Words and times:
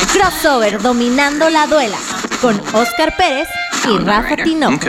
Crossover 0.00 0.80
dominando 0.80 1.50
la 1.50 1.66
duela 1.66 1.98
con 2.40 2.58
Oscar 2.72 3.14
Pérez 3.16 3.46
y 3.84 3.98
Rafa 3.98 4.36
Tinoco. 4.36 4.86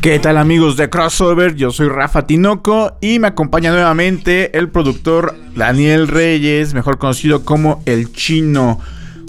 ¿Qué 0.00 0.18
tal 0.18 0.38
amigos 0.38 0.76
de 0.76 0.90
Crossover? 0.90 1.54
Yo 1.54 1.70
soy 1.70 1.88
Rafa 1.88 2.26
Tinoco 2.26 2.96
y 3.00 3.20
me 3.20 3.28
acompaña 3.28 3.70
nuevamente 3.70 4.58
el 4.58 4.70
productor 4.70 5.36
Daniel 5.54 6.08
Reyes, 6.08 6.74
mejor 6.74 6.98
conocido 6.98 7.44
como 7.44 7.82
El 7.86 8.12
Chino. 8.12 8.80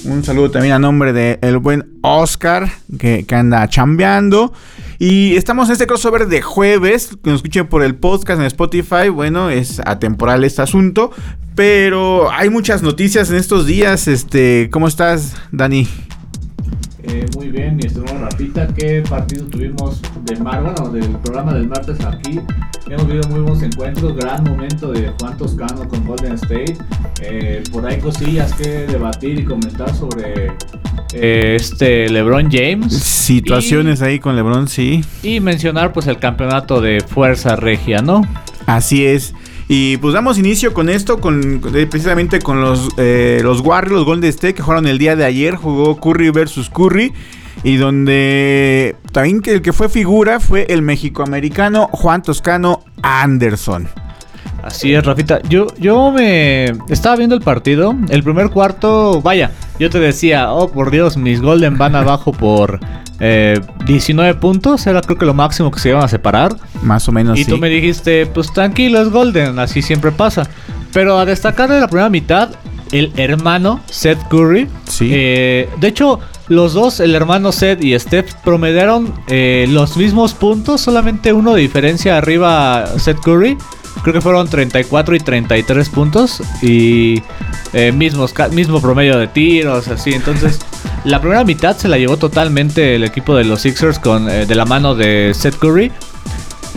Un 0.06 0.24
saludo 0.24 0.52
también 0.52 0.74
a 0.74 0.80
nombre 0.80 1.12
de 1.14 1.40
el 1.42 1.58
buen 1.58 1.98
Oscar 2.02 2.72
que, 3.00 3.26
que 3.26 3.36
anda 3.36 3.68
chambeando. 3.68 4.54
Y 5.00 5.36
estamos 5.36 5.68
en 5.70 5.74
este 5.74 5.88
crossover 5.88 6.28
de 6.28 6.42
jueves. 6.42 7.18
Que 7.24 7.30
nos 7.30 7.40
escuchen 7.40 7.68
por 7.68 7.84
el 7.84 7.96
podcast 7.96 8.40
en 8.40 8.46
Spotify. 8.48 9.10
Bueno, 9.10 9.50
es 9.50 9.82
atemporal 9.86 10.44
este 10.44 10.62
asunto. 10.62 11.12
Pero 11.56 12.32
hay 12.32 12.50
muchas 12.50 12.84
noticias 12.84 13.30
en 13.30 13.38
estos 13.38 13.66
días. 13.66 14.08
Este, 14.08 14.70
¿cómo 14.72 14.88
estás, 14.88 15.36
Dani? 15.52 15.88
Eh, 17.10 17.26
muy 17.38 17.48
bien, 17.48 17.78
mi 17.78 17.86
estimado 17.86 18.20
Rafita, 18.20 18.68
¿qué 18.68 19.02
partido 19.10 19.46
tuvimos 19.46 20.02
de 20.26 20.36
mar, 20.38 20.62
bueno, 20.62 20.90
del 20.90 21.10
programa 21.20 21.54
del 21.54 21.68
martes 21.70 22.04
aquí? 22.04 22.42
Hemos 22.90 23.08
vivido 23.08 23.30
muy 23.30 23.40
buenos 23.40 23.64
encuentros, 23.64 24.14
gran 24.18 24.44
momento 24.44 24.92
de 24.92 25.14
Juan 25.18 25.38
Toscano 25.38 25.88
con 25.88 26.06
Golden 26.06 26.34
State. 26.34 26.78
Eh, 27.22 27.64
por 27.72 27.86
ahí 27.86 28.00
cosillas 28.00 28.54
que 28.54 28.88
debatir 28.88 29.40
y 29.40 29.46
comentar 29.46 29.96
sobre 29.96 30.52
eh, 31.14 31.56
este 31.56 32.10
LeBron 32.10 32.50
James. 32.52 32.94
Situaciones 32.94 34.02
ahí 34.02 34.20
con 34.20 34.36
LeBron, 34.36 34.68
sí. 34.68 35.02
Y 35.24 35.40
mencionar 35.40 35.94
pues 35.94 36.08
el 36.08 36.18
campeonato 36.18 36.82
de 36.82 37.00
Fuerza 37.00 37.56
Regia, 37.56 38.02
¿no? 38.02 38.22
Así 38.66 39.06
es. 39.06 39.34
Y 39.70 39.98
pues 39.98 40.14
damos 40.14 40.38
inicio 40.38 40.74
con 40.74 40.90
esto, 40.90 41.20
con 41.20 41.62
precisamente 41.90 42.40
con 42.40 42.62
los, 42.62 42.90
eh, 42.98 43.42
los 43.44 43.60
Warriors, 43.62 43.92
los 43.92 44.06
Golden 44.06 44.30
State 44.30 44.54
que 44.54 44.62
jugaron 44.62 44.88
el 44.88 44.98
día 44.98 45.16
de 45.16 45.26
ayer. 45.26 45.56
Jugó 45.56 46.00
Curry 46.00 46.30
versus 46.30 46.70
Curry. 46.70 47.14
Y 47.64 47.78
donde 47.78 48.96
también 49.12 49.42
el 49.46 49.62
que 49.62 49.74
fue 49.74 49.90
figura 49.90 50.40
fue 50.40 50.68
el 50.70 50.84
mexicoamericano 50.84 51.90
Juan 51.92 52.22
Toscano 52.22 52.84
Anderson. 53.02 53.90
Así 54.68 54.94
es, 54.94 55.06
Rafita. 55.06 55.42
Yo, 55.48 55.68
yo 55.80 56.12
me 56.12 56.74
estaba 56.90 57.16
viendo 57.16 57.36
el 57.36 57.42
partido. 57.42 57.96
El 58.10 58.22
primer 58.22 58.50
cuarto, 58.50 59.22
vaya, 59.22 59.52
yo 59.80 59.90
te 59.90 59.98
decía, 59.98 60.52
oh 60.52 60.70
por 60.70 60.92
Dios, 60.92 61.16
mis 61.16 61.42
Golden 61.42 61.78
van 61.78 61.96
abajo 61.96 62.34
por 62.34 62.82
19 63.20 64.30
eh, 64.30 64.34
puntos. 64.34 64.86
Era 64.86 65.00
creo 65.00 65.18
que 65.18 65.26
lo 65.26 65.34
máximo 65.34 65.72
que 65.72 65.80
se 65.80 65.90
iban 65.90 66.04
a 66.04 66.10
separar. 66.10 66.58
Más 66.84 67.08
o 67.08 67.14
menos. 67.14 67.40
Y 67.40 67.46
tú 67.46 67.58
me 67.58 67.70
dijiste, 67.70 68.26
pues 68.26 68.52
tranquilo, 68.52 69.02
es 69.02 69.10
Golden, 69.10 69.58
así 69.58 69.82
siempre 69.82 70.12
pasa. 70.12 70.50
Pero 70.92 71.18
a 71.18 71.26
destacar 71.26 71.70
de 71.70 71.80
la 71.80 71.88
primera 71.88 72.10
mitad, 72.10 72.50
el 72.92 73.14
hermano 73.16 73.80
Seth 73.90 74.22
Curry. 74.28 74.68
Sí. 74.86 75.10
Eh, 75.14 75.70
de 75.80 75.88
hecho, 75.88 76.20
los 76.50 76.74
dos, 76.74 77.00
el 77.00 77.16
hermano 77.16 77.54
Seth 77.54 77.82
y 77.82 77.98
Steph, 77.98 78.34
promediaron 78.44 79.14
eh, 79.28 79.66
los 79.70 79.96
mismos 79.96 80.34
puntos, 80.34 80.82
solamente 80.82 81.32
uno 81.32 81.54
de 81.54 81.62
diferencia 81.62 82.18
arriba 82.18 82.86
Seth 82.98 83.20
Curry. 83.22 83.58
Creo 84.04 84.14
que 84.14 84.22
fueron 84.22 84.48
34 84.48 85.16
y 85.16 85.20
33 85.20 85.90
puntos. 85.90 86.42
Y 86.62 87.22
eh, 87.74 87.92
mismos, 87.92 88.34
mismo 88.52 88.82
promedio 88.82 89.18
de 89.18 89.28
tiros, 89.28 89.88
así. 89.88 90.14
Entonces, 90.14 90.60
la 91.04 91.20
primera 91.20 91.44
mitad 91.44 91.76
se 91.78 91.88
la 91.88 91.98
llevó 91.98 92.18
totalmente 92.18 92.96
el 92.96 93.04
equipo 93.04 93.36
de 93.36 93.44
los 93.44 93.62
Sixers 93.62 94.00
con, 94.00 94.26
de 94.26 94.56
la 94.56 94.66
mano 94.66 94.96
de 94.96 95.34
Seth 95.34 95.58
Curry. 95.58 95.92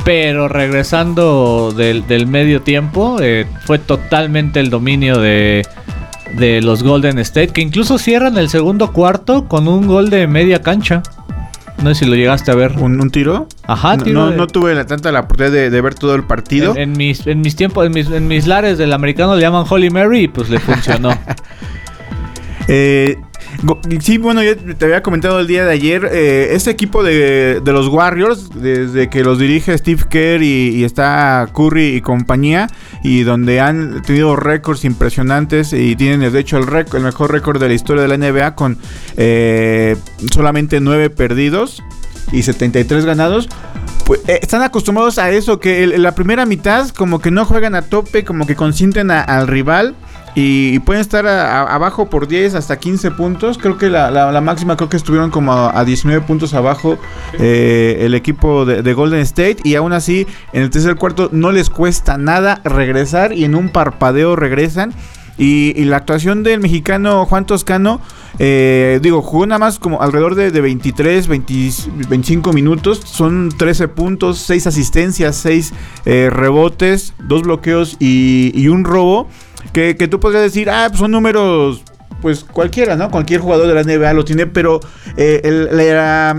Pero 0.05 0.49
regresando 0.49 1.75
del, 1.77 2.07
del 2.07 2.27
medio 2.27 2.63
tiempo, 2.63 3.19
fue 3.67 3.79
totalmente 3.79 4.59
el 4.59 4.71
dominio 4.71 5.19
de, 5.19 5.63
de 6.37 6.61
los 6.63 6.83
Golden 6.83 7.19
State, 7.19 7.49
que 7.49 7.61
incluso 7.61 7.99
cierran 7.99 8.39
el 8.39 8.49
segundo 8.49 8.93
cuarto 8.93 9.49
con 9.49 9.69
un 9.69 9.87
gol 9.87 10.11
de 10.11 10.27
media 10.27 10.63
cancha. 10.63 11.03
No 11.83 11.95
sé 11.95 12.05
si 12.05 12.11
lo 12.11 12.15
llegaste 12.15 12.51
a 12.51 12.55
ver. 12.55 12.73
¿Un, 12.79 13.11
tiro? 13.11 13.49
Ajá, 13.67 13.97
tiro. 13.97 14.31
No, 14.31 14.47
tuve 14.47 14.75
la, 14.75 14.87
tanta 14.87 15.11
la 15.13 15.21
oportunidad 15.21 15.71
de, 15.71 15.81
ver 15.81 15.95
todo 15.95 16.15
el 16.15 16.25
partido. 16.25 16.77
En, 16.77 16.93
mis, 16.93 17.27
en 17.27 17.41
mis 17.41 17.57
tiempos, 17.57 17.87
en 17.87 17.93
mis, 17.93 18.11
en 18.11 18.29
mis 18.29 18.47
lares 18.47 18.77
del 18.79 18.93
americano 18.93 19.35
le 19.35 19.41
llaman 19.41 19.65
Holy 19.69 19.91
Mary 19.91 20.25
y 20.25 20.29
pues 20.29 20.51
le 20.51 20.59
funcionó. 20.59 21.11
eh, 22.69 23.17
Sí, 24.01 24.17
bueno, 24.17 24.43
yo 24.43 24.57
te 24.57 24.85
había 24.87 25.03
comentado 25.03 25.39
el 25.39 25.47
día 25.47 25.67
de 25.67 25.73
ayer, 25.73 26.09
eh, 26.11 26.55
este 26.55 26.71
equipo 26.71 27.03
de, 27.03 27.61
los 27.65 27.89
Warriors, 27.89 28.49
desde 28.55 29.11
que 29.11 29.23
los 29.23 29.39
dirige 29.39 29.77
Steve 29.77 30.05
Kerr 30.09 30.43
y, 30.43 30.83
está 30.83 31.47
Curry 31.55 31.97
y 31.97 32.01
compañía, 32.01 32.69
y 33.05 33.23
donde 33.23 33.61
han 33.61 34.01
tenido 34.03 34.35
récords 34.35 34.85
impresionantes 34.85 35.75
y 35.75 35.95
tienen 35.95 36.33
de 36.33 36.39
hecho 36.41 36.57
el, 36.57 36.65
el 36.95 37.03
mejor 37.03 37.33
récord 37.33 37.61
de 37.61 37.69
la 37.69 37.75
historia 37.75 38.03
de 38.03 38.09
la 38.09 38.17
NBA 38.17 38.55
con 38.55 38.79
eh, 39.19 39.97
solamente 40.33 40.81
9 40.81 41.11
perdidos 41.11 41.83
y 42.33 42.43
73 42.43 43.05
ganados. 43.05 43.49
Pues, 44.07 44.21
eh, 44.27 44.41
están 44.43 44.63
acostumbrados 44.63 45.19
a 45.19 45.31
eso, 45.31 45.61
que 45.61 45.87
la 45.87 46.15
primera 46.15 46.47
mitad 46.47 46.89
como 46.89 47.21
que 47.21 47.31
no 47.31 47.45
juegan 47.45 47.75
a 47.75 47.83
tope, 47.83 48.25
como 48.25 48.47
que 48.47 48.57
consienten 48.57 49.11
al 49.11 49.47
rival. 49.47 49.95
Y, 50.35 50.79
pueden 50.81 51.01
estar 51.01 51.27
abajo 51.27 52.09
por 52.09 52.29
10 52.29 52.55
hasta 52.55 52.79
15 52.79 53.11
puntos. 53.13 53.59
Creo 53.59 53.79
que 53.79 53.91
la, 53.91 54.41
máxima 54.41 54.77
creo 54.77 54.89
que 54.89 54.97
estuvieron 54.97 55.31
como 55.31 55.53
a, 55.53 55.85
19 55.85 56.25
puntos 56.27 56.55
abajo 56.55 56.99
eh, 57.39 57.99
el 58.01 58.15
equipo 58.15 58.65
de, 58.65 58.93
Golden 58.93 59.21
State. 59.21 59.59
Y 59.65 59.75
aún 59.75 59.93
así, 59.93 60.27
en 60.53 60.63
el 60.63 60.71
tercer 60.71 60.97
cuarto 60.97 61.29
no 61.33 61.53
les 61.53 61.71
cuesta 61.71 62.17
nada 62.19 62.61
regresar 62.65 63.33
y 63.33 63.45
en 63.45 63.55
un 63.55 63.69
parpadeo 63.69 64.37
regresan. 64.37 64.95
Y, 65.37 65.85
la 65.85 65.97
actuación 65.97 66.43
del 66.43 66.61
mexicano 66.61 67.25
Juan 67.25 67.47
Toscano, 67.47 68.01
eh, 68.39 69.01
digo, 69.03 69.23
jugó 69.23 69.47
nada 69.47 69.59
más 69.59 69.79
como 69.79 70.03
alrededor 70.03 70.35
de, 70.35 70.51
23, 70.61 71.29
25 71.29 72.53
minutos. 72.53 73.01
Son 73.07 73.49
13 73.49 73.89
puntos, 73.89 74.39
6 74.39 74.67
asistencias, 74.67 75.37
6 75.37 75.73
eh, 76.05 76.29
rebotes, 76.31 77.15
2 77.21 77.43
bloqueos 77.43 77.97
y, 77.99 78.53
y 78.55 78.69
un 78.69 78.85
robo 78.85 79.29
que, 79.73 79.95
tú 80.09 80.21
podrías 80.21 80.43
decir, 80.43 80.69
ah, 80.71 80.87
pues 80.89 81.01
son 81.01 81.11
números, 81.11 81.83
pues 82.21 82.45
cualquiera, 82.45 82.97
¿no? 82.97 83.11
Cualquier 83.11 83.41
jugador 83.41 83.69
de 83.69 83.75
la 83.75 83.83
NBA 83.83 84.13
lo 84.13 84.25
tiene, 84.25 84.47
pero 84.47 84.81
eh, 85.17 86.35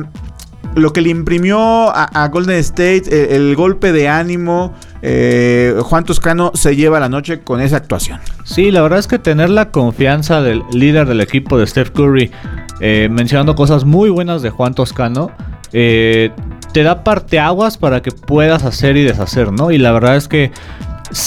lo 0.75 0.93
que 0.93 1.01
le 1.01 1.09
imprimió 1.09 1.59
a, 1.93 2.27
Golden 2.29 2.57
State, 2.57 3.35
el, 3.35 3.55
golpe 3.55 3.91
de 3.91 4.07
ánimo, 4.07 4.73
eh, 5.01 5.75
Juan 5.81 6.03
Toscano 6.03 6.51
se 6.53 6.75
lleva 6.75 6.99
la 6.99 7.09
noche 7.09 7.41
con 7.41 7.61
esa 7.61 7.77
actuación. 7.77 8.19
Sí, 8.43 8.71
la 8.71 8.81
verdad 8.81 8.99
es 8.99 9.07
que 9.07 9.19
tener 9.19 9.49
la 9.49 9.71
confianza 9.71 10.41
del 10.41 10.63
líder 10.71 11.07
del 11.07 11.21
equipo 11.21 11.57
de 11.57 11.67
Steph 11.67 11.91
Curry, 11.91 12.31
eh, 12.79 13.09
mencionando 13.11 13.55
cosas 13.55 13.85
muy 13.85 14.09
buenas 14.09 14.41
de 14.41 14.49
Juan 14.49 14.73
Toscano, 14.73 15.31
te 15.71 16.83
da 16.83 17.03
parteaguas 17.03 17.77
para 17.77 18.01
que 18.01 18.11
puedas 18.11 18.63
hacer 18.65 18.97
y 18.97 19.03
deshacer, 19.03 19.53
¿no? 19.53 19.71
Y 19.71 19.77
la 19.77 19.93
verdad 19.93 20.17
es 20.17 20.27
que 20.27 20.51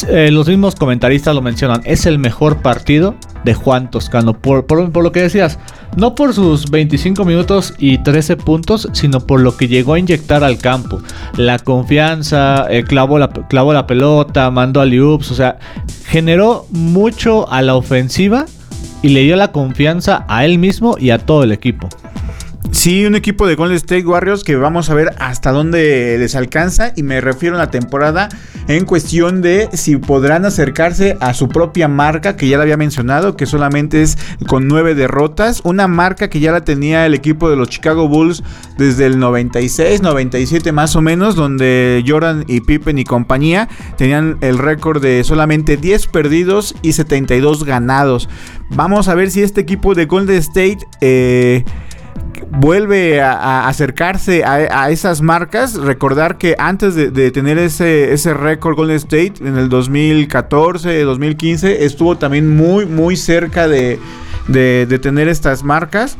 eh, 0.08 0.30
los 0.30 0.48
mismos 0.48 0.74
comentaristas 0.74 1.34
lo 1.34 1.42
mencionan, 1.42 1.82
es 1.84 2.06
el 2.06 2.18
mejor 2.18 2.62
partido 2.62 3.14
de 3.44 3.54
Juan 3.54 3.90
Toscano. 3.90 4.32
Por, 4.32 4.64
lo 5.02 5.12
que 5.12 5.22
decías, 5.22 5.58
no 5.96 6.14
por 6.14 6.32
sus 6.32 6.70
25 6.70 7.24
minutos 7.24 7.74
y 7.78 7.98
13 7.98 8.36
puntos, 8.38 8.88
sino 8.92 9.20
por 9.20 9.40
lo 9.40 9.56
que 9.56 9.68
llegó 9.68 9.94
a 9.94 9.98
inyectar 9.98 10.42
al 10.42 10.58
campo. 10.58 11.02
La 11.36 11.58
confianza, 11.58 12.66
eh, 12.70 12.84
clavó, 12.84 13.18
la, 13.18 13.30
la 13.50 13.86
pelota, 13.86 14.50
mandó 14.50 14.80
a 14.80 14.86
Liups, 14.86 15.30
o 15.30 15.34
sea, 15.34 15.58
generó 16.06 16.66
mucho 16.70 17.50
a 17.50 17.60
la 17.62 17.74
ofensiva 17.74 18.46
y 19.02 19.10
le 19.10 19.20
dio 19.20 19.36
la 19.36 19.52
confianza 19.52 20.24
a 20.28 20.46
él 20.46 20.58
mismo 20.58 20.96
y 20.98 21.10
a 21.10 21.18
todo 21.18 21.42
el 21.42 21.52
equipo. 21.52 21.88
Sí, 22.70 23.06
un 23.06 23.14
equipo 23.14 23.46
de 23.46 23.54
Golden 23.54 23.76
State 23.76 24.04
Warriors 24.04 24.42
que 24.44 24.56
vamos 24.56 24.90
a 24.90 24.94
ver 24.94 25.14
hasta 25.18 25.52
dónde 25.52 26.16
les 26.18 26.34
alcanza 26.34 26.92
y 26.96 27.02
me 27.02 27.20
refiero 27.20 27.56
a 27.56 27.58
la 27.58 27.70
temporada 27.70 28.28
en 28.68 28.84
cuestión 28.84 29.42
de 29.42 29.68
si 29.72 29.96
podrán 29.96 30.44
acercarse 30.44 31.16
a 31.20 31.34
su 31.34 31.48
propia 31.48 31.88
marca 31.88 32.36
que 32.36 32.48
ya 32.48 32.56
la 32.56 32.64
había 32.64 32.76
mencionado, 32.76 33.36
que 33.36 33.46
solamente 33.46 34.02
es 34.02 34.18
con 34.46 34.66
nueve 34.68 34.94
derrotas, 34.94 35.60
una 35.64 35.88
marca 35.88 36.28
que 36.28 36.40
ya 36.40 36.52
la 36.52 36.64
tenía 36.64 37.06
el 37.06 37.14
equipo 37.14 37.48
de 37.48 37.56
los 37.56 37.68
Chicago 37.68 38.08
Bulls 38.08 38.42
desde 38.76 39.06
el 39.06 39.18
96, 39.18 40.02
97 40.02 40.72
más 40.72 40.96
o 40.96 41.02
menos, 41.02 41.36
donde 41.36 42.04
Jordan 42.06 42.44
y 42.48 42.60
Pippen 42.60 42.98
y 42.98 43.04
compañía 43.04 43.68
tenían 43.96 44.38
el 44.40 44.58
récord 44.58 45.00
de 45.00 45.22
solamente 45.24 45.76
10 45.76 46.06
perdidos 46.08 46.74
y 46.82 46.92
72 46.92 47.64
ganados. 47.64 48.28
Vamos 48.70 49.08
a 49.08 49.14
ver 49.14 49.30
si 49.30 49.42
este 49.42 49.60
equipo 49.60 49.94
de 49.94 50.06
Golden 50.06 50.36
State... 50.36 50.78
Eh, 51.00 51.64
vuelve 52.56 53.20
a, 53.20 53.68
acercarse 53.68 54.44
a, 54.44 54.90
esas 54.90 55.22
marcas. 55.22 55.74
Recordar 55.74 56.38
que 56.38 56.54
antes 56.58 56.94
de, 56.94 57.30
tener 57.30 57.58
ese, 57.58 58.12
ese 58.12 58.34
récord 58.34 58.76
Golden 58.76 58.96
State 58.96 59.34
en 59.40 59.56
el 59.56 59.68
2014, 59.68 61.02
2015, 61.02 61.84
estuvo 61.84 62.16
también 62.16 62.56
muy, 62.56 62.86
muy 62.86 63.16
cerca 63.16 63.68
de, 63.68 63.98
de 64.48 64.98
tener 64.98 65.28
estas 65.28 65.62
marcas. 65.62 66.16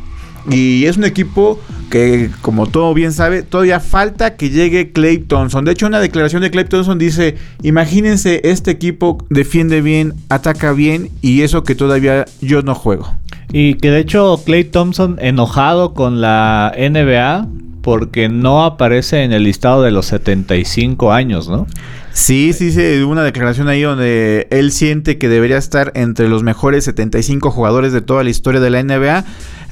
Y 0.51 0.85
es 0.85 0.97
un 0.97 1.05
equipo 1.05 1.59
que, 1.91 2.31
como 2.43 2.67
todo 2.67 2.93
bien 2.93 3.13
sabe, 3.13 3.43
todavía 3.43 3.81
falta 3.81 4.37
que 4.37 4.51
llegue 4.51 4.93
Clay 4.93 5.19
Thompson. 5.19 5.65
De 5.65 5.73
hecho, 5.73 5.87
una 5.87 6.01
declaración 6.01 6.43
de 6.43 6.51
Clay 6.51 6.65
Thompson 6.65 6.99
dice, 6.99 7.37
imagínense, 7.63 8.41
este 8.45 8.71
equipo 8.71 9.19
defiende 9.31 9.81
bien, 9.81 10.15
ataca 10.29 10.73
bien 10.73 11.11
y 11.23 11.43
eso 11.43 11.65
que 11.65 11.75
todavía 11.75 12.27
yo 12.41 12.63
no 12.63 12.75
juego. 12.75 13.15
Y 13.53 13.75
que 13.75 13.91
de 13.91 14.01
hecho 14.01 14.43
Clay 14.45 14.65
Thompson 14.65 15.17
enojado 15.21 15.95
con 15.95 16.21
la 16.21 16.75
NBA 16.77 17.47
porque 17.83 18.31
no 18.31 18.65
aparece 18.65 19.25
en 19.25 19.33
el 19.33 19.45
listado 19.45 19.83
de 19.83 19.91
los 19.91 20.07
75 20.07 21.13
años, 21.13 21.49
¿no? 21.49 21.67
Sí, 22.15 22.53
sí, 22.53 22.73
sí, 22.73 23.03
una 23.03 23.23
declaración 23.23 23.69
ahí 23.69 23.83
donde 23.83 24.47
él 24.51 24.73
siente 24.73 25.19
que 25.19 25.29
debería 25.29 25.59
estar 25.59 25.93
entre 25.95 26.29
los 26.29 26.43
mejores 26.43 26.85
75 26.85 27.51
jugadores 27.51 27.93
de 27.93 28.01
toda 28.01 28.25
la 28.25 28.31
historia 28.31 28.61
de 28.61 28.71
la 28.71 28.83
NBA. 28.83 29.25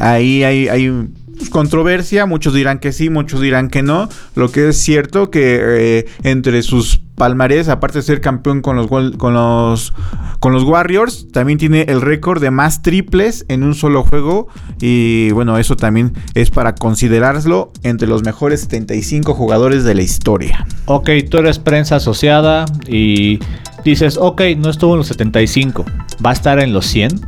Ahí 0.03 0.43
hay, 0.43 1.09
controversia, 1.51 2.27
muchos 2.27 2.55
dirán 2.55 2.81
que 2.81 2.93
sí, 2.93 3.09
muchos 3.09 3.41
dirán 3.41 3.69
que 3.69 3.83
no. 3.83 4.09
Lo 4.35 4.51
que 4.51 4.69
es 4.69 4.77
cierto 4.77 5.31
que 5.31 5.61
eh, 5.63 6.07
entre 6.25 6.63
sus 6.63 7.01
palmarés, 7.15 7.69
aparte 7.69 7.99
de 7.99 8.03
ser 8.03 8.21
campeón 8.21 8.63
con 8.63 8.75
los, 8.75 8.89
con 8.89 9.35
los 9.35 9.93
con 10.41 10.53
los 10.53 10.65
Warriors, 10.65 11.29
también 11.31 11.57
tiene 11.57 11.83
el 11.83 12.01
récord 12.01 12.43
de 12.43 12.51
más 12.51 12.83
triples 12.83 13.45
en 13.47 13.63
un 13.63 13.77
solo 13.77 14.03
juego 14.03 14.49
y 14.81 15.31
bueno, 15.31 15.57
eso 15.57 15.77
también 15.77 16.15
es 16.35 16.51
para 16.51 16.75
considerarlo 16.75 17.73
entre 17.85 18.09
los 18.09 18.25
mejores 18.25 18.63
75 18.63 19.35
jugadores 19.35 19.85
de 19.85 19.95
la 19.95 20.03
historia. 20.03 20.67
Ok, 20.87 21.11
tú 21.31 21.39
eres 21.39 21.61
prensa 21.61 21.95
asociada 21.95 22.65
y 22.89 23.39
dices, 23.85 24.19
ok, 24.21 24.43
no 24.59 24.69
estuvo 24.69 24.95
en 24.95 24.99
los 24.99 25.07
75, 25.07 25.85
¿va 26.27 26.31
a 26.31 26.33
estar 26.33 26.59
en 26.59 26.73
los 26.73 26.87
100? 26.87 27.21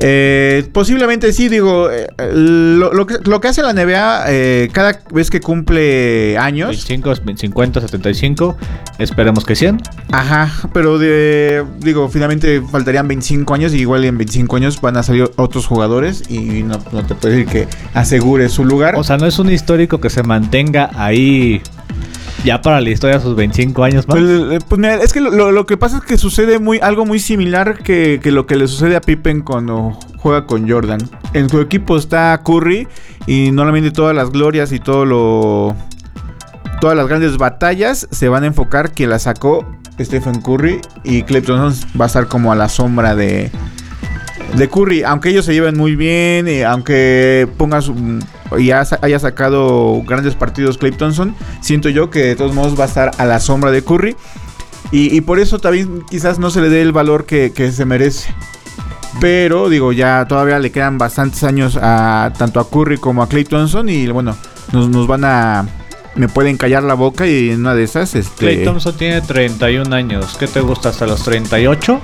Eh, 0.00 0.68
posiblemente 0.72 1.32
sí, 1.32 1.48
digo, 1.48 1.90
eh, 1.90 2.06
lo, 2.32 3.06
que, 3.06 3.48
hace 3.48 3.62
la 3.62 3.72
NBA 3.72 4.24
eh, 4.28 4.68
cada 4.72 5.00
vez 5.10 5.30
que 5.30 5.40
cumple 5.40 6.36
años. 6.38 6.68
25, 6.68 7.14
50, 7.36 7.80
75, 7.80 8.56
esperemos 8.98 9.44
que 9.44 9.56
100. 9.56 9.80
Ajá, 10.12 10.52
pero 10.72 10.98
de, 10.98 11.64
digo, 11.78 12.08
finalmente 12.08 12.62
faltarían 12.62 13.08
25 13.08 13.54
años 13.54 13.74
y 13.74 13.78
igual 13.78 14.04
en 14.04 14.18
25 14.18 14.56
años 14.56 14.80
van 14.80 14.96
a 14.96 15.02
salir 15.02 15.30
otros 15.36 15.66
jugadores 15.66 16.24
y 16.28 16.62
no, 16.62 16.78
te 16.78 17.14
puedo 17.14 17.34
decir 17.34 17.46
que 17.46 17.68
asegure 17.94 18.48
su 18.48 18.64
lugar. 18.64 18.96
O 18.96 19.04
sea, 19.04 19.16
no 19.16 19.26
es 19.26 19.38
un 19.38 19.50
histórico 19.50 20.00
que 20.00 20.10
se 20.10 20.22
mantenga 20.22 20.90
ahí 20.94 21.62
ya 22.46 22.62
para 22.62 22.80
la 22.80 22.88
historia 22.88 23.20
sus 23.20 23.34
25 23.34 23.82
años 23.82 24.06
más. 24.08 24.16
Pues, 24.16 24.30
eh, 24.30 24.58
pues 24.66 24.78
mira, 24.78 24.94
es 25.02 25.12
que 25.12 25.20
lo, 25.20 25.66
que 25.66 25.76
pasa 25.76 25.98
es 25.98 26.04
que 26.04 26.16
sucede 26.16 26.60
muy, 26.60 26.78
algo 26.78 27.04
muy 27.04 27.18
similar 27.18 27.82
que, 27.82 28.20
lo 28.24 28.46
que 28.46 28.56
le 28.56 28.68
sucede 28.68 28.94
a 28.94 29.00
Pippen 29.00 29.42
cuando 29.42 29.98
juega 30.16 30.46
con 30.46 30.70
Jordan. 30.70 31.00
En 31.34 31.50
su 31.50 31.60
equipo 31.60 31.96
está 31.96 32.40
Curry 32.44 32.86
y 33.26 33.50
normalmente 33.50 33.90
todas 33.90 34.14
las 34.14 34.30
glorias 34.30 34.72
y 34.72 34.78
todo 34.78 35.04
lo... 35.04 35.76
Todas 36.80 36.96
las 36.96 37.08
grandes 37.08 37.38
batallas 37.38 38.06
se 38.10 38.28
van 38.28 38.44
a 38.44 38.46
enfocar 38.46 38.92
que 38.92 39.06
la 39.06 39.18
sacó 39.18 39.66
Stephen 39.98 40.42
Curry 40.42 40.80
y 41.04 41.22
Clay 41.22 41.42
va 41.98 42.04
a 42.04 42.06
estar 42.06 42.28
como 42.28 42.52
a 42.52 42.54
la 42.54 42.68
sombra 42.68 43.16
de, 43.16 43.50
de 44.56 44.68
Curry, 44.68 45.02
aunque 45.02 45.28
ellos 45.30 45.44
se 45.44 45.52
lleven 45.52 45.76
muy 45.76 45.96
bien, 45.96 46.48
y 46.48 46.62
aunque 46.62 47.48
pongas 47.56 47.90
y 48.58 48.70
haya 48.70 49.18
sacado 49.18 50.02
grandes 50.06 50.34
partidos 50.34 50.78
Clay 50.78 50.92
Thompson, 50.92 51.34
siento 51.60 51.88
yo 51.88 52.10
que 52.10 52.20
de 52.20 52.36
todos 52.36 52.54
modos 52.54 52.78
va 52.78 52.84
a 52.84 52.86
estar 52.86 53.10
a 53.18 53.24
la 53.24 53.40
sombra 53.40 53.70
de 53.70 53.82
Curry. 53.82 54.16
Y, 54.92 55.20
por 55.22 55.40
eso 55.40 55.58
también 55.58 56.02
quizás 56.08 56.38
no 56.38 56.48
se 56.48 56.60
le 56.60 56.68
dé 56.68 56.80
el 56.80 56.92
valor 56.92 57.26
que, 57.26 57.50
se 57.72 57.84
merece. 57.84 58.32
Pero 59.20 59.68
digo, 59.68 59.92
ya 59.92 60.26
todavía 60.28 60.60
le 60.60 60.70
quedan 60.70 60.96
bastantes 60.96 61.42
años 61.42 61.76
a 61.80 62.32
tanto 62.38 62.60
a 62.60 62.70
Curry 62.70 62.98
como 62.98 63.22
a 63.22 63.28
Clay 63.28 63.44
Thompson. 63.44 63.88
Y 63.88 64.06
bueno, 64.06 64.36
nos, 64.72 64.88
nos 64.88 65.06
van 65.08 65.24
a 65.24 65.66
me 66.14 66.28
pueden 66.28 66.56
callar 66.56 66.82
la 66.82 66.94
boca 66.94 67.26
y 67.26 67.50
en 67.50 67.60
una 67.60 67.74
de 67.74 67.84
esas 67.84 68.14
este 68.14 68.36
Clay 68.36 68.64
Thompson 68.64 68.96
tiene 68.96 69.20
31 69.20 69.94
años. 69.94 70.36
¿Qué 70.38 70.46
te 70.46 70.60
gusta 70.60 70.88
hasta 70.90 71.06
los 71.06 71.22
38? 71.24 72.00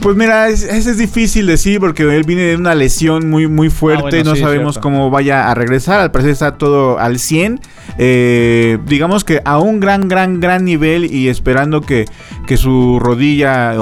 Pues 0.00 0.16
mira, 0.16 0.48
ese 0.48 0.76
es, 0.76 0.98
difícil 0.98 1.46
decir 1.46 1.80
porque 1.80 2.02
él 2.02 2.24
viene 2.24 2.42
de 2.42 2.56
una 2.56 2.74
lesión 2.74 3.30
muy, 3.30 3.46
muy 3.46 3.70
fuerte. 3.70 4.20
Ah, 4.20 4.24
no 4.24 4.36
sabemos 4.36 4.78
cómo 4.78 5.10
vaya 5.10 5.50
a 5.50 5.54
regresar. 5.54 6.00
Al 6.00 6.10
parecer 6.10 6.32
está 6.32 6.58
todo 6.58 6.98
al 6.98 7.18
100. 7.18 7.60
Eh, 7.98 8.78
digamos 8.86 9.24
que 9.24 9.40
a 9.44 9.58
un 9.58 9.80
gran, 9.80 10.08
gran, 10.08 10.40
gran 10.40 10.64
nivel 10.64 11.12
y 11.12 11.28
esperando 11.28 11.80
que, 11.80 12.06
que 12.46 12.56
su 12.56 12.98
rodilla 13.00 13.74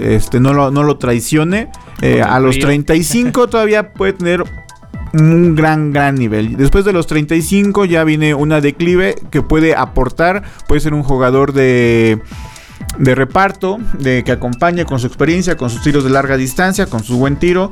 este, 0.00 0.40
no, 0.40 0.52
lo, 0.52 0.70
no 0.70 0.82
lo 0.82 0.96
traicione. 0.98 1.70
Eh, 2.02 2.22
a 2.22 2.38
los 2.40 2.58
35 2.58 3.46
todavía 3.48 3.92
puede 3.92 4.14
tener 4.14 4.44
un 5.12 5.54
gran, 5.54 5.92
gran 5.92 6.14
nivel. 6.16 6.56
Después 6.56 6.84
de 6.84 6.92
los 6.92 7.06
35 7.06 7.84
ya 7.84 8.04
viene 8.04 8.34
una 8.34 8.60
declive 8.60 9.16
que 9.30 9.42
puede 9.42 9.74
aportar. 9.74 10.42
Puede 10.66 10.80
ser 10.80 10.94
un 10.94 11.02
jugador 11.02 11.52
de 11.52 12.20
de 12.98 13.14
reparto, 13.14 13.78
de 13.98 14.24
que 14.24 14.32
acompañe 14.32 14.84
con 14.84 14.98
su 14.98 15.06
experiencia, 15.06 15.56
con 15.56 15.70
sus 15.70 15.82
tiros 15.82 16.04
de 16.04 16.10
larga 16.10 16.36
distancia, 16.36 16.86
con 16.86 17.04
su 17.04 17.16
buen 17.16 17.36
tiro. 17.36 17.70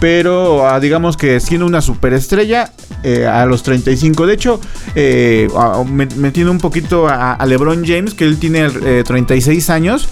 Pero 0.00 0.66
ah, 0.66 0.80
digamos 0.80 1.16
que 1.16 1.38
siendo 1.38 1.66
una 1.66 1.80
superestrella 1.80 2.72
eh, 3.04 3.26
a 3.26 3.46
los 3.46 3.62
35. 3.62 4.26
De 4.26 4.34
hecho, 4.34 4.60
eh, 4.94 5.48
ah, 5.56 5.84
metiendo 5.86 6.50
un 6.50 6.58
poquito 6.58 7.06
a, 7.08 7.38
LeBron 7.46 7.84
James, 7.86 8.14
que 8.14 8.24
él 8.24 8.38
tiene 8.38 8.68
36 8.68 9.68
eh, 9.68 9.72
años. 9.72 10.08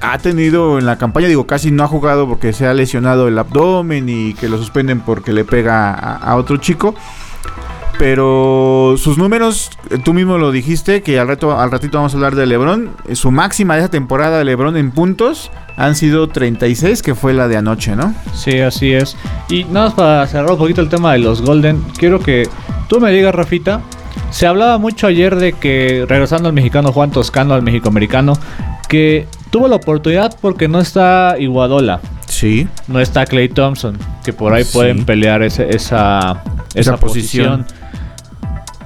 ha 0.00 0.18
tenido 0.18 0.78
en 0.78 0.86
la 0.86 0.96
campaña, 0.98 1.28
digo, 1.28 1.46
casi 1.46 1.70
no 1.70 1.84
ha 1.84 1.88
jugado 1.88 2.26
porque 2.26 2.52
se 2.52 2.66
ha 2.66 2.74
lesionado 2.74 3.28
el 3.28 3.38
abdomen 3.38 4.08
y 4.08 4.34
que 4.34 4.48
lo 4.48 4.58
suspenden 4.58 5.00
porque 5.00 5.32
le 5.32 5.44
pega 5.44 5.92
a 5.92 6.36
otro 6.36 6.56
chico. 6.56 6.94
Pero 7.98 8.94
sus 8.96 9.18
números, 9.18 9.70
eh, 9.90 9.98
tú 10.02 10.12
mismo 10.12 10.38
lo 10.38 10.50
dijiste, 10.50 11.02
que 11.02 11.18
al, 11.18 11.28
rato, 11.28 11.58
al 11.58 11.70
ratito 11.70 11.98
vamos 11.98 12.12
a 12.14 12.16
hablar 12.16 12.34
de 12.34 12.46
Lebron. 12.46 12.90
Eh, 13.08 13.14
su 13.14 13.30
máxima 13.30 13.74
de 13.74 13.80
esa 13.80 13.90
temporada 13.90 14.38
de 14.38 14.44
Lebron 14.44 14.76
en 14.76 14.90
puntos 14.90 15.50
han 15.76 15.94
sido 15.94 16.28
36, 16.28 17.02
que 17.02 17.14
fue 17.14 17.32
la 17.32 17.48
de 17.48 17.56
anoche, 17.56 17.94
¿no? 17.94 18.14
Sí, 18.34 18.60
así 18.60 18.92
es. 18.92 19.16
Y 19.48 19.64
nada 19.64 19.86
más 19.86 19.94
para 19.94 20.26
cerrar 20.26 20.50
un 20.52 20.58
poquito 20.58 20.80
el 20.80 20.88
tema 20.88 21.12
de 21.12 21.18
los 21.18 21.42
Golden, 21.42 21.82
quiero 21.96 22.20
que 22.20 22.48
tú 22.88 23.00
me 23.00 23.10
digas, 23.12 23.34
Rafita. 23.34 23.80
Se 24.30 24.46
hablaba 24.46 24.78
mucho 24.78 25.06
ayer 25.06 25.36
de 25.36 25.52
que, 25.52 26.06
regresando 26.08 26.48
al 26.48 26.54
mexicano 26.54 26.92
Juan 26.92 27.10
Toscano, 27.10 27.54
al 27.54 27.62
mexicoamericano, 27.62 28.32
que 28.88 29.26
tuvo 29.50 29.68
la 29.68 29.76
oportunidad 29.76 30.36
porque 30.40 30.68
no 30.68 30.80
está 30.80 31.36
Iguadola. 31.38 32.00
Sí. 32.26 32.66
No 32.88 32.98
está 33.00 33.26
Clay 33.26 33.50
Thompson, 33.50 33.98
que 34.24 34.32
por 34.32 34.54
ahí 34.54 34.64
pueden 34.64 35.04
pelear 35.04 35.42
esa, 35.42 35.64
esa, 35.64 36.96
posición 36.98 37.66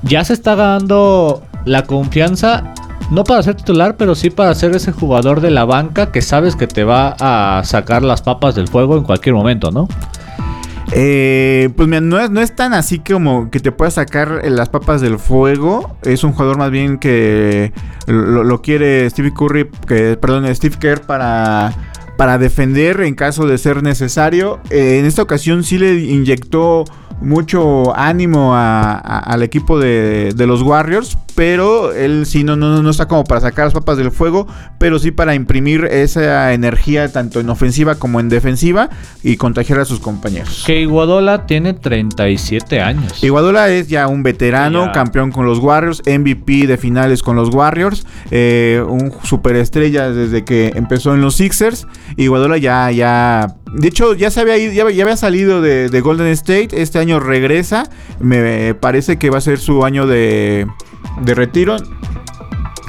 ya 0.09 0.25
se 0.25 0.33
está 0.33 0.57
dando 0.57 1.43
la 1.65 1.85
confianza, 1.85 2.75
no 3.11 3.25
para 3.25 3.43
ser 3.43 3.57
titular, 3.57 3.97
pero 3.97 4.15
sí 4.15 4.31
para 4.31 4.55
ser 4.55 4.75
ese 4.75 4.93
jugador 4.93 5.41
de 5.41 5.51
la 5.51 5.65
banca 5.65 6.13
que 6.13 6.23
sabes 6.23 6.57
que 6.57 6.67
te 6.67 6.85
va 6.85 7.17
a 7.19 7.63
sacar 7.65 8.03
las 8.03 8.23
papas 8.23 8.55
del 8.55 8.69
fuego 8.69 8.97
en 8.97 9.05
cualquier 9.05 9.35
momento, 9.35 9.71
¿no? 9.71 9.89
Eh, 10.93 11.71
pues 11.77 11.89
no 11.89 12.21
es, 12.21 12.31
no 12.31 12.41
es 12.41 12.55
tan 12.55 12.73
así 12.73 13.01
como 13.01 13.51
que 13.51 13.59
te 13.59 13.73
pueda 13.73 13.91
sacar 13.91 14.43
las 14.45 14.69
papas 14.69 15.01
del 15.01 15.19
fuego. 15.19 15.97
Es 16.03 16.23
un 16.23 16.33
jugador 16.33 16.59
más 16.59 16.71
bien 16.71 16.99
que 16.99 17.73
lo, 18.07 18.63
quiere 18.63 19.09
Steve 19.11 19.33
Curry, 19.35 19.69
que, 19.87 20.17
perdón, 20.17 20.53
Steve 20.55 20.77
Kerr 20.79 21.01
para, 21.01 21.73
para 22.17 22.39
defender 22.39 23.01
en 23.01 23.15
caso 23.15 23.47
de 23.47 23.59
ser 23.59 23.83
necesario. 23.83 24.61
Eh, 24.71 24.99
en 25.01 25.07
esta 25.07 25.23
ocasión 25.23 25.65
sí 25.65 25.79
le 25.79 25.95
inyectó 25.95 26.85
mucho 27.21 27.97
ánimo 27.97 28.53
al 28.55 29.43
equipo 29.43 29.79
de, 29.79 30.35
los 30.47 30.63
Warriors, 30.63 31.19
pero 31.37 31.93
él 31.93 32.25
sí 32.27 32.43
no, 32.43 32.57
no, 32.57 32.83
no, 32.83 32.91
está 32.91 33.07
como 33.07 33.23
para 33.23 33.43
sacar 33.43 33.67
las 33.67 33.75
papas 33.75 33.99
del 33.99 34.11
fuego, 34.11 34.49
pero 34.79 34.99
sí 34.99 35.11
para 35.11 35.35
imprimir 35.35 35.85
esa 35.85 36.55
energía 36.55 37.13
tanto 37.13 37.41
en 37.41 37.51
ofensiva 37.51 37.97
como 37.97 38.21
en 38.21 38.31
defensiva 38.31 38.89
y 39.23 39.37
contagiar 39.37 39.81
a 39.81 39.85
sus 39.85 40.01
compañeros. 40.01 40.65
Que 40.67 40.81
Iguadola 40.81 41.47
tiene 41.47 41.75
37 41.75 42.81
años. 42.81 43.23
Iguadola 43.23 43.69
es 43.69 43.89
ya 43.89 44.09
un 44.09 44.23
veterano, 44.23 44.91
campeón 44.93 45.31
con 45.31 45.45
los 45.45 45.59
Warriors, 45.59 46.03
MVP 46.07 46.67
de 46.67 46.79
finales 46.79 47.23
con 47.23 47.37
los 47.37 47.51
Warriors, 47.55 48.07
eh, 48.31 48.83
un 48.89 49.13
superestrella 49.23 50.11
desde 50.11 50.43
que 50.43 50.73
empezó 50.75 51.15
en 51.15 51.21
los 51.21 51.37
Sixers. 51.37 51.87
Iguadola 52.17 52.57
ya, 52.57 52.91
ya, 52.91 53.57
de 53.75 53.89
hecho 53.89 54.15
ya 54.15 54.31
se 54.31 54.41
había 54.41 54.57
ya, 54.57 54.85
había 54.85 55.17
salido 55.19 55.61
de, 55.61 55.91
de 55.91 56.01
Golden 56.01 56.29
State, 56.29 56.69
este 56.81 56.99
año 56.99 57.21
regresa. 57.21 57.91
Me 58.21 58.75
parece 58.75 59.19
que 59.19 59.29
va 59.29 59.37
a 59.37 59.43
ser 59.43 59.59
su 59.59 59.85
año 59.85 60.07
de, 60.07 60.67
de 61.23 61.35
retiro 61.35 61.77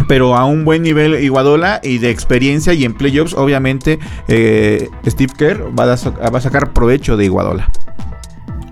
pero 0.08 0.36
a 0.36 0.46
un 0.46 0.66
buen 0.66 0.82
nivel 0.82 1.22
Iguadola 1.22 1.82
y 1.84 1.98
de 2.00 2.10
experiencia 2.10 2.74
y 2.74 2.86
en 2.86 2.94
playoffs, 2.94 3.34
obviamente 3.34 4.00
eh, 4.28 4.90
Steve 5.06 5.34
Kerr 5.38 5.78
va 5.78 5.84
a, 5.84 6.30
va 6.30 6.38
a, 6.38 6.42
sacar 6.42 6.74
provecho 6.74 7.18
de 7.18 7.26
Iguadola. 7.26 7.70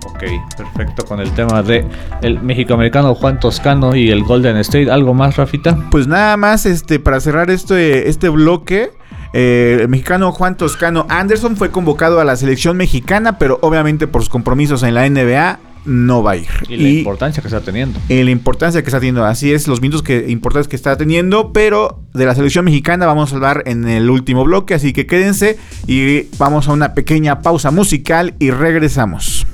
Ok, 0.06 0.24
perfecto 0.56 1.04
con 1.04 1.20
el 1.20 1.30
tema 1.32 1.62
de 1.62 1.84
el 2.22 2.40
mexicoamericano 2.40 3.14
Juan 3.14 3.38
Toscano 3.38 3.94
y 3.94 4.10
el 4.10 4.24
Golden 4.24 4.56
State. 4.58 4.90
¿Algo 4.90 5.12
más, 5.12 5.36
Rafita? 5.36 5.76
Pues 5.90 6.06
nada 6.06 6.38
más, 6.38 6.64
este, 6.64 6.98
para 6.98 7.20
cerrar 7.20 7.50
este, 7.50 8.08
este 8.08 8.30
bloque. 8.30 8.92
Eh, 9.34 9.80
el 9.82 9.88
mexicano 9.88 10.32
Juan 10.32 10.56
Toscano 10.56 11.04
Anderson 11.10 11.56
fue 11.56 11.70
convocado 11.70 12.20
a 12.20 12.24
la 12.24 12.36
selección 12.36 12.78
mexicana, 12.78 13.38
pero 13.38 13.58
obviamente 13.60 14.06
por 14.06 14.22
sus 14.22 14.30
compromisos 14.30 14.82
en 14.82 14.94
la 14.94 15.06
NBA 15.10 15.58
no 15.86 16.22
va 16.22 16.32
a 16.32 16.36
ir. 16.36 16.48
Y 16.68 16.76
la 16.76 16.88
importancia 16.88 17.40
que 17.40 17.48
está 17.48 17.60
teniendo. 17.60 17.98
Y 18.08 18.22
la 18.22 18.30
importancia 18.30 18.82
que 18.82 18.86
está 18.86 18.98
teniendo. 18.98 19.24
Así 19.24 19.52
es, 19.52 19.68
los 19.68 19.80
minutos 19.80 20.02
que, 20.02 20.26
importantes 20.28 20.68
que 20.68 20.76
está 20.76 20.96
teniendo. 20.96 21.52
Pero 21.52 22.02
de 22.12 22.26
la 22.26 22.34
selección 22.34 22.64
mexicana 22.64 23.06
vamos 23.06 23.32
a 23.32 23.36
hablar 23.36 23.62
en 23.66 23.88
el 23.88 24.10
último 24.10 24.44
bloque. 24.44 24.74
Así 24.74 24.92
que 24.92 25.06
quédense 25.06 25.58
y 25.86 26.22
vamos 26.38 26.68
a 26.68 26.72
una 26.72 26.94
pequeña 26.94 27.40
pausa 27.40 27.70
musical 27.70 28.34
y 28.38 28.50
regresamos. 28.50 29.45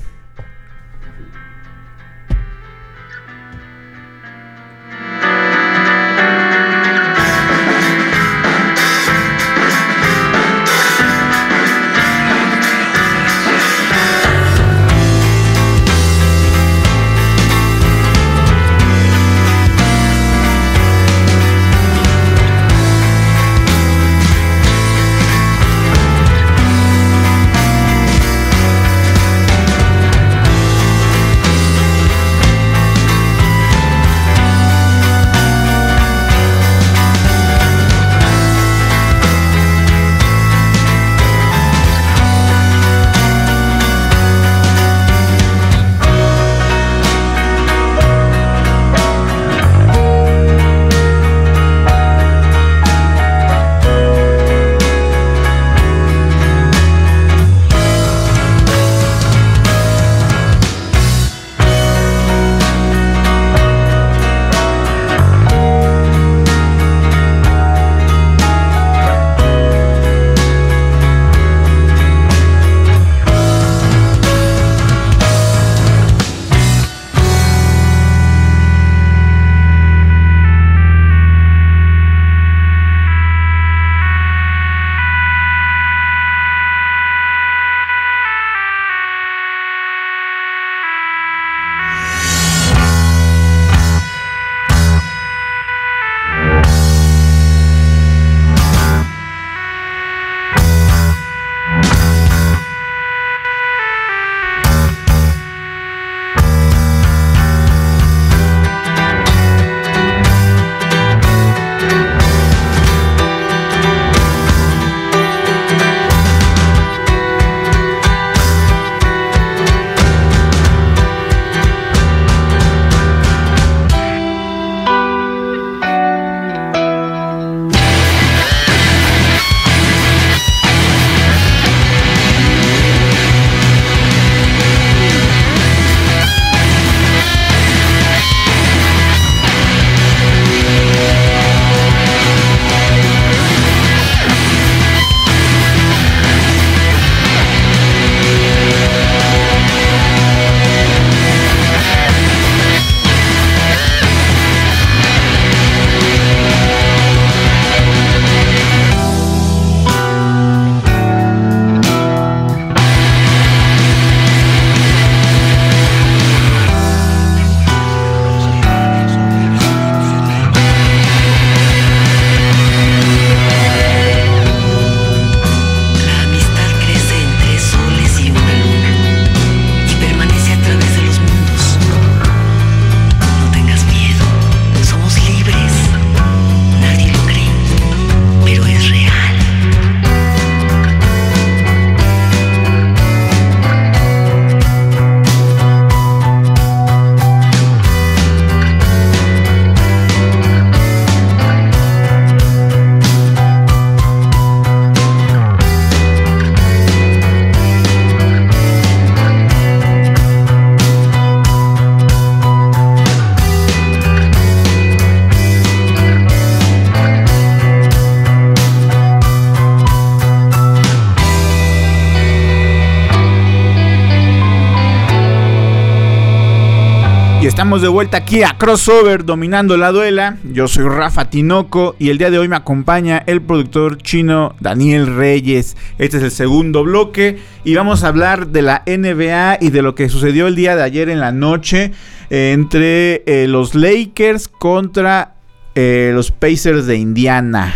De 227.43 227.89
vuelta 227.89 228.19
aquí 228.19 228.45
a 228.45 228.57
Crossover 228.57 229.25
dominando 229.25 229.77
la 229.77 229.91
duela. 229.91 230.37
Yo 230.45 230.69
soy 230.69 230.85
Rafa 230.85 231.29
Tinoco 231.29 231.97
y 231.99 232.11
el 232.11 232.19
día 232.19 232.31
de 232.31 232.39
hoy 232.39 232.47
me 232.47 232.55
acompaña 232.55 233.25
el 233.27 233.43
productor 233.43 233.99
chino 233.99 234.55
Daniel 234.61 235.17
Reyes. 235.17 235.77
Este 235.99 236.19
es 236.19 236.23
el 236.23 236.31
segundo 236.31 236.85
bloque 236.85 237.41
y 237.65 237.75
vamos 237.75 238.05
a 238.05 238.09
hablar 238.09 238.49
de 238.49 238.63
la 238.63 238.85
NBA 238.87 239.59
y 239.61 239.71
de 239.71 239.83
lo 239.83 239.97
que 239.97 240.09
sucedió 240.09 240.47
el 240.47 240.55
día 240.55 240.77
de 240.77 240.85
ayer 240.85 241.09
en 241.09 241.19
la 241.19 241.33
noche 241.33 241.91
entre 242.31 243.25
eh, 243.27 243.49
los 243.49 243.75
Lakers 243.75 244.47
contra 244.47 245.35
eh, 245.75 246.13
los 246.15 246.31
Pacers 246.31 246.87
de 246.87 246.97
Indiana. 246.97 247.75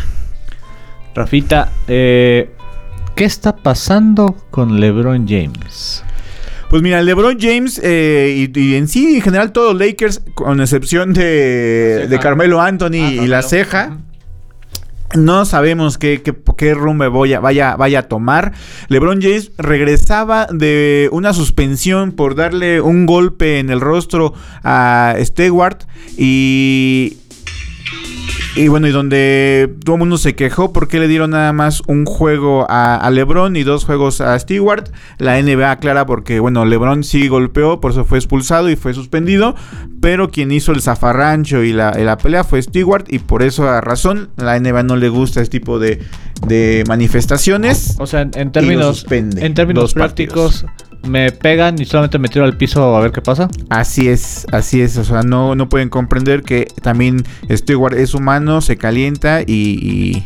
Rafita, 1.13 1.73
eh, 1.89 2.55
¿qué 3.17 3.25
está 3.25 3.57
pasando 3.57 4.37
con 4.53 4.79
LeBron 4.79 5.27
James? 5.27 6.06
Pues 6.69 6.83
mira, 6.83 7.01
LeBron 7.01 7.39
James 7.41 7.81
eh, 7.83 8.51
y, 8.53 8.75
en 8.75 8.89
sí, 8.89 9.17
en 9.17 9.23
general, 9.23 9.53
todos 9.53 9.75
los 9.75 9.87
Lakers, 9.87 10.23
con 10.35 10.61
excepción 10.61 11.13
de, 11.13 12.19
Carmelo 12.21 12.61
Anthony 12.61 13.05
ah, 13.05 13.13
y 13.13 13.27
la 13.27 13.43
ceja. 13.43 13.99
No 15.15 15.45
sabemos 15.45 15.97
qué, 15.99 16.21
qué, 16.57 16.75
rumbo 16.75 17.09
vaya, 17.11 17.39
vaya, 17.39 17.77
vaya 17.77 18.01
a 18.01 18.03
tomar. 18.03 18.53
LeBron 18.89 19.23
James 19.23 19.53
regresaba 19.57 20.49
de 20.51 21.09
una 21.13 21.33
suspensión 21.33 22.11
por 22.11 22.35
darle 22.35 22.81
un 22.81 23.07
golpe 23.07 23.61
en 23.61 23.71
el 23.71 23.81
rostro 23.81 24.35
a 24.65 25.15
Stewart 25.21 25.85
y 26.19 27.19
Y 28.57 28.69
bueno, 28.69 28.89
y 28.89 28.91
donde 28.91 29.71
todo 29.85 29.97
el 29.97 29.99
mundo 30.01 30.17
se 30.17 30.35
quejó 30.35 30.73
porque 30.73 30.99
le 30.99 31.09
dieron 31.09 31.33
nada 31.33 31.53
más 31.53 31.83
un 31.89 32.07
juego 32.07 32.65
a, 32.71 33.07
LeBron 33.13 33.55
y 33.55 33.65
dos 33.65 33.85
juegos 33.85 34.23
a 34.23 34.39
Stewart. 34.39 34.91
La 35.19 35.41
NBA 35.43 35.71
aclara 35.71 36.07
porque, 36.07 36.41
bueno, 36.41 36.65
LeBron 36.65 37.05
sí 37.05 37.29
golpeó, 37.29 37.83
por 37.83 37.91
eso 37.91 38.07
fue 38.07 38.17
expulsado 38.17 38.71
y 38.71 38.77
fue 38.77 38.95
suspendido. 38.95 39.55
Pero 40.01 40.31
quien 40.31 40.53
hizo 40.53 40.73
el 40.73 40.81
zafarrancho 40.81 41.63
y 41.65 41.75
la, 41.75 41.91
la 41.91 42.17
pelea 42.17 42.45
fue 42.45 42.63
Stewart 42.63 43.05
y 43.09 43.19
por 43.19 43.43
eso 43.43 43.69
a 43.69 43.83
razón 43.83 44.31
la 44.37 44.59
NBA 44.59 44.85
no 44.85 44.97
le 44.97 45.11
gusta 45.11 45.43
este 45.43 45.59
tipo 45.59 45.79
de, 45.79 46.03
manifestaciones. 46.89 47.97
O 47.99 48.07
sea, 48.07 48.23
en, 48.23 48.53
términos, 48.53 49.05
en 49.11 49.53
términos 49.53 49.93
prácticos 49.93 50.65
me 51.07 51.33
pegan 51.33 51.81
y 51.81 51.85
solamente 51.85 52.19
me 52.19 52.29
tiro 52.29 52.45
al 52.45 52.57
piso 52.57 52.97
a 52.97 53.01
ver 53.01 53.13
qué 53.13 53.23
pasa. 53.23 53.49
Así 53.69 54.09
es, 54.09 54.47
así 54.53 54.81
es. 54.81 54.97
O 54.99 55.05
sea, 55.05 55.23
no, 55.23 55.55
no 55.55 55.69
pueden 55.69 55.89
comprender 55.89 56.43
que 56.43 56.69
también 56.83 57.25
Stewart 57.51 57.95
es 57.95 58.15
humano, 58.15 58.61
se 58.61 58.77
calienta 58.77 59.43
y, 59.43 60.25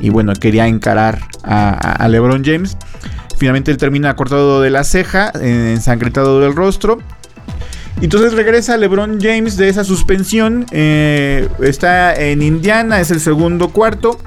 y, 0.00 0.10
bueno, 0.10 0.32
quería 0.34 0.66
encarar 0.66 1.20
a, 1.42 2.06
LeBron 2.08 2.44
James. 2.44 2.76
Finalmente 3.38 3.70
él 3.70 3.78
termina 3.78 4.14
cortado 4.16 4.60
de 4.60 4.70
la 4.70 4.84
ceja, 4.84 5.32
ensangrentado 5.40 6.40
del 6.40 6.54
rostro. 6.54 6.98
Entonces 8.02 8.32
regresa 8.32 8.76
LeBron 8.76 9.18
James 9.20 9.56
de 9.56 9.68
esa 9.68 9.84
suspensión. 9.84 10.66
Eh, 10.70 11.48
está 11.62 12.14
en 12.14 12.42
Indiana, 12.42 13.00
es 13.00 13.10
el 13.10 13.20
segundo 13.20 13.68
cuarto. 13.70 14.18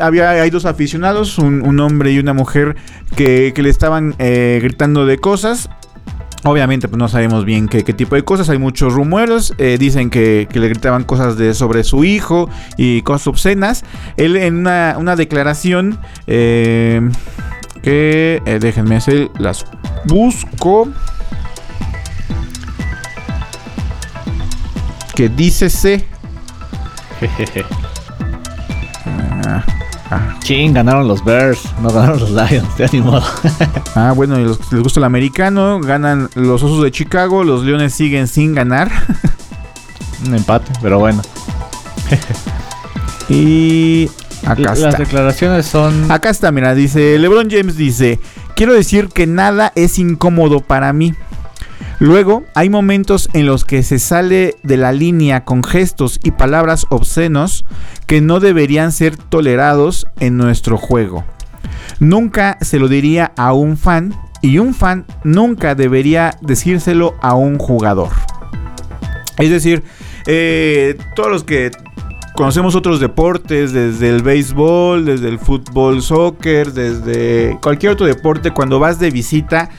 Había, 0.00 0.30
hay 0.30 0.50
dos 0.50 0.64
aficionados, 0.64 1.38
un, 1.38 1.80
hombre 1.80 2.10
y 2.10 2.18
una 2.18 2.32
mujer, 2.32 2.74
que, 3.16 3.52
le 3.56 3.68
estaban 3.68 4.14
eh, 4.18 4.60
gritando 4.62 5.06
de 5.06 5.18
cosas. 5.18 5.68
Obviamente, 6.44 6.88
pues 6.88 6.98
no 6.98 7.08
sabemos 7.08 7.44
bien 7.44 7.68
qué, 7.68 7.82
tipo 7.82 8.16
de 8.16 8.24
cosas. 8.24 8.48
Hay 8.48 8.58
muchos 8.58 8.94
rumores. 8.94 9.54
Eh, 9.58 9.76
dicen 9.78 10.10
que, 10.10 10.48
le 10.52 10.68
gritaban 10.68 11.04
cosas 11.04 11.36
de, 11.36 11.54
sobre 11.54 11.84
su 11.84 12.04
hijo 12.04 12.50
y 12.76 13.02
cosas 13.02 13.28
obscenas. 13.28 13.84
Él 14.16 14.36
en 14.36 14.56
una, 14.56 15.16
declaración 15.16 15.98
que 16.26 17.00
déjenme 18.60 18.96
hacer 18.96 19.30
las 19.38 19.64
busco. 20.06 20.88
que 25.14 25.28
dice 25.28 25.68
C. 25.70 26.04
ah, 29.46 29.64
ah. 30.16 30.38
Ching, 30.40 30.72
ganaron 30.72 31.08
los 31.08 31.24
Bears, 31.24 31.62
no 31.80 31.90
ganaron 31.90 32.20
los 32.20 32.30
Lions, 32.30 32.76
de 32.92 33.00
modo. 33.00 33.24
ah, 33.94 34.12
bueno, 34.14 34.38
y 34.38 34.44
los, 34.44 34.72
les 34.72 34.82
gusta 34.82 35.00
el 35.00 35.04
americano, 35.04 35.80
ganan 35.80 36.28
los 36.34 36.62
Osos 36.62 36.82
de 36.82 36.90
Chicago, 36.90 37.44
los 37.44 37.64
Leones 37.64 37.94
siguen 37.94 38.28
sin 38.28 38.54
ganar. 38.54 38.90
Un 40.26 40.34
empate, 40.34 40.72
pero 40.80 40.98
bueno. 40.98 41.22
y 43.28 44.08
acá 44.46 44.72
está. 44.72 44.86
Las 44.86 44.98
declaraciones 44.98 45.66
son. 45.66 46.10
Acá 46.10 46.30
está, 46.30 46.52
mira, 46.52 46.74
dice 46.74 47.18
LeBron 47.18 47.50
James 47.50 47.76
dice, 47.76 48.20
quiero 48.54 48.72
decir 48.72 49.08
que 49.08 49.26
nada 49.26 49.72
es 49.74 49.98
incómodo 49.98 50.60
para 50.60 50.92
mí. 50.92 51.14
Luego, 52.02 52.42
hay 52.56 52.68
momentos 52.68 53.28
en 53.32 53.46
los 53.46 53.64
que 53.64 53.84
se 53.84 54.00
sale 54.00 54.56
de 54.64 54.76
la 54.76 54.90
línea 54.90 55.44
con 55.44 55.62
gestos 55.62 56.18
y 56.24 56.32
palabras 56.32 56.84
obscenos 56.90 57.64
que 58.08 58.20
no 58.20 58.40
deberían 58.40 58.90
ser 58.90 59.16
tolerados 59.16 60.08
en 60.18 60.36
nuestro 60.36 60.78
juego. 60.78 61.24
Nunca 62.00 62.58
se 62.60 62.80
lo 62.80 62.88
diría 62.88 63.30
a 63.36 63.52
un 63.52 63.76
fan 63.76 64.16
y 64.40 64.58
un 64.58 64.74
fan 64.74 65.06
nunca 65.22 65.76
debería 65.76 66.36
decírselo 66.40 67.14
a 67.20 67.36
un 67.36 67.58
jugador. 67.58 68.10
Es 69.38 69.50
decir, 69.50 69.84
eh, 70.26 70.98
todos 71.14 71.30
los 71.30 71.44
que 71.44 71.70
conocemos 72.42 72.74
otros 72.74 72.98
deportes, 72.98 73.72
desde 73.72 74.08
el 74.08 74.20
béisbol, 74.20 75.04
desde 75.04 75.28
el 75.28 75.38
fútbol, 75.38 76.02
soccer, 76.02 76.72
desde 76.72 77.56
cualquier 77.62 77.92
otro 77.92 78.04
deporte, 78.04 78.50
cuando 78.50 78.80
vas 78.80 78.98
de 78.98 79.12
visita, 79.12 79.70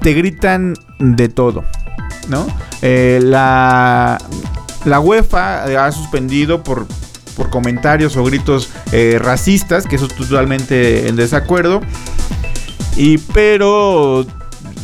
te 0.00 0.12
gritan 0.12 0.74
de 0.98 1.28
todo, 1.28 1.62
¿no? 2.28 2.48
Eh, 2.82 3.20
la, 3.22 4.18
la 4.86 4.98
UEFA 4.98 5.86
ha 5.86 5.92
suspendido 5.92 6.64
por, 6.64 6.88
por 7.36 7.48
comentarios 7.48 8.16
o 8.16 8.24
gritos 8.24 8.70
eh, 8.90 9.20
racistas, 9.20 9.86
que 9.86 9.94
eso 9.94 10.06
es 10.06 10.14
totalmente 10.16 11.06
en 11.06 11.14
desacuerdo. 11.14 11.80
Y 12.96 13.18
pero 13.18 14.26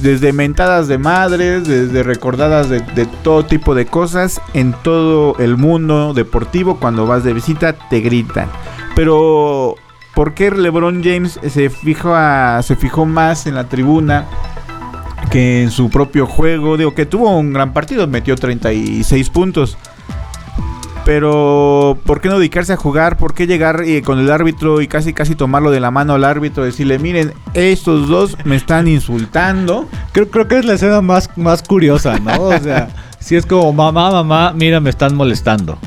desde 0.01 0.33
mentadas 0.33 0.89
de 0.89 0.99
madres, 0.99 1.67
desde 1.67 2.03
recordadas 2.03 2.69
de, 2.69 2.81
todo 3.23 3.45
tipo 3.45 3.75
de 3.75 3.87
cosas, 3.87 4.41
en 4.55 4.73
todo 4.73 5.37
el 5.39 5.57
mundo 5.57 6.15
deportivo, 6.15 6.77
cuando 6.77 7.07
vas 7.07 7.25
de 7.25 7.33
visita, 7.33 7.73
te 7.73 8.01
gritan. 8.01 8.49
Pero, 8.95 9.75
¿por 10.15 10.35
qué 10.35 10.51
LeBron 10.51 11.03
James 11.03 11.41
se 11.49 11.71
fijó, 11.71 12.15
se 12.63 12.77
fijó 12.77 13.07
más 13.07 13.47
en 13.47 13.55
la 13.55 13.69
tribuna? 13.69 14.27
que 15.31 15.65
en 15.65 15.73
su 15.73 15.91
propio 15.91 16.25
juego, 16.25 16.77
digo 16.77 16.95
que 16.95 17.05
tuvo 17.05 17.37
un 17.37 17.53
gran 17.53 17.73
partido, 17.73 18.07
metió 18.07 18.37
36 18.37 19.31
puntos, 19.31 19.77
pero, 21.07 21.97
¿por 22.05 22.21
qué 22.21 22.29
no 22.29 22.37
dedicarse 22.37 22.73
a 22.73 22.77
jugar? 22.77 23.17
¿Por 23.17 23.33
qué 23.33 23.47
llegar 23.47 23.83
eh, 23.85 24.03
con 24.03 24.19
el 24.19 24.29
árbitro 24.29 24.81
y 24.81 24.89
casi 24.89 25.13
casi 25.13 25.37
tomarlo 25.37 25.71
de 25.71 25.79
la 25.79 25.93
mano 25.93 26.15
al 26.15 26.25
árbitro? 26.25 26.65
Decirle, 26.65 26.99
miren, 26.99 27.33
estos 27.55 28.09
dos 28.09 28.37
me 28.45 28.57
están 28.57 28.89
insultando. 28.89 29.89
Creo, 30.11 30.29
creo 30.29 30.49
que 30.49 30.59
es 30.59 30.65
la 30.65 30.75
escena 30.75 31.03
más, 31.03 31.31
más 31.37 31.63
curiosa, 31.63 32.19
¿no? 32.19 32.49
O 32.49 32.59
sea, 32.59 32.89
si 33.21 33.37
es 33.37 33.47
como, 33.47 33.73
mamá, 33.73 34.11
mamá, 34.11 34.53
mira, 34.53 34.81
me 34.81 34.91
están 34.91 35.15
molestando. 35.15 35.79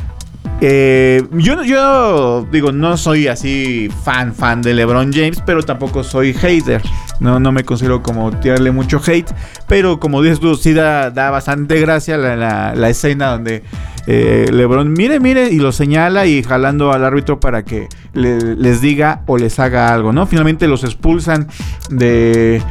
Eh, 0.62 1.26
yo, 1.32 2.46
digo, 2.52 2.72
no 2.72 2.98
soy 2.98 3.28
así 3.28 3.90
fan, 4.04 4.34
fan 4.34 4.62
de 4.62 4.74
LeBron 4.74 5.14
James, 5.14 5.42
pero 5.46 5.64
tampoco 5.64 6.04
soy 6.04 6.34
hater. 6.34 6.82
No, 7.20 7.40
no 7.40 7.52
me 7.52 7.64
considero 7.64 8.04
como 8.04 8.32
tirarle 8.32 8.72
mucho 8.72 9.02
hate. 9.06 9.32
Pero 9.68 10.00
como 10.00 10.22
dices 10.22 10.40
tú, 10.40 10.56
sí 10.56 10.74
da, 10.74 11.10
bastante 11.12 11.80
gracia 11.80 12.18
la, 12.18 12.90
escena 12.90 13.32
donde 13.32 13.64
eh, 14.08 14.48
LeBron 14.52 14.92
mire, 14.92 15.20
mire 15.20 15.50
y 15.50 15.60
lo 15.60 15.72
señala 15.72 16.26
y 16.26 16.44
jalando 16.44 16.92
al 16.92 17.06
árbitro 17.06 17.40
para 17.40 17.64
que 17.64 17.88
les 18.14 18.82
diga 18.82 19.22
o 19.28 19.38
les 19.38 19.60
haga 19.60 19.94
algo, 19.94 20.12
¿no? 20.12 20.26
Finalmente 20.26 20.68
los 20.68 20.84
expulsan 20.84 21.48
de 21.90 22.62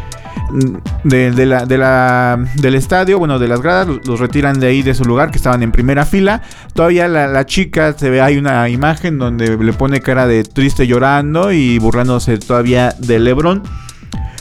de, 1.05 1.47
la, 1.47 1.67
de 1.67 1.79
la, 1.79 2.39
del 2.57 2.75
estadio, 2.75 3.19
bueno, 3.19 3.39
de 3.39 3.49
las 3.49 3.61
gradas, 3.61 3.89
los, 4.05 4.21
retiran 4.21 4.61
de 4.61 4.69
ahí 4.69 4.83
de 4.83 4.95
su 4.95 5.05
lugar, 5.05 5.31
que 5.31 5.37
estaban 5.37 5.63
en 5.63 5.73
primera 5.73 6.05
fila. 6.05 6.43
Todavía 6.75 7.09
la, 7.09 7.47
chica, 7.47 7.95
se 7.97 8.11
ve, 8.11 8.21
hay 8.21 8.37
una 8.37 8.69
imagen 8.69 9.19
donde 9.19 9.57
le 9.57 9.73
pone 9.73 10.01
cara 10.01 10.27
de 10.27 10.45
triste 10.45 10.87
llorando 10.87 11.53
y 11.53 11.79
burlándose 11.79 12.39
todavía 12.39 12.95
de 12.99 13.19
Lebron. 13.19 13.63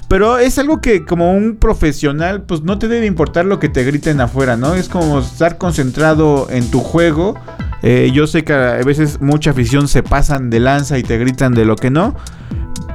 Pero 0.07 0.37
es 0.37 0.57
algo 0.57 0.79
que 0.79 1.03
como 1.03 1.33
un 1.33 1.57
profesional, 1.57 2.43
pues 2.43 2.61
no 2.61 2.79
te 2.79 2.87
debe 2.87 3.05
importar 3.05 3.45
lo 3.45 3.59
que 3.59 3.67
te 3.67 3.83
griten 3.83 4.21
afuera, 4.21 4.55
¿no? 4.55 4.73
Es 4.73 4.87
como 4.87 5.19
estar 5.19 5.57
concentrado 5.57 6.47
en 6.49 6.71
tu 6.71 6.79
juego. 6.79 7.35
Eh, 7.83 8.11
yo 8.13 8.25
sé 8.25 8.45
que 8.45 8.53
a 8.53 8.83
veces 8.83 9.19
mucha 9.19 9.51
afición 9.51 9.89
se 9.89 10.03
pasan 10.03 10.49
de 10.49 10.61
lanza 10.61 10.97
y 10.97 11.03
te 11.03 11.17
gritan 11.17 11.53
de 11.53 11.65
lo 11.65 11.75
que 11.75 11.89
no. 11.89 12.15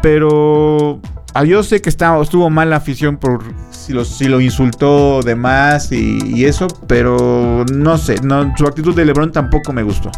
Pero 0.00 1.00
yo 1.44 1.62
sé 1.62 1.80
que 1.80 1.88
estuvo 1.88 2.50
mal 2.50 2.70
la 2.70 2.76
afición 2.76 3.16
por 3.16 3.42
si 3.70 3.92
lo, 3.92 4.04
si 4.04 4.26
lo 4.28 4.40
insultó 4.40 5.22
de 5.22 5.34
más 5.34 5.90
y, 5.92 6.44
eso, 6.44 6.68
pero 6.86 7.64
no 7.72 7.98
sé, 7.98 8.16
no, 8.22 8.52
su 8.56 8.66
actitud 8.66 8.94
de 8.94 9.04
LeBron 9.04 9.32
tampoco 9.32 9.72
me 9.72 9.82
gustó. 9.82 10.10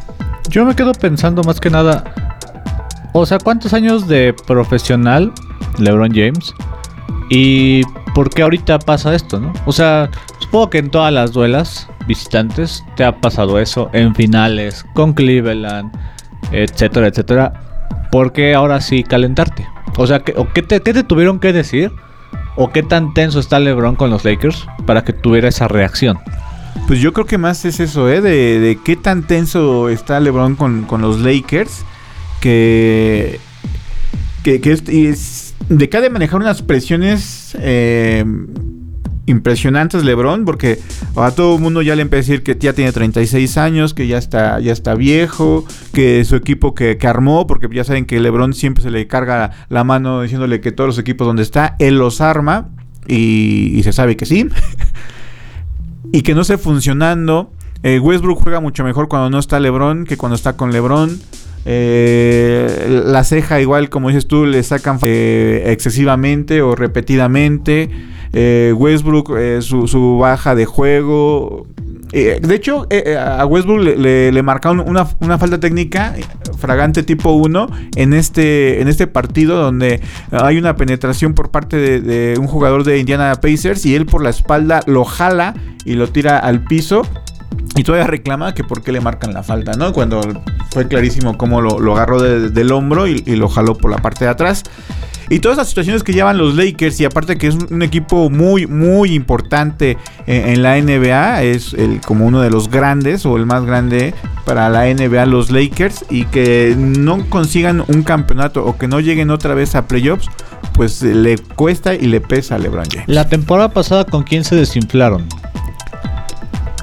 Yo 0.49 0.65
me 0.65 0.75
quedo 0.75 0.93
pensando 0.93 1.43
más 1.43 1.61
que 1.61 1.71
nada, 1.71 2.05
o 3.13 3.25
sea, 3.25 3.39
¿cuántos 3.39 3.73
años 3.73 4.09
de 4.09 4.35
profesional 4.47 5.33
LeBron 5.79 6.13
James? 6.13 6.53
¿Y 7.31 7.83
por 8.15 8.31
qué 8.31 8.43
ahorita 8.43 8.79
pasa 8.79 9.15
esto, 9.15 9.41
no? 9.41 9.53
O 9.67 9.73
sea, 9.73 10.11
supongo 10.41 10.71
que 10.71 10.79
en 10.79 10.91
todas 10.91 11.13
las 11.13 11.33
duelas 11.33 11.89
visitantes 12.07 12.85
te 12.97 13.05
ha 13.05 13.21
pasado 13.21 13.59
eso, 13.59 13.89
en 13.93 14.15
finales, 14.15 14.85
con 14.95 15.15
Cleveland, 15.15 15.91
etcétera, 16.53 17.09
etcétera. 17.09 17.53
¿Por 18.11 18.33
qué 18.33 18.55
ahora 18.55 18.81
sí 18.81 19.03
calentarte? 19.03 19.67
O 19.97 20.07
sea, 20.07 20.21
¿qué, 20.21 20.63
te, 20.63 20.81
tuvieron 21.05 21.39
que 21.41 21.53
decir? 21.53 21.93
¿O 22.57 22.71
qué 22.71 22.83
tan 22.83 23.15
tenso 23.15 23.41
está 23.41 23.59
LeBron 23.61 23.97
con 23.97 24.11
los 24.11 24.25
Lakers 24.25 24.67
para 24.87 25.05
que 25.05 25.13
tuviera 25.13 25.49
esa 25.49 25.69
reacción? 25.69 26.19
Pues 26.87 27.01
yo 27.01 27.13
creo 27.13 27.27
que 27.27 27.39
más 27.39 27.65
es 27.65 27.81
eso, 27.81 28.09
¿eh? 28.09 28.21
De, 28.21 28.79
qué 28.85 28.97
tan 28.97 29.27
tenso 29.27 29.89
está 29.89 30.21
LeBron 30.21 30.57
con, 30.57 30.87
los 31.01 31.21
Lakers. 31.21 31.85
Que. 32.41 33.41
Que, 34.43 34.61
es, 34.63 35.55
de 35.69 35.89
que 35.89 35.97
ha 35.97 36.01
de 36.01 36.11
manejar 36.11 36.41
unas 36.41 36.63
presiones. 36.63 37.57
Eh, 37.61 38.25
impresionantes 39.27 40.05
LeBron 40.05 40.45
porque 40.45 40.79
a 41.17 41.31
todo 41.31 41.57
el 41.57 41.63
mundo 41.63 41.83
ya 41.83 41.97
le 41.97 42.03
empieza 42.03 42.21
a 42.21 42.33
decir 42.33 42.43
que 42.43 42.57
ya 42.59 42.73
tiene 42.73 42.93
36 42.93 43.57
años, 43.59 43.95
que 43.95 44.07
ya 44.07 44.19
está 44.19 44.61
ya 44.61 44.73
está 44.73 44.95
viejo, 44.95 45.65
que 45.93 46.25
su 46.25 46.37
equipo 46.37 46.75
que, 46.75 46.99
armó, 47.05 47.47
porque 47.47 47.69
ya 47.73 47.85
saben 47.85 48.07
que 48.07 48.21
LeBron 48.21 48.53
siempre 48.53 48.83
se 48.83 48.91
le 48.91 49.07
carga 49.07 49.51
la 49.69 49.85
mano 49.85 50.23
diciéndole 50.23 50.61
que 50.61 50.73
todos 50.73 50.89
los 50.89 50.99
equipos 50.99 51.27
donde 51.27 51.43
está 51.43 51.77
él 51.79 51.99
los 51.99 52.21
arma 52.21 52.69
y, 53.07 53.81
se 53.83 53.93
sabe 53.93 54.17
que 54.17 54.27
sí. 54.27 54.49
y 56.13 56.23
que 56.23 56.35
no 56.35 56.43
esté 56.43 56.59
funcionando 56.59 57.51
Eh, 57.83 57.99
Westbrook 57.99 58.43
juega 58.43 58.61
mucho 58.61 58.83
mejor 58.83 59.09
cuando 59.09 59.29
no 59.29 59.39
está 59.39 59.61
LeBron 59.61 60.07
que 60.07 60.17
cuando 60.17 60.37
está 60.37 60.55
con 60.55 60.73
LeBron. 60.73 61.21
Eh, 61.67 63.03
la 63.07 63.25
ceja, 63.25 63.61
igual 63.61 63.89
como 63.89 64.09
dices 64.09 64.27
tú, 64.27 64.47
le 64.47 64.63
sacan 64.63 64.99
eh, 65.03 65.65
excesivamente 65.67 66.63
o 66.63 66.75
repetidamente. 66.75 67.91
Eh, 68.35 68.75
Westbrook, 68.77 69.33
su, 69.61 69.87
su, 69.87 70.19
baja 70.19 70.55
de 70.55 70.67
juego. 70.67 71.67
de 72.13 72.55
hecho, 72.55 72.87
a 73.19 73.47
Westbrook 73.47 73.81
le, 73.81 74.33
le, 74.33 74.43
marcaron 74.43 74.81
una, 74.81 75.07
falta 75.39 75.59
técnica 75.59 76.15
fragante 76.59 77.03
tipo 77.03 77.33
1 77.33 77.69
en 77.97 78.13
este, 78.13 78.81
en 78.81 78.89
este 78.89 79.07
partido 79.07 79.57
donde 79.57 80.01
hay 80.31 80.59
una 80.59 80.77
penetración 80.77 81.35
por 81.35 81.51
parte 81.51 82.01
de 82.01 82.39
un 82.39 82.47
jugador 82.47 82.85
de 82.85 82.99
Indiana 82.99 83.35
Pacers 83.41 83.87
y 83.87 83.95
él 83.95 84.07
por 84.07 84.23
la 84.23 84.31
espalda 84.31 84.81
lo 84.87 85.05
jala 85.05 85.55
y 85.85 85.95
lo 85.95 86.09
tira 86.09 86.39
al 86.39 86.65
piso. 86.65 87.03
Y 87.77 87.83
todavía 87.83 88.07
reclama 88.07 88.55
que 88.55 88.65
por 88.65 88.83
qué 88.83 88.93
le 88.93 89.01
marcan 89.01 89.35
la 89.35 89.43
falta, 89.43 89.73
¿no? 89.73 89.93
Cuando 89.93 90.21
fue 90.71 90.87
clarísimo 90.87 91.37
cómo 91.37 91.61
lo, 91.61 91.95
agarró 91.95 92.21
del 92.21 92.73
hombro 92.73 93.07
y, 93.07 93.21
lo 93.37 93.49
jaló 93.49 93.77
por 93.77 93.91
la 93.91 93.99
parte 93.99 94.25
de 94.25 94.31
atrás. 94.31 94.63
Y 95.31 95.39
todas 95.39 95.57
las 95.57 95.69
situaciones 95.69 96.03
que 96.03 96.13
llevan 96.13 96.37
los 96.37 96.55
Lakers, 96.55 97.01
y 97.01 97.07
aparte 97.07 97.39
que 97.39 97.47
es 97.47 97.55
un, 97.55 97.83
equipo 97.83 98.29
muy, 98.29 98.67
muy 98.67 99.15
importante 99.15 99.97
en, 100.27 100.63
la 100.63 100.81
NBA, 100.81 101.43
es 101.43 101.75
como 102.07 102.27
uno 102.27 102.43
de 102.43 102.51
los 102.51 102.71
grandes 102.71 103.25
o 103.25 103.37
el 103.37 103.47
más 103.47 103.65
grande 103.65 104.15
para 104.45 104.69
la 104.69 104.85
NBA, 104.85 105.25
los 105.27 105.51
Lakers, 105.51 106.05
y 106.11 106.27
que 106.27 106.75
no 106.77 107.29
consigan 107.31 107.83
un 107.89 108.03
campeonato 108.03 108.65
o 108.65 108.77
que 108.77 108.87
no 108.87 109.01
lleguen 109.01 109.31
otra 109.31 109.55
vez 109.55 109.75
a 109.75 109.89
playoffs, 109.89 110.29
pues 110.75 111.03
le 111.03 111.39
cuesta 111.39 111.95
y 111.95 112.07
le 112.07 112.21
pesa 112.21 112.57
a 112.57 112.59
LeBron 112.59 112.87
James. 112.91 113.09
La 113.09 113.29
temporada 113.29 113.71
pasada, 113.71 114.05
¿con 114.05 114.25
quién 114.25 114.45
se 114.45 114.57
desinflaron? 114.57 115.27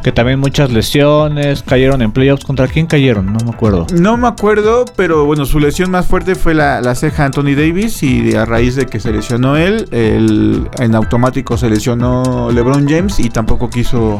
Que 0.04 0.12
también 0.12 0.40
muchas 0.40 0.72
lesiones, 0.72 1.64
cayeron 1.64 2.02
en 2.02 2.12
playoffs. 2.12 2.44
¿Contra 2.44 2.68
quién 2.68 2.88
cayeron? 2.88 3.32
No 3.32 3.40
me 3.46 3.52
acuerdo. 3.52 3.86
No 3.94 4.18
me 4.18 4.28
acuerdo, 4.28 4.86
pero 4.96 5.26
bueno, 5.26 5.46
su 5.46 5.60
lesión 5.60 5.92
más 5.92 6.08
fuerte 6.08 6.36
fue 6.36 6.54
la, 6.54 6.96
ceja 6.96 7.26
Anthony 7.26 7.56
Davis 7.56 8.02
y 8.04 8.36
a 8.36 8.46
raíz 8.46 8.76
de 8.76 8.88
que 8.88 9.00
se 9.00 9.12
lesionó 9.12 9.58
él, 9.58 9.88
en 9.92 10.96
automático 10.96 11.58
se 11.58 11.70
lesionó 11.70 12.50
LeBron 12.52 12.88
James 12.88 13.20
y 13.20 13.30
tampoco 13.30 13.70
quiso 13.70 14.20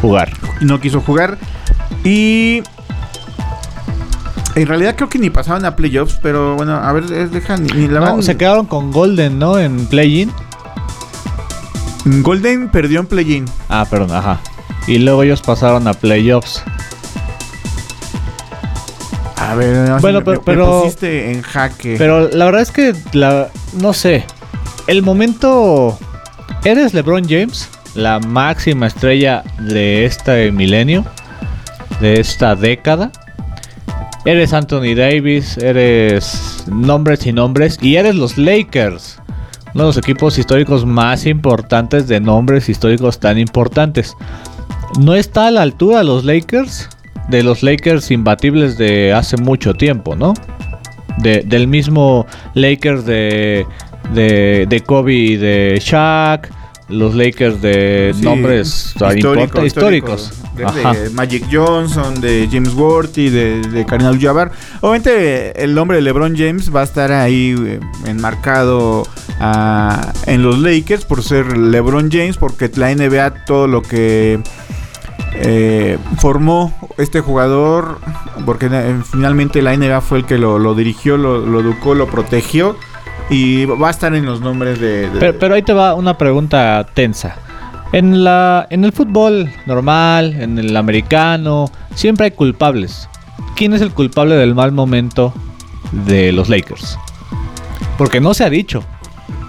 jugar. 0.00 0.32
No 0.60 0.80
quiso 0.80 1.00
jugar. 1.00 1.38
Y 2.04 2.62
en 4.54 4.66
realidad 4.66 4.96
creo 4.96 5.08
que 5.08 5.18
ni 5.18 5.30
pasaban 5.30 5.64
a 5.64 5.76
playoffs, 5.76 6.18
pero 6.20 6.56
bueno, 6.56 6.74
a 6.74 6.92
ver, 6.92 7.06
dejan 7.30 7.64
ni, 7.64 7.88
la 7.88 8.00
no, 8.00 8.22
Se 8.22 8.36
quedaron 8.36 8.66
con 8.66 8.90
Golden, 8.90 9.38
¿no? 9.38 9.58
En 9.58 9.86
play-in. 9.86 10.30
Golden 12.04 12.68
perdió 12.68 13.00
en 13.00 13.06
play-in. 13.06 13.44
Ah, 13.68 13.86
perdón, 13.88 14.12
ajá. 14.12 14.40
Y 14.86 14.98
luego 14.98 15.22
ellos 15.22 15.40
pasaron 15.40 15.86
a 15.86 15.94
playoffs. 15.94 16.62
A 19.36 19.54
ver, 19.54 19.88
no, 19.88 19.98
bueno, 20.00 20.24
pero, 20.24 20.42
pero 20.42 20.90
en 21.02 21.42
jaque. 21.42 21.96
Pero 21.98 22.28
la 22.28 22.44
verdad 22.44 22.62
es 22.62 22.70
que 22.70 22.94
la 23.12 23.48
no 23.74 23.92
sé. 23.92 24.24
El 24.86 25.02
momento 25.02 25.98
eres 26.64 26.94
LeBron 26.94 27.28
James, 27.28 27.68
la 27.94 28.18
máxima 28.18 28.86
estrella 28.86 29.44
de 29.58 30.04
este 30.04 30.50
milenio, 30.50 31.04
de 32.00 32.20
esta 32.20 32.54
década. 32.54 33.12
Eres 34.24 34.52
Anthony 34.52 34.94
Davis, 34.96 35.58
eres 35.58 36.64
nombres 36.68 37.26
y 37.26 37.32
nombres 37.32 37.78
y 37.80 37.96
eres 37.96 38.14
los 38.14 38.38
Lakers 38.38 39.21
uno 39.74 39.84
de 39.84 39.88
los 39.88 39.96
equipos 39.96 40.38
históricos 40.38 40.84
más 40.84 41.26
importantes 41.26 42.08
de 42.08 42.20
nombres 42.20 42.68
históricos 42.68 43.18
tan 43.18 43.38
importantes. 43.38 44.16
No 45.00 45.14
está 45.14 45.46
a 45.46 45.50
la 45.50 45.62
altura 45.62 46.02
los 46.02 46.24
Lakers 46.24 46.88
de 47.28 47.42
los 47.42 47.62
Lakers 47.62 48.10
imbatibles 48.10 48.76
de 48.76 49.12
hace 49.12 49.36
mucho 49.36 49.74
tiempo, 49.74 50.16
¿no? 50.16 50.34
del 51.18 51.68
mismo 51.68 52.26
Lakers 52.54 53.04
de, 53.04 53.66
de, 54.14 54.66
de 54.68 54.80
Kobe 54.80 55.14
y 55.14 55.36
de 55.36 55.80
Shaq, 55.80 56.50
los 56.92 57.14
Lakers 57.14 57.60
de 57.60 58.14
nombres 58.20 58.94
históricos. 59.64 60.32
De, 60.54 61.10
Magic 61.10 61.46
Johnson, 61.50 62.20
de 62.20 62.46
James 62.50 62.74
Worthy, 62.74 63.30
de, 63.30 63.62
de 63.62 63.86
Karim 63.86 64.20
jabbar 64.20 64.52
Obviamente 64.82 65.62
el 65.62 65.74
nombre 65.74 65.96
de 65.96 66.02
LeBron 66.02 66.36
James 66.36 66.74
va 66.74 66.82
a 66.82 66.84
estar 66.84 67.10
ahí 67.10 67.54
eh, 67.58 67.80
enmarcado 68.06 69.04
ah, 69.40 70.12
en 70.26 70.42
los 70.42 70.58
Lakers 70.58 71.06
por 71.06 71.22
ser 71.22 71.56
LeBron 71.56 72.10
James, 72.10 72.36
porque 72.36 72.70
la 72.76 72.94
NBA 72.94 73.44
todo 73.46 73.66
lo 73.66 73.80
que 73.80 74.40
eh, 75.34 75.98
formó 76.18 76.74
este 76.98 77.20
jugador, 77.20 77.98
porque 78.44 78.68
eh, 78.70 79.00
finalmente 79.10 79.62
la 79.62 79.74
NBA 79.74 80.02
fue 80.02 80.18
el 80.18 80.26
que 80.26 80.36
lo, 80.36 80.74
dirigió, 80.74 81.16
lo, 81.16 81.38
lo 81.38 81.60
educó, 81.60 81.94
lo 81.94 82.08
protegió 82.08 82.76
y 83.32 83.64
va 83.64 83.88
a 83.88 83.90
estar 83.90 84.14
en 84.14 84.26
los 84.26 84.40
nombres 84.40 84.78
de... 84.78 85.08
Pero, 85.18 85.54
ahí 85.54 85.62
te 85.62 85.72
va 85.72 85.94
una 85.94 86.18
pregunta 86.18 86.86
tensa. 86.94 87.36
En, 87.92 88.24
la, 88.24 88.66
en 88.70 88.84
el 88.84 88.92
fútbol 88.92 89.50
normal, 89.66 90.34
en 90.38 90.58
el 90.58 90.76
americano, 90.76 91.70
siempre 91.94 92.26
hay 92.26 92.30
culpables. 92.32 93.08
¿Quién 93.56 93.72
es 93.72 93.80
el 93.80 93.92
culpable 93.92 94.34
del 94.34 94.54
mal 94.54 94.72
momento 94.72 95.32
de 96.06 96.32
los 96.32 96.48
Lakers? 96.48 96.98
Porque 97.98 98.20
no 98.20 98.34
se 98.34 98.44
ha 98.44 98.50
dicho. 98.50 98.82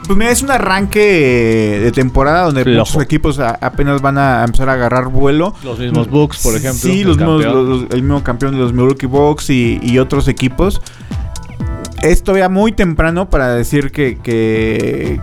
Pues 0.05 0.17
mira, 0.17 0.31
es 0.31 0.41
un 0.41 0.51
arranque 0.51 1.79
de 1.81 1.91
temporada 1.93 2.43
donde 2.43 2.65
muchos 2.65 3.01
equipos 3.01 3.39
apenas 3.39 4.01
van 4.01 4.17
a 4.17 4.43
empezar 4.43 4.67
a 4.67 4.73
agarrar 4.73 5.07
vuelo. 5.07 5.53
Los 5.63 5.79
mismos 5.79 6.09
Bucks, 6.09 6.43
por 6.43 6.55
ejemplo. 6.55 6.89
Sí, 6.89 7.05
los 7.05 7.17
mismos, 7.17 7.85
el 7.89 8.03
mismo 8.03 8.21
campeón 8.21 8.51
de 8.51 8.57
los 8.57 8.73
Milwaukee 8.73 9.05
Bucks 9.05 9.49
y, 9.49 9.79
y 9.81 9.99
otros 9.99 10.27
equipos 10.27 10.81
es 12.03 12.21
todavía 12.21 12.49
muy 12.49 12.73
temprano 12.73 13.29
para 13.29 13.55
decir 13.55 13.91
que, 13.91 14.17
que, 14.21 15.21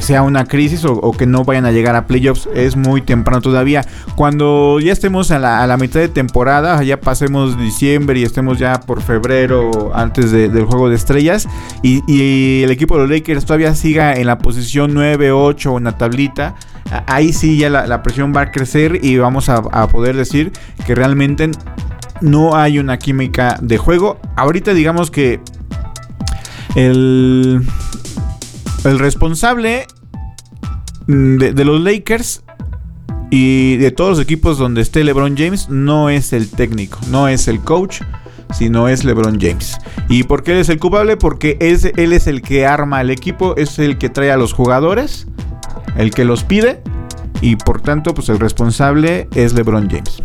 sea 0.00 0.22
una 0.22 0.44
crisis 0.44 0.84
o, 0.84 1.12
que 1.12 1.24
no 1.24 1.44
vayan 1.44 1.66
a 1.66 1.70
llegar 1.70 1.94
a 1.94 2.06
playoffs. 2.06 2.48
Es 2.52 2.76
muy 2.76 3.00
temprano 3.00 3.40
todavía. 3.40 3.86
Cuando 4.16 4.80
ya 4.80 4.92
estemos 4.92 5.30
a 5.30 5.38
la, 5.38 5.76
mitad 5.76 6.00
de 6.00 6.08
temporada, 6.08 6.82
ya 6.82 7.00
pasemos 7.00 7.56
diciembre 7.58 8.18
y 8.18 8.24
estemos 8.24 8.58
ya 8.58 8.80
por 8.80 9.02
febrero 9.02 9.92
antes 9.94 10.32
del 10.32 10.64
juego 10.64 10.88
de 10.88 10.96
estrellas 10.96 11.48
y, 11.82 12.62
el 12.64 12.70
equipo 12.70 12.94
de 12.94 13.02
los 13.02 13.10
Lakers 13.10 13.44
todavía 13.44 13.74
siga 13.74 14.14
en 14.14 14.26
la 14.26 14.38
posición 14.38 14.94
9, 14.94 15.30
8 15.30 15.78
en 15.78 15.84
la 15.84 15.96
tablita. 15.96 16.54
Ahí 17.06 17.32
sí 17.32 17.56
ya 17.56 17.70
la, 17.70 18.02
presión 18.02 18.32
va 18.34 18.42
a 18.42 18.50
crecer 18.50 18.98
y 19.02 19.16
vamos 19.18 19.48
a, 19.48 19.62
a 19.70 19.88
poder 19.88 20.16
decir 20.16 20.52
que 20.86 20.94
realmente 20.94 21.50
no 22.20 22.56
hay 22.56 22.78
una 22.80 22.98
química 22.98 23.58
de 23.62 23.78
juego. 23.78 24.18
Ahorita 24.36 24.74
digamos 24.74 25.10
que 25.10 25.40
el, 26.74 27.62
el 28.84 28.98
responsable 28.98 29.86
de, 31.06 31.64
los 31.64 31.80
Lakers 31.80 32.42
y 33.30 33.76
de 33.76 33.90
todos 33.90 34.10
los 34.10 34.20
equipos 34.20 34.58
donde 34.58 34.80
esté 34.80 35.04
LeBron 35.04 35.36
James 35.36 35.68
no 35.68 36.10
es 36.10 36.32
el 36.32 36.50
técnico, 36.50 36.98
no 37.10 37.28
es 37.28 37.48
el 37.48 37.60
coach, 37.60 38.02
sino 38.52 38.88
es 38.88 39.04
LeBron 39.04 39.38
James. 39.40 39.76
¿Y 40.08 40.24
por 40.24 40.42
qué 40.42 40.52
él 40.52 40.58
es 40.58 40.68
el 40.68 40.78
culpable? 40.78 41.16
Porque 41.16 41.56
es, 41.60 41.84
él 41.84 42.12
es 42.12 42.26
el 42.26 42.42
que 42.42 42.66
arma 42.66 43.00
el 43.00 43.10
equipo, 43.10 43.56
es 43.56 43.78
el 43.78 43.98
que 43.98 44.08
trae 44.08 44.30
a 44.30 44.36
los 44.36 44.52
jugadores, 44.52 45.26
el 45.96 46.12
que 46.12 46.24
los 46.24 46.44
pide 46.44 46.82
y 47.40 47.56
por 47.56 47.80
tanto 47.80 48.14
pues 48.14 48.28
el 48.28 48.38
responsable 48.38 49.28
es 49.34 49.54
LeBron 49.54 49.88
James. 49.88 50.22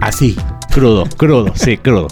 Así. 0.00 0.36
Crudo, 0.72 1.04
crudo, 1.16 1.52
sí, 1.54 1.78
crudo. 1.78 2.08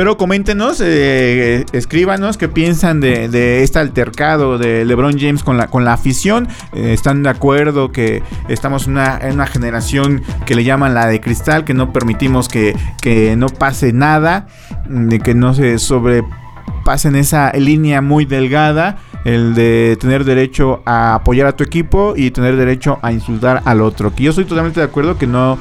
Pero 0.00 0.16
coméntenos, 0.16 0.80
eh, 0.82 1.66
escríbanos 1.74 2.38
qué 2.38 2.48
piensan 2.48 3.02
de, 3.02 3.62
este 3.62 3.80
altercado 3.80 4.56
de 4.56 4.86
LeBron 4.86 5.18
James 5.18 5.44
con 5.44 5.58
la, 5.58 5.66
con 5.66 5.84
la 5.84 5.92
afición. 5.92 6.48
Eh, 6.72 6.94
¿Están 6.94 7.22
de 7.22 7.28
acuerdo 7.28 7.92
que 7.92 8.22
estamos 8.48 8.86
en 8.86 8.92
una, 8.92 9.46
generación 9.46 10.22
que 10.46 10.54
le 10.54 10.64
llaman 10.64 10.94
la 10.94 11.06
de 11.06 11.20
cristal, 11.20 11.66
que 11.66 11.74
no 11.74 11.92
permitimos 11.92 12.48
que, 12.48 12.74
que 13.02 13.36
no 13.36 13.50
pase 13.50 13.92
nada, 13.92 14.46
de 14.88 15.20
que 15.20 15.34
no 15.34 15.52
se 15.52 15.78
sobrepasen 15.78 17.14
esa 17.14 17.52
línea 17.52 18.00
muy 18.00 18.24
delgada? 18.24 18.96
el 19.26 19.54
de 19.54 19.98
tener 20.00 20.24
derecho 20.24 20.80
a 20.86 21.16
apoyar 21.16 21.46
a 21.46 21.52
tu 21.52 21.62
equipo 21.62 22.14
y 22.16 22.30
tener 22.30 22.56
derecho 22.56 22.98
a 23.02 23.12
insultar 23.12 23.60
al 23.66 23.82
otro. 23.82 24.14
Que 24.14 24.22
yo 24.22 24.30
estoy 24.30 24.46
totalmente 24.46 24.80
de 24.80 24.86
acuerdo 24.86 25.18
que 25.18 25.26
no 25.26 25.58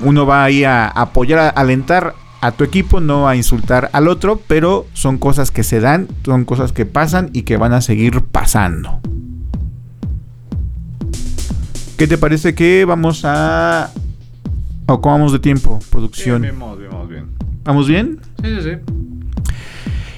uno 0.00 0.24
va 0.24 0.44
ahí 0.44 0.64
a 0.64 0.88
apoyar, 0.88 1.38
a 1.38 1.48
alentar 1.50 2.14
a 2.40 2.52
tu 2.52 2.64
equipo, 2.64 3.00
no 3.00 3.28
a 3.28 3.36
insultar 3.36 3.90
al 3.92 4.08
otro, 4.08 4.40
pero 4.46 4.86
son 4.92 5.18
cosas 5.18 5.50
que 5.50 5.64
se 5.64 5.80
dan, 5.80 6.08
son 6.24 6.44
cosas 6.44 6.72
que 6.72 6.86
pasan 6.86 7.30
y 7.32 7.42
que 7.42 7.56
van 7.56 7.72
a 7.72 7.80
seguir 7.80 8.22
pasando. 8.22 9.00
¿Qué 11.96 12.06
te 12.06 12.16
parece 12.16 12.54
que 12.54 12.84
vamos 12.84 13.24
a... 13.24 13.90
o 14.86 15.00
cómo 15.00 15.16
vamos 15.16 15.32
de 15.32 15.40
tiempo, 15.40 15.80
producción? 15.90 16.42
Bien, 16.42 16.58
vamos 16.58 16.78
bien, 16.78 17.26
¿Vamos 17.64 17.88
bien? 17.88 18.20
Sí, 18.42 18.54
sí, 18.56 18.62
sí. 18.62 18.94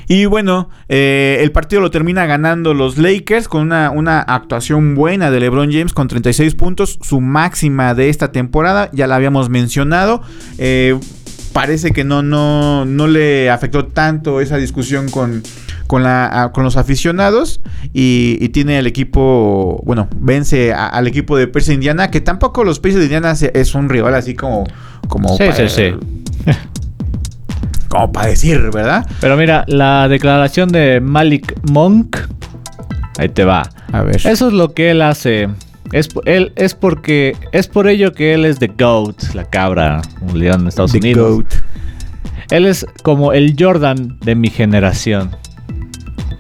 Y 0.07 0.25
bueno, 0.25 0.69
eh, 0.89 1.39
el 1.41 1.53
partido 1.53 1.81
lo 1.81 1.93
termina 1.93 2.27
ganando 2.27 2.75
los 2.75 2.99
Lakers 2.99 3.47
con 3.47 3.63
una, 3.63 3.93
una, 3.93 4.21
actuación 4.21 4.97
buena 4.97 5.31
de 5.31 5.39
LeBron 5.39 5.71
James 5.71 5.93
con 5.93 6.09
36 6.09 6.57
puntos, 6.57 6.99
su 7.01 7.21
máxima 7.21 7.95
de 7.95 8.09
esta 8.09 8.33
temporada, 8.33 8.91
ya 8.93 9.07
la 9.07 9.15
habíamos 9.15 9.51
mencionado. 9.51 10.21
Eh, 10.59 10.99
parece 11.53 11.93
que 11.93 12.05
no, 12.05 12.23
no, 12.23 12.85
no 12.85 13.07
le 13.07 13.51
afectó 13.51 13.87
tanto 13.87 14.41
esa 14.41 14.57
discusión 14.57 15.09
con, 15.11 15.43
con, 15.87 16.03
la, 16.03 16.51
con 16.53 16.65
los 16.65 16.77
aficionados 16.77 17.61
y, 17.93 18.49
tiene 18.51 18.79
el 18.79 18.87
equipo, 18.87 19.83
bueno, 19.85 20.09
vence 20.17 20.73
al 20.73 21.07
equipo 21.07 21.37
de 21.37 21.47
Persia 21.47 21.75
Indiana, 21.75 22.11
que 22.11 22.21
tampoco 22.21 22.65
los 22.65 22.81
Pacers 22.81 22.99
de 23.01 23.05
Indiana 23.05 23.33
es 23.33 23.75
un 23.75 23.89
rival 23.89 24.15
así 24.15 24.35
como... 24.35 24.65
como 25.09 25.37
sí, 25.37 25.45
sí, 25.55 25.69
sí. 25.69 25.95
Como 27.89 28.13
para 28.13 28.29
decir, 28.29 28.71
¿verdad? 28.73 29.05
Pero 29.21 29.37
mira, 29.37 29.65
la 29.67 30.07
declaración 30.07 30.69
de 30.69 31.01
Malik 31.01 31.59
Monk, 31.73 32.19
ahí 33.19 33.29
te 33.29 33.45
va. 33.45 33.69
A 33.91 34.03
ver. 34.03 34.15
Eso 34.15 34.47
es 34.47 34.53
lo 34.53 34.75
que 34.75 34.93
él 34.93 35.03
hace. 35.03 35.49
Es, 35.93 36.09
él, 36.25 36.53
es 36.57 36.75
porque 36.75 37.37
es 37.53 37.67
por 37.67 37.89
ello 37.89 38.13
que 38.13 38.35
él 38.35 38.45
es 38.45 38.59
The 38.59 38.69
GOAT, 38.69 39.35
la 39.35 39.45
cabra, 39.45 40.03
un 40.21 40.39
león 40.39 40.65
de 40.65 40.69
Estados 40.69 40.95
Unidos. 40.95 41.37
Goat. 41.37 41.55
Él 42.51 42.67
es 42.67 42.87
como 43.03 43.33
el 43.33 43.57
Jordan 43.59 44.19
de 44.21 44.35
mi 44.35 44.51
generación. 44.51 45.31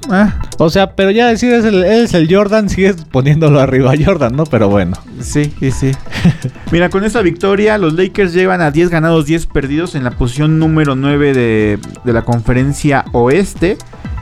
Ah. 0.08 0.40
O 0.58 0.70
sea, 0.70 0.96
pero 0.96 1.10
ya 1.10 1.28
decir 1.28 1.52
es 1.52 1.64
el, 1.64 1.84
es 1.84 2.14
el 2.14 2.32
Jordan, 2.32 2.68
sigues 2.68 2.96
poniéndolo 3.10 3.60
arriba 3.60 3.92
a 3.92 3.96
Jordan, 3.96 4.34
¿no? 4.34 4.44
Pero 4.44 4.68
bueno. 4.68 4.96
Sí, 5.20 5.52
sí, 5.60 5.70
sí. 5.70 5.92
Mira, 6.72 6.88
con 6.90 7.04
esta 7.04 7.22
victoria, 7.22 7.78
los 7.78 7.94
Lakers 7.94 8.32
llevan 8.32 8.60
a 8.60 8.70
10 8.70 8.90
ganados, 8.90 9.26
10 9.26 9.46
perdidos 9.46 9.94
en 9.94 10.04
la 10.04 10.10
posición 10.10 10.58
número 10.58 10.96
9 10.96 11.32
de, 11.32 11.78
de 12.04 12.12
la 12.12 12.22
conferencia 12.22 13.04
oeste. 13.12 13.78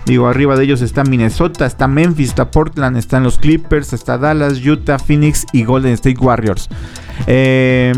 Digo, 0.09 0.27
arriba 0.27 0.57
de 0.57 0.65
ellos 0.65 0.81
está 0.81 1.05
Minnesota, 1.05 1.67
está 1.67 1.87
Memphis, 1.87 2.31
está 2.31 2.51
Portland, 2.51 2.97
están 2.97 3.25
los 3.25 3.39
Clippers, 3.39 3.93
está 3.93 4.17
Dallas, 4.17 4.65
Utah, 4.65 4.99
Phoenix 4.99 5.45
y 5.53 5.65
Golden 5.65 5.93
State 5.93 6.19
Warriors. 6.19 6.71
Eh, 7.27 7.93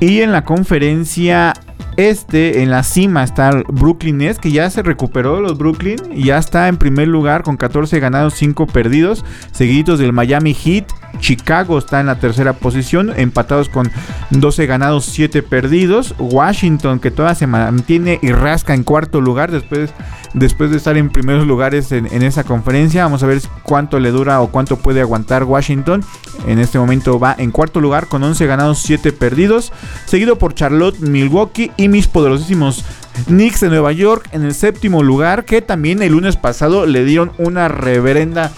y 0.00 0.20
en 0.20 0.32
la 0.32 0.44
conferencia 0.44 1.54
este, 1.96 2.62
en 2.62 2.70
la 2.70 2.82
cima 2.82 3.22
está 3.22 3.62
Brooklyn 3.68 4.18
Nets, 4.18 4.40
que 4.40 4.50
ya 4.50 4.68
se 4.68 4.82
recuperó 4.82 5.40
los 5.40 5.56
Brooklyn 5.56 5.96
y 6.12 6.24
ya 6.24 6.38
está 6.38 6.66
en 6.66 6.76
primer 6.76 7.06
lugar 7.06 7.44
con 7.44 7.56
14 7.56 8.00
ganados, 8.00 8.34
5 8.34 8.66
perdidos, 8.66 9.24
seguidos 9.52 10.00
del 10.00 10.12
Miami 10.12 10.54
Heat. 10.54 10.86
Chicago 11.20 11.78
está 11.78 12.00
en 12.00 12.06
la 12.06 12.18
tercera 12.18 12.54
posición, 12.54 13.12
empatados 13.16 13.68
con 13.68 13.92
12 14.30 14.66
ganados, 14.66 15.04
7 15.04 15.44
perdidos. 15.44 16.16
Washington, 16.18 16.98
que 16.98 17.12
todavía 17.12 17.36
se 17.36 17.46
mantiene 17.46 18.18
y 18.20 18.32
rasca 18.32 18.74
en 18.74 18.82
cuarto 18.82 19.20
lugar 19.20 19.52
después, 19.52 19.92
después 20.34 20.70
de 20.70 20.76
estar 20.76 20.96
en 20.96 21.10
primeros 21.10 21.46
lugares 21.46 21.90
en, 21.92 22.06
esa 22.22 22.44
conferencia. 22.44 23.04
Vamos 23.04 23.22
a 23.22 23.26
ver 23.26 23.40
cuánto 23.62 23.98
le 23.98 24.10
dura 24.10 24.40
o 24.40 24.48
cuánto 24.48 24.76
puede 24.76 25.00
aguantar 25.00 25.44
Washington. 25.44 26.04
En 26.46 26.58
este 26.58 26.78
momento 26.78 27.18
va 27.18 27.34
en 27.38 27.50
cuarto 27.50 27.80
lugar 27.80 28.08
con 28.08 28.22
11 28.22 28.46
ganados, 28.46 28.80
7 28.80 29.12
perdidos, 29.12 29.72
seguido 30.04 30.36
por 30.36 30.54
Charlotte, 30.54 30.98
Milwaukee 30.98 31.70
y 31.76 31.88
mis 31.88 32.08
poderosísimos 32.08 32.84
Knicks 33.26 33.60
de 33.60 33.68
Nueva 33.68 33.92
York 33.92 34.28
en 34.32 34.44
el 34.44 34.54
séptimo 34.54 35.02
lugar, 35.02 35.44
que 35.44 35.62
también 35.62 36.02
el 36.02 36.12
lunes 36.12 36.36
pasado 36.36 36.84
le 36.84 37.04
dieron 37.04 37.32
una 37.38 37.68
reverenda 37.68 38.52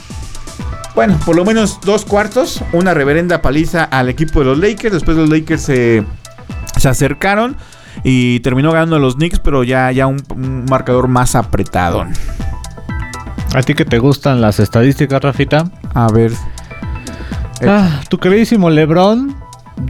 bueno, 0.94 1.20
por 1.26 1.36
lo 1.36 1.44
menos 1.44 1.78
dos 1.82 2.06
cuartos, 2.06 2.64
una 2.72 2.94
reverenda 2.94 3.42
paliza 3.42 3.84
al 3.84 4.08
equipo 4.08 4.38
de 4.38 4.46
los 4.46 4.58
Lakers. 4.58 4.94
Después 4.94 5.14
los 5.18 5.28
Lakers 5.28 5.60
se, 5.60 6.04
se 6.78 6.88
acercaron 6.88 7.58
y 8.04 8.40
terminó 8.40 8.72
ganando 8.72 8.98
los 8.98 9.16
Knicks, 9.16 9.40
pero 9.40 9.64
ya, 9.64 9.90
ya 9.92 10.06
un, 10.06 10.22
marcador 10.68 11.08
más 11.08 11.34
apretado. 11.34 12.04
¿A 13.54 13.62
ti 13.62 13.74
que 13.74 13.84
te 13.84 13.98
gustan 13.98 14.40
las 14.40 14.60
estadísticas, 14.60 15.20
Rafita? 15.22 15.70
A 15.94 16.08
ver. 16.12 16.32
Ah, 17.66 18.00
tu 18.08 18.18
queridísimo 18.18 18.68
LeBron 18.70 19.34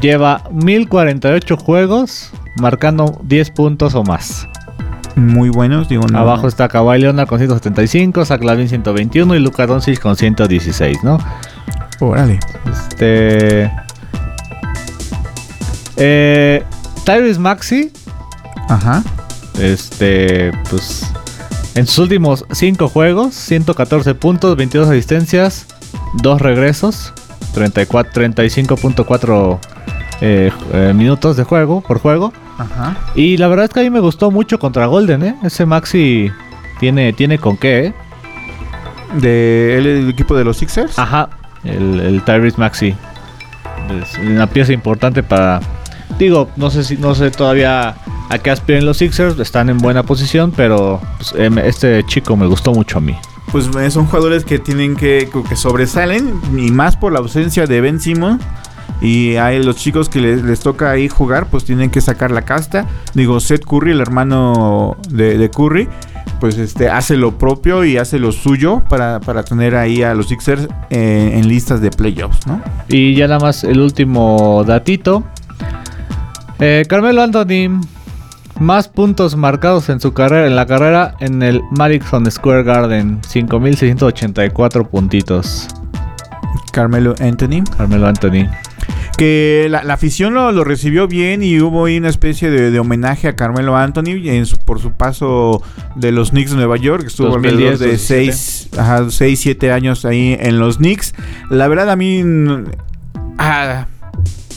lleva 0.01 0.43
1048 0.53 1.57
juegos 1.57 2.31
marcando 2.61 3.21
10 3.25 3.51
puntos 3.51 3.95
o 3.95 4.05
más. 4.05 4.49
Muy 5.17 5.49
buenos, 5.49 5.89
digo, 5.89 6.05
Abajo 6.13 6.47
está 6.47 6.69
Kawhi 6.69 7.01
Leonard 7.01 7.27
con 7.27 7.39
175, 7.39 8.27
Zach 8.27 8.43
Lavin 8.43 8.69
121 8.69 9.35
y 9.35 9.39
Luka 9.39 9.67
Doncic 9.67 9.99
con 9.99 10.15
116, 10.15 11.03
¿no? 11.03 11.19
Órale. 12.01 12.39
Este. 12.71 13.73
Eh, 15.97 16.63
Tyrese 17.07 17.41
Maxi. 17.41 17.91
Ajá. 18.69 19.03
Este, 19.61 20.51
pues. 20.69 21.07
En 21.77 21.87
sus 21.87 21.99
últimos 21.99 22.45
5 22.51 22.89
juegos, 22.89 23.35
114 23.35 24.15
puntos, 24.15 24.57
22 24.57 24.89
asistencias, 24.89 25.67
2 26.15 26.41
regresos, 26.41 27.13
35.4 27.55 29.59
eh, 30.21 30.51
eh, 30.73 30.93
minutos 30.97 31.37
de 31.37 31.45
juego 31.45 31.83
por 31.83 32.01
juego. 32.01 32.33
Ajá. 32.59 32.97
Y 33.15 33.37
la 33.37 33.47
verdad 33.49 33.67
es 33.67 33.71
que 33.71 33.79
a 33.81 33.83
mí 33.85 33.91
me 33.91 34.01
gustó 34.01 34.33
mucho 34.33 34.59
contra 34.59 34.87
Golden, 34.87 35.23
¿eh? 35.23 35.37
Ese 35.45 35.65
Maxi 35.65 36.33
tiene, 36.81 37.13
tiene 37.13 37.39
con 37.39 37.57
qué, 37.57 37.87
¿eh? 37.87 37.95
¿De 39.21 39.79
el, 39.79 40.09
equipo 40.09 40.35
de 40.35 40.45
los 40.45 40.57
Sixers? 40.57 40.99
Ajá, 40.99 41.31
el, 41.63 42.01
el 42.01 42.23
Tyrese 42.23 42.59
Maxi. 42.59 42.97
Es 44.03 44.19
una 44.19 44.49
pieza 44.49 44.73
importante 44.73 45.23
para... 45.23 45.61
Digo, 46.19 46.49
no 46.57 46.71
sé 46.71 46.85
si 46.85 46.97
no 46.97 47.15
sé 47.15 47.31
todavía 47.31 47.97
a 48.29 48.39
qué 48.39 48.51
aspiren 48.51 48.87
los 48.87 48.99
Sixers, 48.99 49.39
están 49.39 49.69
en 49.69 49.79
buena 49.79 50.03
posición, 50.03 50.53
pero 50.57 51.01
pues, 51.19 51.35
em, 51.37 51.59
este 51.59 52.05
chico 52.05 52.37
me 52.37 52.47
gustó 52.47 52.73
mucho 52.73 52.99
a 52.99 53.01
mí. 53.01 53.17
Pues 53.53 53.69
eh, 53.77 53.91
son 53.91 54.07
jugadores 54.07 54.45
que 54.45 54.59
tienen 54.59 54.97
que, 54.97 55.29
que 55.49 55.57
sobresalen, 55.57 56.41
y 56.57 56.71
más 56.71 56.97
por 56.97 57.13
la 57.13 57.21
ausencia 57.21 57.67
de 57.67 57.81
Ben 57.81 58.01
Simon 58.01 58.41
y 59.01 59.37
a 59.37 59.51
los 59.53 59.77
chicos 59.77 60.09
que 60.09 60.21
les, 60.21 60.61
toca 60.61 60.91
ahí 60.91 61.09
jugar, 61.09 61.47
pues 61.51 61.65
tienen 61.65 61.91
que 61.91 62.01
sacar 62.01 62.31
la 62.31 62.43
casta. 62.43 62.87
Digo, 63.15 63.41
Seth 63.41 63.65
Curry, 63.65 63.93
el 63.93 64.01
hermano 64.01 64.97
de, 65.11 65.51
Curry, 65.51 65.89
pues 66.41 66.57
este 66.59 66.89
hace 66.89 67.17
lo 67.17 67.37
propio 67.37 67.85
y 67.85 67.99
hace 67.99 68.19
lo 68.19 68.33
suyo 68.33 68.83
para, 68.89 69.21
tener 69.45 69.77
ahí 69.77 70.03
a 70.03 70.15
los 70.15 70.29
Sixers 70.29 70.69
eh, 70.91 71.33
en 71.35 71.49
listas 71.49 71.81
de 71.81 71.91
playoffs, 71.91 72.47
¿no? 72.47 72.63
Y 72.89 73.15
ya 73.15 73.29
nada 73.29 73.41
más 73.41 73.65
el 73.65 73.81
último 73.81 74.65
datito. 74.67 75.25
Eh, 76.59 76.85
Carmelo 76.89 77.23
Anthony, 77.23 77.81
más 78.59 78.89
puntos 78.89 79.37
marcados 79.37 79.91
en 79.91 80.01
su 80.01 80.15
carrera, 80.15 80.47
en 80.47 80.57
la 80.57 80.67
carrera 80.67 81.15
en 81.21 81.43
el 81.43 81.63
Madison 81.71 82.31
Square 82.31 82.63
Garden, 82.63 83.21
5.684 83.23 84.89
puntitos. 84.89 85.69
Carmelo 86.73 87.15
Anthony. 87.21 87.63
Carmelo 87.77 88.07
Anthony. 88.07 88.49
Que 89.19 89.67
la, 89.71 89.81
afición 89.95 90.35
lo, 90.35 90.63
recibió 90.63 91.09
bien 91.09 91.43
y 91.43 91.59
hubo 91.61 91.87
ahí 91.87 91.97
una 91.97 92.11
especie 92.11 92.51
de, 92.51 92.79
homenaje 92.79 93.29
a 93.29 93.37
Carmelo 93.37 93.75
Anthony 93.75 94.21
por 94.67 94.79
su 94.81 94.93
paso 94.93 95.63
de 95.95 96.13
los 96.13 96.31
Knicks 96.31 96.51
de 96.51 96.57
Nueva 96.57 96.77
York. 96.77 97.05
Estuvo 97.07 97.35
alrededor 97.35 97.79
de 97.79 97.97
6, 97.97 98.69
7 99.11 99.73
años 99.73 100.05
ahí 100.05 100.37
en 100.39 100.59
los 100.59 100.77
Knicks. 100.77 101.15
La 101.49 101.67
verdad 101.67 101.89
a 101.91 101.97
mí 101.97 102.23
ah, 103.39 103.87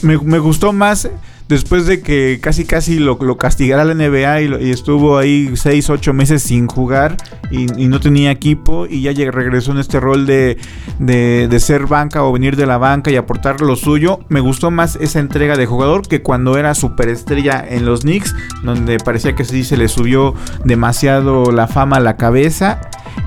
me, 0.02 0.18
me 0.18 0.40
gustó 0.40 0.74
más 0.74 1.10
después 1.50 1.88
de 1.88 2.02
que 2.02 2.40
casi 2.42 2.64
casi 2.64 3.00
lo, 3.00 3.18
lo 3.20 3.38
castigara 3.38 3.84
la 3.84 3.96
NBA 3.96 4.42
y, 4.42 4.70
estuvo 4.70 5.18
ahí 5.18 5.52
6, 5.56 5.90
8 5.90 6.14
meses 6.14 6.44
sin 6.44 6.68
jugar 6.68 7.18
y, 7.50 7.66
no 7.66 8.00
tenía 8.00 8.30
equipo 8.30 8.86
y 8.86 9.02
ya 9.02 9.12
regresó 9.32 9.72
en 9.72 9.80
este 9.80 10.00
rol 10.00 10.28
de, 10.28 10.58
de, 11.00 11.60
ser 11.60 11.88
banca 11.88 12.24
o 12.24 12.32
venir 12.32 12.56
de 12.56 12.68
la 12.68 12.78
banca 12.78 13.10
y 13.10 13.16
aportar 13.16 13.62
lo 13.62 13.76
suyo. 13.76 14.20
Me 14.30 14.42
gustó 14.42 14.70
más 14.70 14.96
esa 15.02 15.20
entrega 15.20 15.58
de 15.58 15.66
jugador 15.66 16.08
que 16.08 16.22
cuando 16.22 16.56
era 16.56 16.76
superestrella 16.76 17.66
en 17.68 17.84
los 17.84 18.02
Knicks, 18.02 18.36
donde 18.64 19.00
parecía 19.00 19.36
que 19.36 19.44
sí 19.44 19.64
se 19.64 19.76
le 19.76 19.88
subió 19.88 20.36
demasiado 20.66 21.52
la 21.52 21.68
fama 21.68 21.98
a 21.98 22.00
la 22.00 22.16
cabeza. 22.16 22.80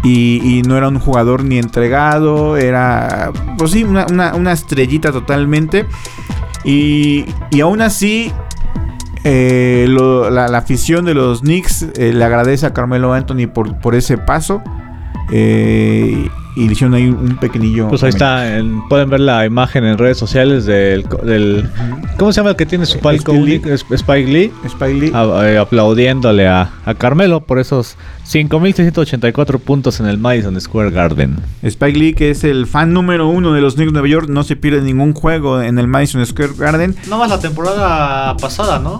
Y, 0.05 0.62
no 0.66 0.77
era 0.77 0.88
un 0.88 0.99
jugador 0.99 1.45
ni 1.45 1.59
entregado, 1.59 2.57
era, 2.57 3.31
pues 3.57 3.71
sí, 3.71 3.85
una, 3.85 4.53
estrellita 4.53 5.12
totalmente. 5.12 5.87
Y, 6.64 7.25
y 7.51 7.61
aún 7.61 7.81
así, 7.81 8.33
eh, 9.25 9.87
la, 9.88 10.47
afición 10.57 11.05
de 11.05 11.14
los 11.14 11.40
Knicks 11.40 11.87
eh, 11.97 12.12
le 12.12 12.25
agradece 12.25 12.66
a 12.66 12.73
Carmelo 12.73 13.12
Anthony 13.12 13.47
por, 13.53 13.79
por 13.79 13.95
ese 13.95 14.18
paso. 14.18 14.62
Eh, 15.31 16.29
y 16.55 16.67
le 16.67 16.73
hicieron 16.73 16.95
ahí 16.95 17.09
un 17.09 17.37
pequeñillo. 17.37 17.88
Pues 17.88 18.03
ahí 18.03 18.11
está, 18.11 18.45
pueden 18.88 19.09
ver 19.11 19.21
la 19.21 19.47
imagen 19.47 19.85
en 19.85 19.99
redes 19.99 20.19
sociales 20.19 20.67
del. 20.67 21.05
¿Cómo 22.19 22.33
se 22.33 22.41
llama 22.41 22.51
el 22.51 22.57
que 22.57 22.67
tiene 22.67 22.87
su 22.87 22.99
palco? 22.99 23.33
Spike 23.33 24.31
Lee. 24.31 24.53
Spike 24.65 24.95
Lee. 24.95 25.12
Eh, 25.15 25.59
aplaudiéndole 25.59 26.47
a, 26.49 26.71
Carmelo 26.99 27.41
por 27.41 27.59
esos 27.59 27.97
5.684 28.29 29.59
puntos 29.61 30.01
en 30.01 30.07
el 30.07 30.19
Madison 30.19 30.61
Square 30.61 30.91
Garden. 30.91 31.37
Spike 31.62 31.99
Lee, 31.99 32.15
que 32.15 32.31
es 32.31 32.45
el 32.45 32.67
fan 32.67 32.93
número 32.93 33.29
uno 33.29 33.53
de 33.53 33.61
los 33.61 33.75
Knicks 33.75 33.88
de 33.88 33.93
Nueva 33.93 34.09
York, 34.09 34.29
no 34.29 34.45
se 34.45 34.57
pierde 34.57 34.83
ningún 34.83 35.15
juego 35.15 35.62
en 35.62 35.79
el 35.79 35.87
Madison 35.87 36.25
Square 36.25 36.53
Garden. 36.59 36.95
No 37.09 37.19
más 37.19 37.31
la 37.31 37.41
temporada 37.41 38.37
pasada, 38.37 38.79
¿no? 38.79 38.99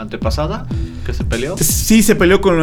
Antepasada 0.00 0.66
que 1.04 1.12
se 1.12 1.24
peleó. 1.24 1.56
Sí, 1.58 2.02
se 2.02 2.16
peleó 2.16 2.40
con, 2.40 2.56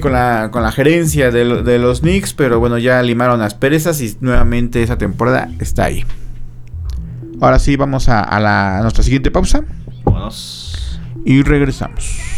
con, 0.00 0.12
la, 0.12 0.48
con 0.50 0.62
la 0.62 0.72
gerencia 0.72 1.30
de, 1.30 1.62
de, 1.62 1.78
los 1.78 2.00
Knicks, 2.00 2.34
pero 2.34 2.58
bueno, 2.58 2.78
ya 2.78 3.00
limaron 3.02 3.38
las 3.40 3.54
perezas 3.54 4.00
y 4.00 4.16
nuevamente 4.20 4.82
esa 4.82 4.98
temporada 4.98 5.48
está 5.60 5.84
ahí. 5.84 6.04
Ahora 7.40 7.58
sí, 7.58 7.76
vamos 7.76 8.08
a, 8.08 8.20
a, 8.22 8.40
la, 8.40 8.78
a 8.78 8.82
nuestra 8.82 9.02
siguiente 9.04 9.30
pausa. 9.30 9.64
Vámonos. 10.04 11.00
Y 11.24 11.42
regresamos. 11.42 12.29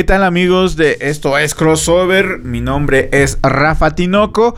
¿Qué 0.00 0.04
tal 0.04 0.24
amigos 0.24 0.76
de 0.76 0.96
Esto 1.02 1.36
es 1.36 1.54
Crossover? 1.54 2.38
Mi 2.38 2.62
nombre 2.62 3.10
es 3.12 3.38
Rafa 3.42 3.94
Tinoco 3.94 4.54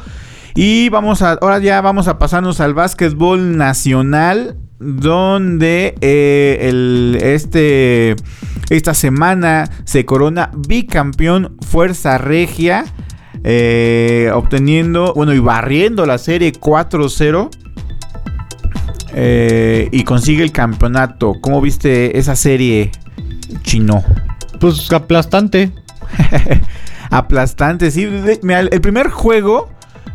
y 0.54 0.88
vamos 0.88 1.20
a, 1.20 1.32
ahora 1.32 1.58
ya 1.58 1.80
vamos 1.80 2.06
a 2.06 2.16
pasarnos 2.16 2.60
al 2.60 2.74
básquetbol 2.74 3.56
nacional 3.56 4.56
donde 4.78 5.96
eh, 6.00 6.58
el, 6.60 7.18
este, 7.20 8.14
esta 8.70 8.94
semana 8.94 9.68
se 9.82 10.04
corona 10.04 10.52
bicampeón 10.56 11.56
Fuerza 11.68 12.18
Regia, 12.18 12.84
eh, 13.42 14.30
obteniendo, 14.32 15.12
bueno, 15.12 15.34
y 15.34 15.40
barriendo 15.40 16.06
la 16.06 16.18
serie 16.18 16.52
4-0. 16.52 17.50
Eh, 19.14 19.88
y 19.90 20.04
consigue 20.04 20.44
el 20.44 20.52
campeonato. 20.52 21.34
¿Cómo 21.40 21.60
viste 21.60 22.16
esa 22.16 22.36
serie, 22.36 22.92
Chino? 23.62 24.04
Pues 24.62 24.92
aplastante. 24.92 25.72
aplastante, 27.10 27.90
sí. 27.90 28.04
el 28.04 28.80
primer 28.80 29.10
juego 29.10 29.68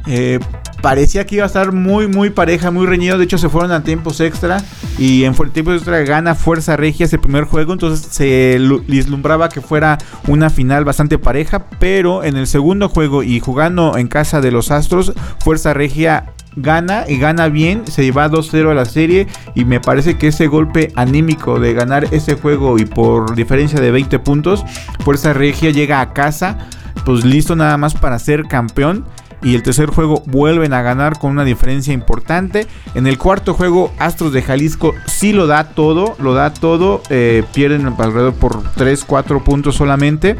eh, 0.07 0.39
parecía 0.81 1.25
que 1.25 1.35
iba 1.35 1.43
a 1.43 1.47
estar 1.47 1.73
muy, 1.73 2.07
muy 2.07 2.29
pareja, 2.29 2.71
muy 2.71 2.85
reñido. 2.85 3.17
De 3.17 3.25
hecho, 3.25 3.37
se 3.37 3.49
fueron 3.49 3.73
a 3.73 3.83
tiempos 3.83 4.21
extra. 4.21 4.63
Y 4.97 5.25
en 5.25 5.33
tiempos 5.51 5.75
extra 5.75 5.99
gana 5.99 6.33
Fuerza 6.33 6.77
Regia 6.77 7.05
ese 7.05 7.19
primer 7.19 7.43
juego. 7.43 7.73
Entonces 7.73 8.07
se 8.09 8.57
vislumbraba 8.87 9.49
que 9.49 9.59
fuera 9.59 9.97
una 10.27 10.49
final 10.49 10.85
bastante 10.85 11.19
pareja. 11.19 11.65
Pero 11.79 12.23
en 12.23 12.37
el 12.37 12.47
segundo 12.47 12.87
juego 12.87 13.23
y 13.23 13.41
jugando 13.41 13.97
en 13.97 14.07
casa 14.07 14.39
de 14.39 14.51
los 14.51 14.71
Astros, 14.71 15.11
Fuerza 15.39 15.73
Regia 15.73 16.31
gana 16.57 17.05
y 17.07 17.17
gana 17.17 17.47
bien, 17.47 17.87
se 17.87 18.03
lleva 18.03 18.29
2-0 18.29 18.71
a 18.71 18.73
la 18.73 18.85
serie 18.85 19.27
y 19.55 19.63
me 19.65 19.79
parece 19.79 20.17
que 20.17 20.27
ese 20.27 20.47
golpe 20.47 20.91
anímico 20.95 21.59
de 21.59 21.73
ganar 21.73 22.07
ese 22.11 22.35
juego 22.35 22.77
y 22.77 22.85
por 22.85 23.35
diferencia 23.35 23.79
de 23.79 23.91
20 23.91 24.19
puntos, 24.19 24.65
Fuerza 25.05 25.33
Regia 25.33 25.69
llega 25.69 26.01
a 26.01 26.13
casa, 26.13 26.57
pues 27.05 27.23
listo 27.23 27.55
nada 27.55 27.77
más 27.77 27.93
para 27.93 28.19
ser 28.19 28.43
campeón. 28.43 29.05
Y 29.43 29.53
el 29.53 29.61
tercer 29.61 29.89
juego 29.89 30.23
vuelven 30.25 30.73
a 30.73 30.81
ganar 30.81 31.19
con 31.19 31.29
una 31.29 31.43
diferencia 31.43 31.93
importante. 31.93 32.65
En 32.95 33.05
el 33.05 33.19
cuarto 33.19 33.53
juego, 33.53 33.93
Astros 33.99 34.33
de 34.33 34.41
Jalisco 34.41 34.95
sí 35.05 35.31
lo 35.31 35.45
da 35.45 35.69
todo. 35.69 36.15
Lo 36.17 36.33
da 36.33 36.51
todo. 36.51 37.03
Eh, 37.11 37.43
pierden 37.53 37.85
alrededor 37.85 38.33
por 38.33 38.63
3-4 38.73 39.43
puntos 39.43 39.75
solamente. 39.75 40.37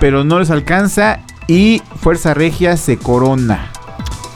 Pero 0.00 0.22
no 0.22 0.38
les 0.38 0.50
alcanza. 0.50 1.20
Y 1.48 1.80
Fuerza 1.96 2.34
Regia 2.34 2.76
se 2.76 2.98
corona. 2.98 3.70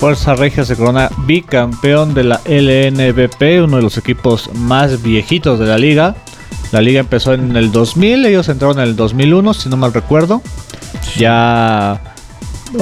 Fuerza 0.05 0.35
Regia 0.35 0.67
se 0.67 0.77
corona 0.77 1.09
bicampeón 1.27 2.13
de 2.13 2.25
la 2.25 2.39
LNBP, 2.45 3.65
uno 3.65 3.77
de 3.79 3.83
los 3.83 3.97
equipos 3.97 4.51
más 4.53 5.03
viejitos 5.03 5.59
de 5.59 5.65
la 5.65 5.79
liga. 5.79 6.15
La 6.73 6.83
liga 6.83 7.01
empezó 7.01 7.33
en 7.33 7.57
el 7.57 7.73
2000, 7.73 8.27
ellos 8.27 8.51
entraron 8.51 8.81
en 8.81 8.85
el 8.85 8.97
2001, 8.97 9.55
si 9.55 9.71
no 9.71 9.79
mal 9.79 9.95
recuerdo. 9.95 10.43
Ya 11.17 12.03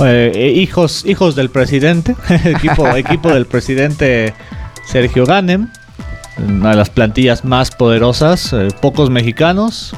eh, 0.04 0.52
hijos, 0.56 1.04
hijos 1.06 1.36
del 1.36 1.48
presidente, 1.48 2.16
equipo, 2.44 2.88
equipo 2.96 3.28
del 3.28 3.46
presidente 3.46 4.34
Sergio 4.84 5.24
Ganem, 5.24 5.68
una 6.38 6.70
de 6.70 6.76
las 6.76 6.90
plantillas 6.90 7.44
más 7.44 7.70
poderosas, 7.70 8.52
eh, 8.52 8.66
pocos 8.80 9.10
mexicanos. 9.10 9.94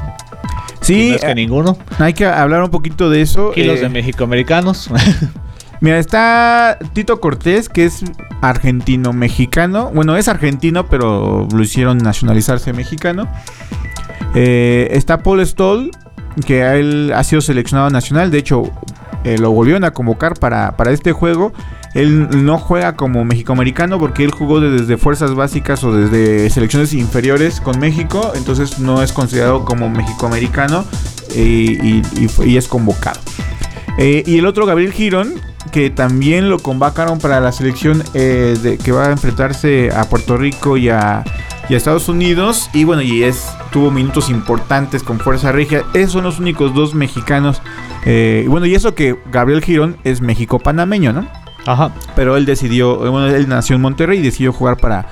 Sí, 0.82 1.08
no 1.08 1.14
es 1.14 1.22
que 1.22 1.30
eh, 1.30 1.34
ninguno. 1.34 1.78
hay 1.98 2.12
que 2.12 2.26
hablar 2.26 2.62
un 2.62 2.70
poquito 2.70 3.08
de 3.08 3.22
eso. 3.22 3.52
Kilos 3.52 3.78
eh, 3.78 3.84
de 3.84 3.88
mexicoamericanos. 3.88 4.90
Mira, 5.80 5.98
está 5.98 6.78
Tito 6.94 7.20
Cortés, 7.20 7.68
que 7.68 7.84
es 7.84 8.04
argentino-mexicano. 8.40 9.90
Bueno, 9.94 10.16
es 10.16 10.28
argentino, 10.28 10.86
pero 10.86 11.46
lo 11.52 11.62
hicieron 11.62 11.98
nacionalizarse 11.98 12.72
mexicano. 12.72 13.28
Eh, 14.34 14.88
está 14.92 15.18
Paul 15.18 15.44
Stoll, 15.46 15.90
que 16.46 16.62
él 16.78 17.12
ha 17.14 17.22
sido 17.24 17.40
seleccionado 17.42 17.90
nacional. 17.90 18.30
De 18.30 18.38
hecho, 18.38 18.62
eh, 19.24 19.38
lo 19.38 19.50
volvieron 19.52 19.84
a 19.84 19.92
convocar 19.92 20.34
para, 20.38 20.76
para 20.76 20.90
este 20.90 21.12
juego. 21.12 21.52
Él 21.94 22.44
no 22.44 22.58
juega 22.58 22.96
como 22.96 23.24
mexicoamericano 23.24 23.98
porque 23.98 24.24
él 24.24 24.32
jugó 24.32 24.58
de- 24.60 24.70
desde 24.70 24.96
fuerzas 24.96 25.34
básicas 25.34 25.84
o 25.84 25.92
desde 25.94 26.50
selecciones 26.50 26.92
inferiores 26.92 27.60
con 27.60 27.78
México. 27.78 28.32
Entonces 28.34 28.78
no 28.80 29.02
es 29.02 29.12
considerado 29.12 29.64
como 29.64 29.88
mexicoamericano 29.88 30.84
eh, 31.36 32.02
y 32.44 32.56
es 32.56 32.66
convocado. 32.68 33.20
Eh, 33.98 34.22
y 34.26 34.38
el 34.38 34.46
otro, 34.46 34.66
Gabriel 34.66 34.92
Girón, 34.92 35.34
que 35.72 35.90
también 35.90 36.48
lo 36.50 36.58
convocaron 36.58 37.18
para 37.18 37.40
la 37.40 37.52
selección 37.52 38.02
eh, 38.14 38.56
de- 38.62 38.78
que 38.78 38.92
va 38.92 39.06
a 39.06 39.10
enfrentarse 39.12 39.90
a 39.94 40.04
Puerto 40.08 40.36
Rico 40.36 40.76
y 40.76 40.88
a, 40.88 41.22
y 41.68 41.74
a 41.74 41.76
Estados 41.76 42.08
Unidos. 42.08 42.68
Y 42.72 42.84
bueno, 42.84 43.02
y 43.02 43.22
es 43.22 43.48
tuvo 43.70 43.90
minutos 43.90 44.30
importantes 44.30 45.02
con 45.02 45.18
Fuerza 45.20 45.52
Regia. 45.52 45.84
Esos 45.94 46.12
son 46.12 46.24
los 46.24 46.38
únicos 46.38 46.74
dos 46.74 46.94
mexicanos. 46.94 47.62
Eh, 48.04 48.42
y 48.44 48.48
bueno, 48.48 48.66
y 48.66 48.74
eso 48.74 48.94
que 48.94 49.16
Gabriel 49.32 49.62
Girón 49.62 49.96
es 50.04 50.20
México-panameño, 50.20 51.12
¿no? 51.12 51.26
Ajá. 51.66 51.92
Pero 52.14 52.36
él 52.36 52.44
decidió, 52.46 53.06
eh, 53.06 53.08
bueno, 53.08 53.28
él 53.28 53.48
nació 53.48 53.76
en 53.76 53.82
Monterrey 53.82 54.18
y 54.18 54.22
decidió 54.22 54.52
jugar 54.52 54.76
para, 54.76 55.06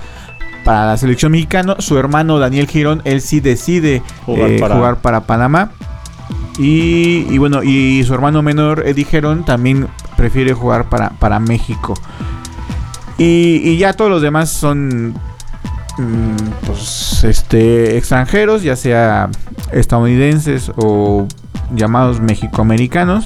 para 0.64 0.86
la 0.86 0.96
selección 0.96 1.32
mexicana. 1.32 1.76
Su 1.78 1.98
hermano 1.98 2.38
Daniel 2.38 2.66
Girón, 2.68 3.00
él 3.04 3.20
sí 3.22 3.40
decide 3.40 4.02
Jugar 4.26 4.50
eh, 4.50 4.58
para- 4.60 4.74
jugar 4.76 4.96
para 4.96 5.20
Panamá. 5.22 5.70
Y, 6.58 7.26
y 7.30 7.38
bueno, 7.38 7.62
y 7.62 8.04
su 8.04 8.12
hermano 8.14 8.42
menor, 8.42 8.86
Eddie 8.86 9.04
Girón, 9.04 9.44
también 9.44 9.88
prefiere 10.16 10.52
jugar 10.52 10.88
para, 10.88 11.10
para 11.10 11.40
México. 11.40 11.94
Y, 13.18 13.60
y 13.64 13.76
ya 13.78 13.92
todos 13.92 14.10
los 14.10 14.22
demás 14.22 14.50
son 14.50 15.14
mm, 15.98 16.36
pues, 16.66 17.24
este, 17.24 17.96
extranjeros, 17.96 18.62
ya 18.62 18.76
sea 18.76 19.30
estadounidenses 19.72 20.72
o 20.76 21.26
llamados 21.74 22.20
mexicoamericanos. 22.20 23.24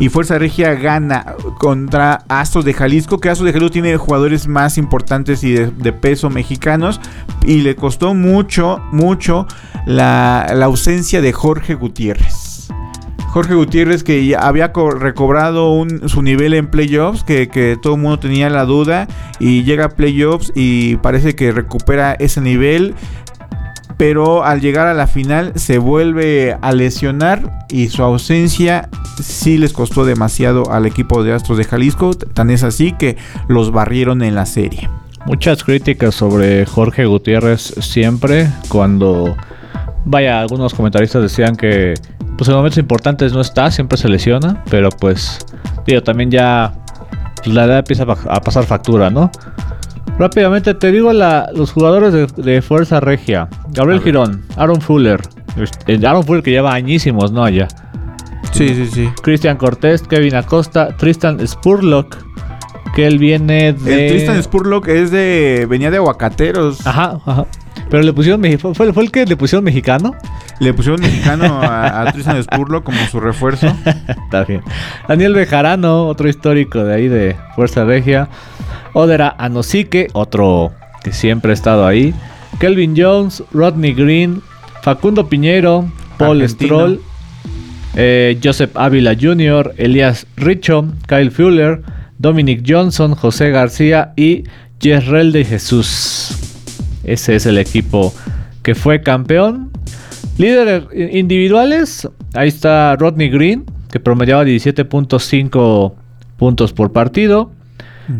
Y 0.00 0.08
Fuerza 0.08 0.38
Regia 0.38 0.74
gana 0.74 1.36
contra 1.58 2.24
Astros 2.28 2.64
de 2.64 2.74
Jalisco, 2.74 3.20
que 3.20 3.30
Astros 3.30 3.46
de 3.46 3.52
Jalisco 3.52 3.72
tiene 3.72 3.96
jugadores 3.96 4.48
más 4.48 4.76
importantes 4.76 5.44
y 5.44 5.52
de 5.52 5.92
peso 5.92 6.30
mexicanos. 6.30 7.00
Y 7.44 7.60
le 7.60 7.76
costó 7.76 8.12
mucho, 8.12 8.80
mucho 8.90 9.46
la, 9.86 10.42
ausencia 10.64 11.20
de 11.20 11.32
Jorge 11.32 11.74
Gutiérrez. 11.74 12.68
Jorge 13.28 13.54
Gutiérrez 13.54 14.04
que 14.04 14.24
ya 14.24 14.38
había 14.38 14.72
co- 14.72 14.92
recobrado 14.92 15.84
su 16.06 16.22
nivel 16.22 16.54
en 16.54 16.68
playoffs, 16.68 17.24
que, 17.24 17.48
que 17.48 17.76
todo 17.80 17.96
el 17.96 18.00
mundo 18.00 18.18
tenía 18.20 18.48
la 18.48 18.64
duda. 18.64 19.08
Y 19.40 19.64
llega 19.64 19.86
a 19.86 19.88
playoffs 19.90 20.52
y 20.54 20.96
parece 20.98 21.34
que 21.34 21.50
recupera 21.52 22.12
ese 22.14 22.40
nivel 22.40 22.94
pero 23.96 24.44
al 24.44 24.60
llegar 24.60 24.88
a 24.88 24.94
la 24.94 25.06
final 25.06 25.52
se 25.54 25.78
vuelve 25.78 26.56
a 26.60 26.72
lesionar 26.72 27.64
y 27.70 27.88
su 27.90 28.02
ausencia 28.02 28.88
sí 29.22 29.56
les 29.56 29.72
costó 29.72 30.04
demasiado 30.04 30.72
al 30.72 30.84
equipo 30.86 31.22
de 31.22 31.32
Astros 31.32 31.58
de 31.58 31.64
Jalisco, 31.64 32.12
tan 32.14 32.50
es 32.50 32.64
así 32.64 32.92
que 32.92 33.16
los 33.46 33.70
barrieron 33.70 34.22
en 34.22 34.34
la 34.34 34.46
serie. 34.46 34.90
Muchas 35.26 35.62
críticas 35.62 36.16
sobre 36.16 36.66
Jorge 36.66 37.06
Gutiérrez 37.06 37.60
siempre 37.80 38.50
cuando 38.68 39.36
vaya 40.04 40.40
algunos 40.40 40.74
comentaristas 40.74 41.22
decían 41.22 41.56
que 41.56 41.94
pues 42.36 42.48
en 42.48 42.56
momentos 42.56 42.78
importantes 42.78 43.32
no 43.32 43.40
está, 43.40 43.70
siempre 43.70 43.96
se 43.98 44.08
lesiona, 44.08 44.62
pero 44.70 44.88
pues 44.90 45.38
digo, 45.86 46.02
también 46.02 46.30
ya 46.30 46.72
pues, 47.36 47.54
la 47.54 47.64
edad 47.64 47.78
empieza 47.78 48.02
a 48.04 48.06
pa- 48.06 48.18
a 48.34 48.40
pasar 48.40 48.64
factura, 48.64 49.10
¿no? 49.10 49.30
Rápidamente 50.18 50.74
te 50.74 50.92
digo 50.92 51.12
la- 51.12 51.48
los 51.54 51.72
jugadores 51.72 52.12
de, 52.12 52.26
de 52.42 52.62
Fuerza 52.62 53.00
Regia. 53.00 53.48
Gabriel. 53.70 54.00
Girón, 54.02 54.44
Aaron 54.56 54.80
Fuller. 54.80 55.20
este, 55.56 56.06
Aaron 56.06 56.24
Fuller 56.24 56.42
que 56.42 56.50
lleva 56.52 56.72
añísimos, 56.74 57.32
¿no? 57.32 57.44
Allá. 57.44 57.68
Sí, 58.52 58.68
sí, 58.68 58.86
sí. 58.86 59.08
Cristian 59.22 59.56
Cortés, 59.56 60.02
Kevin 60.02 60.36
Acosta, 60.36 60.96
Tristan 60.96 61.44
Spurlock, 61.44 62.16
que 62.94 63.06
él 63.06 63.18
viene 63.18 63.72
de... 63.72 64.06
El 64.06 64.12
Tristan 64.12 64.40
Spurlock 64.40 64.86
es 64.86 65.10
de 65.10 65.66
venía 65.68 65.90
de 65.90 65.96
Aguacateros. 65.96 66.86
Ajá, 66.86 67.18
ajá. 67.26 67.46
Pero 67.90 68.02
le 68.02 68.12
pusieron 68.12 68.42
fue, 68.58 68.74
fue- 68.92 69.02
el 69.04 69.10
que 69.10 69.24
le 69.26 69.36
pusieron 69.36 69.64
mexicano. 69.64 70.14
Le 70.60 70.72
pusieron 70.72 71.00
mexicano 71.00 71.60
a, 71.62 72.02
a 72.02 72.12
Tristan 72.12 72.42
Spurlock 72.42 72.84
como 72.84 72.98
su 73.06 73.20
refuerzo. 73.20 73.66
Está 74.08 74.44
bien. 74.44 74.62
Daniel 75.08 75.34
Bejarano, 75.34 76.06
otro 76.06 76.28
histórico 76.28 76.84
de 76.84 76.94
ahí 76.94 77.08
de 77.08 77.36
Fuerza 77.54 77.84
Regia. 77.84 78.28
Odera 78.94 79.34
Anosique, 79.38 80.08
otro 80.12 80.72
que 81.02 81.12
siempre 81.12 81.50
ha 81.50 81.54
estado 81.54 81.86
ahí. 81.86 82.14
Kelvin 82.60 82.94
Jones, 82.96 83.42
Rodney 83.52 83.92
Green, 83.92 84.40
Facundo 84.82 85.28
Piñero, 85.28 85.90
Paul. 86.18 86.48
Stroll, 86.48 87.00
eh, 87.96 88.38
Joseph 88.42 88.76
Ávila 88.76 89.14
Jr., 89.20 89.74
Elias 89.76 90.26
Richo, 90.36 90.86
Kyle 91.08 91.30
Fuller, 91.32 91.82
Dominic 92.18 92.62
Johnson, 92.66 93.14
José 93.16 93.50
García 93.50 94.12
y 94.16 94.44
Yerrel 94.80 95.32
de 95.32 95.44
Jesús. 95.44 96.43
Ese 97.04 97.36
es 97.36 97.46
el 97.46 97.58
equipo 97.58 98.12
que 98.62 98.74
fue 98.74 99.02
campeón. 99.02 99.70
Líderes 100.38 100.84
individuales, 101.12 102.08
ahí 102.34 102.48
está 102.48 102.96
Rodney 102.96 103.28
Green, 103.28 103.64
que 103.90 104.00
promediaba 104.00 104.44
17.5 104.44 105.92
puntos 106.36 106.72
por 106.72 106.92
partido. 106.92 107.52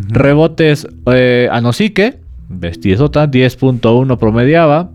Rebotes 0.09 0.87
eh, 1.13 1.49
a 1.51 1.61
Nosique, 1.61 2.19
vestidota, 2.49 3.31
10.1 3.31 4.19
promediaba. 4.19 4.91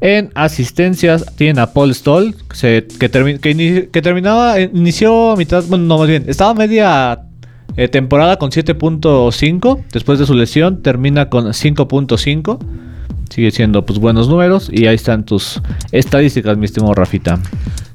En 0.00 0.30
asistencias 0.34 1.26
tienen 1.36 1.58
a 1.58 1.72
Paul 1.72 1.92
Stoll, 1.92 2.34
que, 2.60 2.86
que, 3.00 3.10
termi- 3.10 3.40
que 3.40 3.50
ini- 3.54 3.88
que 3.90 4.00
terminaba, 4.00 4.58
eh, 4.60 4.70
inició 4.72 5.32
a 5.32 5.36
mitad, 5.36 5.64
bueno, 5.68 5.84
no 5.86 5.98
más 5.98 6.06
bien, 6.08 6.24
estaba 6.28 6.54
media 6.54 7.22
eh, 7.76 7.88
temporada 7.88 8.36
con 8.38 8.50
7.5, 8.50 9.82
después 9.92 10.20
de 10.20 10.26
su 10.26 10.34
lesión 10.34 10.82
termina 10.82 11.28
con 11.28 11.46
5.5. 11.46 12.58
Sigue 13.28 13.50
siendo 13.50 13.84
pues 13.84 13.98
buenos 13.98 14.28
números 14.28 14.68
y 14.72 14.86
ahí 14.86 14.94
están 14.94 15.24
tus 15.24 15.60
estadísticas, 15.92 16.56
mi 16.56 16.64
estimado 16.64 16.94
Rafita. 16.94 17.38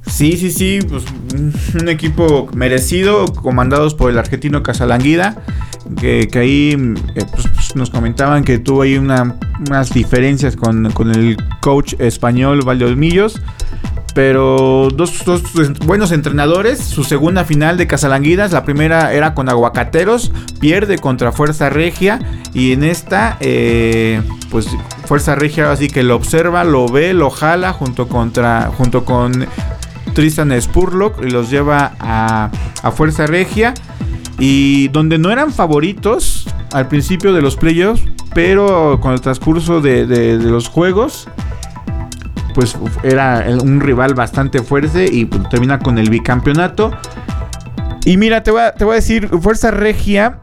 Sí, 0.05 0.33
sí, 0.33 0.51
sí, 0.51 0.79
pues 0.87 1.03
un- 1.33 1.53
un 1.81 1.89
equipo 1.89 2.49
merecido, 2.53 3.25
comandados 3.33 3.93
por 3.95 4.11
el 4.11 4.17
argentino 4.19 4.61
Casalanguida, 4.61 5.41
que, 5.99 6.27
ahí 6.35 6.75
mm, 6.77 6.95
eh, 7.15 7.25
pues, 7.31 7.47
pues, 7.53 7.75
nos 7.75 7.89
comentaban 7.89 8.43
que 8.43 8.59
tuvo 8.59 8.81
ahí 8.83 8.97
una- 8.97 9.37
unas 9.67 9.93
diferencias 9.93 10.55
con, 10.55 10.91
con 10.91 11.09
el 11.09 11.37
coach 11.61 11.93
español 11.99 12.61
Valdemillos, 12.63 13.41
pero 14.13 14.89
dos, 14.93 15.23
buenos 15.85 16.11
entrenadores, 16.11 16.79
su 16.79 17.03
segunda 17.03 17.45
final 17.45 17.77
de 17.77 17.87
Casalanguidas, 17.87 18.51
la 18.51 18.63
primera 18.63 19.13
era 19.13 19.33
con 19.33 19.49
Aguacateros, 19.49 20.31
pierde 20.59 20.97
contra 20.99 21.31
Fuerza 21.31 21.69
Regia, 21.69 22.19
y 22.53 22.73
en 22.73 22.83
esta, 22.83 23.37
eh, 23.39 24.21
pues 24.51 24.67
Fuerza 25.05 25.35
Regia 25.35 25.71
así 25.71 25.87
que 25.87 26.03
lo 26.03 26.15
observa, 26.15 26.63
lo 26.63 26.87
ve, 26.87 27.13
lo 27.13 27.29
jala 27.29 27.73
junto, 27.73 28.07
contra, 28.07 28.71
junto 28.77 29.03
con 29.03 29.47
Tristan 30.13 30.59
Spurlock 30.61 31.23
y 31.25 31.29
los 31.31 31.49
lleva 31.49 31.93
a, 31.99 32.51
a 32.83 32.91
Fuerza 32.91 33.25
Regia. 33.25 33.73
Y 34.39 34.87
donde 34.89 35.19
no 35.19 35.29
eran 35.31 35.51
favoritos 35.53 36.47
al 36.73 36.87
principio 36.87 37.33
de 37.33 37.41
los 37.43 37.55
playoffs, 37.55 38.01
pero 38.33 38.99
con 38.99 39.13
el 39.13 39.21
transcurso 39.21 39.79
de- 39.79 40.07
de 40.07 40.37
los 40.37 40.67
juegos, 40.67 41.27
pues 42.53 42.77
era 43.03 43.45
un 43.61 43.79
rival 43.79 44.13
bastante 44.13 44.61
fuerte 44.61 45.07
y 45.11 45.25
pues, 45.25 45.47
termina 45.49 45.79
con 45.79 45.97
el 45.97 46.09
bicampeonato. 46.09 46.91
Y 48.05 48.17
mira, 48.17 48.43
te 48.43 48.51
voy 48.51 48.61
a, 48.61 48.73
te 48.73 48.85
voy 48.85 48.93
a 48.93 48.95
decir, 48.95 49.29
Fuerza 49.41 49.71
Regia, 49.71 50.39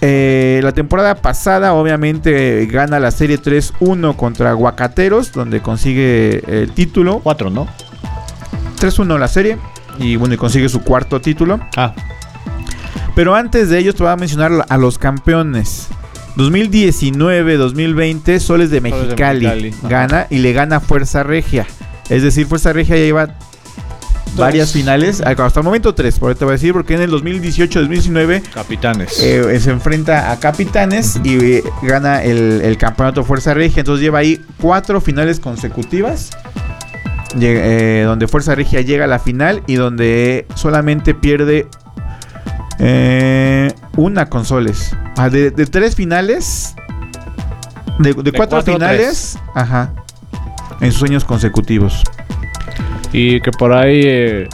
eh, 0.00 0.60
la 0.62 0.72
temporada 0.72 1.16
pasada 1.16 1.74
obviamente 1.74 2.66
gana 2.66 3.00
la 3.00 3.10
serie 3.10 3.40
3-1 3.40 4.16
contra 4.16 4.50
Aguacateros, 4.50 5.32
donde 5.32 5.60
consigue 5.60 6.42
el 6.46 6.72
título. 6.72 7.20
4, 7.20 7.50
¿no? 7.50 7.66
3-1 8.80 9.18
la 9.18 9.28
serie. 9.28 9.58
Y 9.98 10.16
bueno, 10.16 10.34
y 10.34 10.38
consigue 10.38 10.68
su 10.68 10.82
cuarto 10.82 11.20
título. 11.20 11.58
Ah, 11.76 11.94
Pero 13.14 13.34
antes 13.34 13.68
de 13.68 13.78
ello 13.78 13.92
te 13.92 14.02
voy 14.02 14.12
a 14.12 14.16
mencionar 14.16 14.64
a 14.68 14.76
los 14.76 14.98
campeones. 14.98 15.88
2019-2020, 16.38 18.38
Soles 18.38 18.70
de 18.70 18.80
Mexicali, 18.80 19.46
gana 19.88 20.26
y 20.30 20.38
le 20.38 20.52
gana 20.52 20.80
Fuerza 20.80 21.22
Regia. 21.22 21.66
Es 22.08 22.22
decir, 22.22 22.46
Fuerza 22.46 22.72
Regia 22.72 22.96
ya 22.96 23.02
lleva 23.02 23.34
varias 24.36 24.72
finales, 24.72 25.20
ah, 25.24 25.34
hasta 25.36 25.60
el 25.60 25.64
momento 25.64 25.94
tres, 25.94 26.18
por 26.20 26.30
ahí 26.30 26.36
te 26.36 26.44
voy 26.44 26.52
a 26.52 26.56
decir, 26.56 26.72
porque 26.72 26.94
en 26.94 27.00
el 27.02 27.10
2018-2019 27.10 28.42
Capitanes. 28.54 29.18
eh, 29.20 29.58
se 29.58 29.70
enfrenta 29.70 30.30
a 30.30 30.38
Capitanes 30.38 31.20
y 31.24 31.38
eh, 31.56 31.64
gana 31.82 32.22
el, 32.22 32.60
el 32.62 32.78
campeonato 32.78 33.24
Fuerza 33.24 33.52
Regia. 33.54 33.80
Entonces 33.80 34.02
lleva 34.02 34.20
ahí 34.20 34.40
cuatro 34.60 35.00
finales 35.00 35.40
consecutivas. 35.40 36.30
Llega- 37.36 37.60
eh, 37.64 38.02
donde 38.04 38.28
Fuerza 38.28 38.54
Regia 38.54 38.80
llega 38.80 39.04
a 39.04 39.08
la 39.08 39.18
final 39.18 39.62
y 39.66 39.74
donde 39.74 40.46
solamente 40.54 41.14
pierde 41.14 41.66
eh, 42.78 43.72
una 43.98 44.26
con 44.26 44.44
Soles. 44.44 44.96
Ah, 45.16 45.28
de, 45.28 45.50
de 45.50 45.66
tres 45.66 45.96
finales, 45.96 46.74
de, 47.98 48.14
de 48.14 48.32
cuatro, 48.32 48.58
cuatro, 48.58 48.74
finales, 48.74 49.36
ajá, 49.54 49.92
en 50.80 50.92
sus 50.92 51.02
años 51.02 51.24
consecutivos. 51.24 52.04
Y 53.12 53.40
que 53.40 53.50
por 53.50 53.72
ahí 53.72 54.02
eh, 54.04 54.48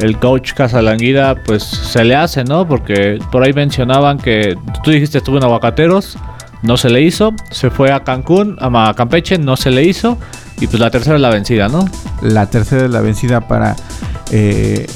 el 0.00 0.18
coach 0.18 0.52
Casalanguida 0.52 1.36
pues 1.44 1.62
se 1.62 2.04
le 2.04 2.16
hace, 2.16 2.42
¿no? 2.42 2.66
Porque 2.66 3.20
por 3.30 3.44
ahí 3.44 3.52
mencionaban 3.52 4.18
que 4.18 4.58
tú 4.82 4.90
dijiste 4.90 5.18
estuvo 5.18 5.36
en 5.36 5.44
Aguacateros, 5.44 6.18
no 6.62 6.76
se 6.76 6.90
le 6.90 7.00
hizo, 7.02 7.32
se 7.52 7.70
fue 7.70 7.92
a 7.92 8.00
Cancún, 8.02 8.56
a 8.60 8.92
Campeche, 8.96 9.38
no 9.38 9.56
se 9.56 9.70
le 9.70 9.84
hizo 9.84 10.18
y 10.58 10.66
pues 10.66 10.80
la 10.80 10.90
tercera 10.90 11.14
es 11.14 11.22
la 11.22 11.30
vencida, 11.30 11.68
¿no? 11.68 11.84
La 12.20 12.46
tercera 12.46 12.86
es 12.86 12.90
la 12.90 13.00
vencida 13.00 13.46
para 13.46 13.76
eh, 14.32 14.88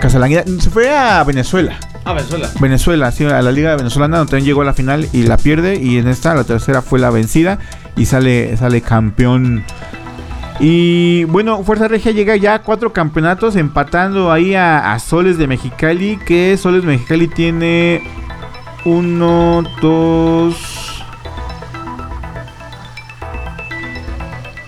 Casalanguida. 0.00 0.44
Se 0.60 0.70
fue 0.70 0.96
a 0.96 1.24
Venezuela. 1.24 1.76
A 2.08 2.14
Venezuela. 2.14 2.50
Venezuela, 2.58 3.12
sí, 3.12 3.24
a 3.26 3.42
la 3.42 3.52
Liga 3.52 3.76
Venezolana, 3.76 4.16
donde 4.16 4.30
también 4.30 4.46
llegó 4.46 4.62
a 4.62 4.64
la 4.64 4.72
final 4.72 5.06
y 5.12 5.24
la 5.24 5.36
pierde. 5.36 5.78
Y 5.78 5.98
en 5.98 6.08
esta, 6.08 6.34
la 6.34 6.44
tercera 6.44 6.80
fue 6.80 6.98
la 6.98 7.10
vencida 7.10 7.58
y 7.98 8.06
sale, 8.06 8.56
sale 8.56 8.80
campeón. 8.80 9.62
Y 10.58 11.24
bueno, 11.24 11.62
Fuerza 11.64 11.86
Regia 11.86 12.12
llega 12.12 12.34
ya 12.36 12.54
a 12.54 12.62
cuatro 12.62 12.94
campeonatos, 12.94 13.56
empatando 13.56 14.32
ahí 14.32 14.54
a, 14.54 14.94
a 14.94 14.98
Soles 15.00 15.36
de 15.36 15.48
Mexicali. 15.48 16.16
Que 16.16 16.56
Soles 16.56 16.80
de 16.80 16.88
Mexicali 16.88 17.28
tiene 17.28 18.02
uno, 18.86 19.62
dos. 19.82 21.04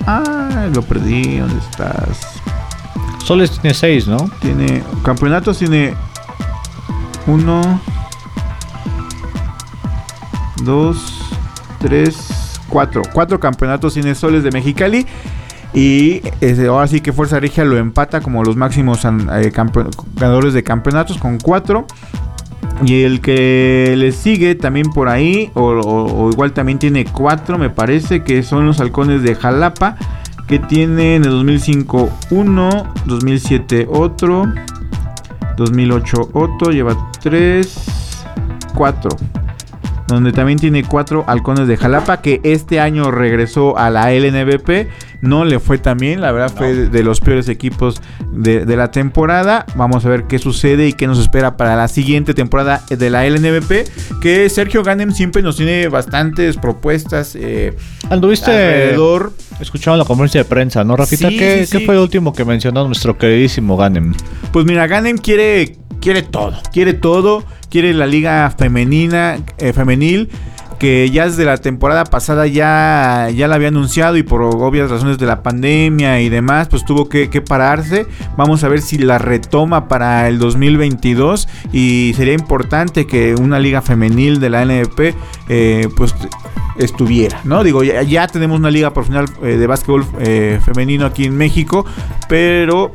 Ah, 0.06 0.68
lo 0.74 0.82
perdí. 0.82 1.38
¿Dónde 1.38 1.58
estás? 1.58 2.38
Soles 3.24 3.50
tiene 3.52 3.72
seis, 3.72 4.06
¿no? 4.06 4.30
Tiene 4.42 4.82
campeonatos, 5.02 5.56
tiene 5.56 5.94
uno, 7.32 7.80
dos, 10.64 11.30
tres, 11.78 12.60
cuatro. 12.68 13.02
Cuatro 13.12 13.38
campeonatos 13.40 13.94
tiene 13.94 14.14
Soles 14.14 14.42
de 14.42 14.50
Mexicali. 14.50 15.06
Y 15.72 16.20
eh, 16.40 16.66
ahora 16.68 16.88
sí 16.88 17.00
que 17.00 17.12
Fuerza 17.12 17.38
Regia 17.38 17.64
lo 17.64 17.76
empata 17.76 18.20
como 18.20 18.42
los 18.42 18.56
máximos 18.56 19.04
eh, 19.04 19.52
ganadores 20.16 20.52
de 20.52 20.62
campeonatos 20.64 21.18
con 21.18 21.38
cuatro. 21.38 21.86
Y 22.84 23.02
el 23.02 23.20
que 23.20 23.94
le 23.96 24.10
sigue 24.10 24.54
también 24.54 24.90
por 24.90 25.08
ahí, 25.08 25.50
o, 25.54 25.64
o- 25.64 26.24
o 26.26 26.30
igual 26.30 26.52
también 26.52 26.78
tiene 26.78 27.04
cuatro, 27.04 27.58
me 27.58 27.68
parece, 27.70 28.22
que 28.24 28.42
son 28.42 28.66
los 28.66 28.80
halcones 28.80 29.22
de 29.22 29.34
Jalapa, 29.34 29.96
que 30.48 30.58
tiene 30.58 31.16
en 31.16 31.24
el 31.24 31.30
2005 31.30 32.08
uno, 32.30 32.92
2007 33.04 33.86
otro, 33.90 34.44
2008 35.58 36.30
otro, 36.32 36.70
lleva 36.72 36.96
tres, 37.20 37.74
cuatro. 38.74 39.10
Donde 40.08 40.32
también 40.32 40.58
tiene 40.58 40.82
cuatro 40.82 41.22
halcones 41.28 41.68
de 41.68 41.76
Jalapa, 41.76 42.20
que 42.20 42.40
este 42.42 42.80
año 42.80 43.12
regresó 43.12 43.78
a 43.78 43.90
la 43.90 44.12
LNBP. 44.12 44.88
No 45.22 45.44
le 45.44 45.60
fue 45.60 45.78
tan 45.78 45.98
bien, 45.98 46.20
la 46.20 46.32
verdad 46.32 46.52
fue 46.56 46.74
de- 46.74 47.02
los 47.04 47.20
peores 47.20 47.48
equipos 47.48 48.02
de, 48.32 48.64
de 48.66 48.76
la 48.76 48.90
temporada. 48.90 49.66
Vamos 49.76 50.04
a 50.04 50.08
ver 50.08 50.24
qué 50.24 50.40
sucede 50.40 50.88
y 50.88 50.94
qué 50.94 51.06
nos 51.06 51.20
espera 51.20 51.56
para 51.56 51.76
la 51.76 51.86
siguiente 51.86 52.34
temporada 52.34 52.82
de 52.88 53.08
la 53.10 53.24
LNBP. 53.24 54.20
Que 54.20 54.48
Sergio 54.48 54.82
Ganem 54.82 55.12
siempre 55.12 55.42
nos 55.42 55.56
tiene 55.58 55.86
bastantes 55.86 56.56
propuestas 56.56 57.36
eh, 57.36 57.76
Anduviste 58.08 58.50
alrededor. 58.50 59.32
escuchando 59.60 59.96
la 59.98 60.04
conferencia 60.04 60.42
de 60.42 60.48
prensa, 60.48 60.82
¿no, 60.82 60.96
Rafita? 60.96 61.28
Sí, 61.28 61.38
¿Qué, 61.38 61.66
sí, 61.66 61.72
qué 61.72 61.78
sí. 61.80 61.86
fue 61.86 61.94
lo 61.94 62.02
último 62.02 62.32
que 62.32 62.44
mencionó 62.44 62.84
nuestro 62.86 63.16
queridísimo 63.16 63.76
Ganem? 63.76 64.12
Pues 64.52 64.64
mira, 64.66 64.88
Ganem 64.88 65.18
quiere, 65.18 65.76
quiere 66.00 66.22
todo. 66.22 66.54
Quiere 66.72 66.94
todo. 66.94 67.44
Quiere 67.68 67.94
la 67.94 68.06
liga 68.06 68.52
femenina, 68.56 69.38
eh, 69.58 69.72
femenil. 69.72 70.30
Que 70.78 71.10
ya 71.10 71.26
desde 71.26 71.44
la 71.44 71.58
temporada 71.58 72.04
pasada 72.04 72.46
ya, 72.46 73.28
ya 73.36 73.48
la 73.48 73.56
había 73.56 73.68
anunciado 73.68 74.16
y 74.16 74.22
por 74.22 74.40
obvias 74.40 74.88
razones 74.88 75.18
de 75.18 75.26
la 75.26 75.42
pandemia 75.42 76.22
y 76.22 76.30
demás, 76.30 76.68
pues 76.68 76.86
tuvo 76.86 77.06
que, 77.06 77.28
que 77.28 77.42
pararse. 77.42 78.06
Vamos 78.38 78.64
a 78.64 78.68
ver 78.68 78.80
si 78.80 78.96
la 78.96 79.18
retoma 79.18 79.88
para 79.88 80.26
el 80.26 80.38
2022. 80.38 81.48
Y 81.70 82.14
sería 82.16 82.32
importante 82.32 83.06
que 83.06 83.34
una 83.34 83.58
liga 83.58 83.82
femenil 83.82 84.40
de 84.40 84.48
la 84.48 84.64
NFP 84.64 85.14
eh, 85.50 85.88
pues 85.98 86.14
estuviera, 86.78 87.42
¿no? 87.44 87.62
Digo, 87.62 87.84
ya, 87.84 88.02
ya 88.02 88.26
tenemos 88.26 88.58
una 88.58 88.70
liga 88.70 88.94
profesional 88.94 89.26
eh, 89.42 89.58
de 89.58 89.66
básquetbol 89.66 90.06
femenino 90.64 91.04
aquí 91.04 91.26
en 91.26 91.36
México, 91.36 91.84
pero 92.26 92.90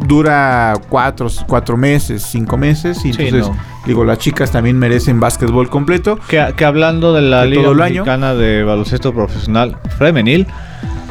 dura 0.00 0.74
cuatro, 0.88 1.28
cuatro 1.46 1.76
meses, 1.76 2.22
cinco 2.22 2.56
meses. 2.56 3.04
Y 3.04 3.12
Sí, 3.12 3.22
entonces, 3.22 3.48
no. 3.50 3.56
digo, 3.86 4.04
las 4.04 4.18
chicas 4.18 4.50
también 4.50 4.78
merecen 4.78 5.20
básquetbol 5.20 5.68
completo. 5.68 6.18
Que, 6.28 6.54
que 6.56 6.64
hablando 6.64 7.12
de 7.12 7.22
la 7.22 7.42
De 7.42 7.48
Liga 7.48 7.70
el 7.70 7.80
año. 7.80 8.02
Mexicana 8.02 8.34
de 8.34 8.62
Baloncesto 8.64 9.12
Profesional 9.12 9.76
Femenil, 9.98 10.46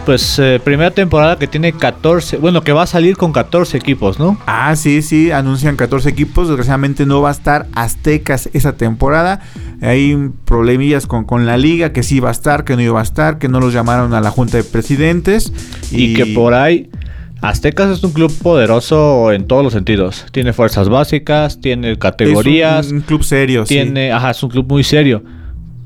pues 0.05 0.39
eh, 0.39 0.61
primera 0.63 0.91
temporada 0.91 1.37
que 1.37 1.47
tiene 1.47 1.73
14, 1.73 2.37
bueno, 2.37 2.61
que 2.61 2.71
va 2.71 2.83
a 2.83 2.87
salir 2.87 3.17
con 3.17 3.33
14 3.33 3.75
equipos, 3.75 4.19
¿no? 4.19 4.37
Ah, 4.45 4.73
sí, 4.77 5.01
sí, 5.01 5.31
anuncian 5.31 5.75
14 5.75 6.07
equipos. 6.07 6.47
Desgraciadamente 6.47 7.05
no 7.05 7.21
va 7.21 7.27
a 7.27 7.33
estar 7.33 7.67
Aztecas 7.75 8.49
esa 8.53 8.77
temporada. 8.77 9.41
Hay 9.81 10.31
problemillas 10.45 11.07
con, 11.07 11.25
con 11.25 11.45
la 11.45 11.57
liga, 11.57 11.91
que 11.91 12.03
sí 12.03 12.21
va 12.21 12.29
a 12.29 12.31
estar, 12.31 12.63
que 12.63 12.77
no 12.77 12.81
iba 12.83 13.01
a 13.01 13.03
estar, 13.03 13.37
que 13.37 13.49
no 13.49 13.59
los 13.59 13.73
llamaron 13.73 14.13
a 14.13 14.21
la 14.21 14.31
Junta 14.31 14.55
de 14.55 14.63
Presidentes. 14.63 15.51
Y, 15.91 16.13
que 16.13 16.27
por 16.27 16.53
ahí 16.53 16.89
Aztecas 17.41 17.89
es 17.91 18.03
un 18.03 18.11
club 18.11 18.33
poderoso 18.41 19.31
en 19.31 19.45
todos 19.45 19.63
los 19.63 19.73
sentidos. 19.73 20.25
Tiene 20.31 20.53
fuerzas 20.53 20.89
básicas, 20.89 21.61
tiene 21.61 21.91
es 21.91 21.97
categorías, 21.97 22.87
un, 22.87 22.97
un 22.97 23.01
club 23.01 23.23
serio, 23.23 23.65
sí. 23.65 23.75
tiene, 23.75 24.11
ajá, 24.11 24.31
es 24.31 24.41
un 24.43 24.49
club 24.49 24.65
muy 24.67 24.83
serio. 24.83 25.23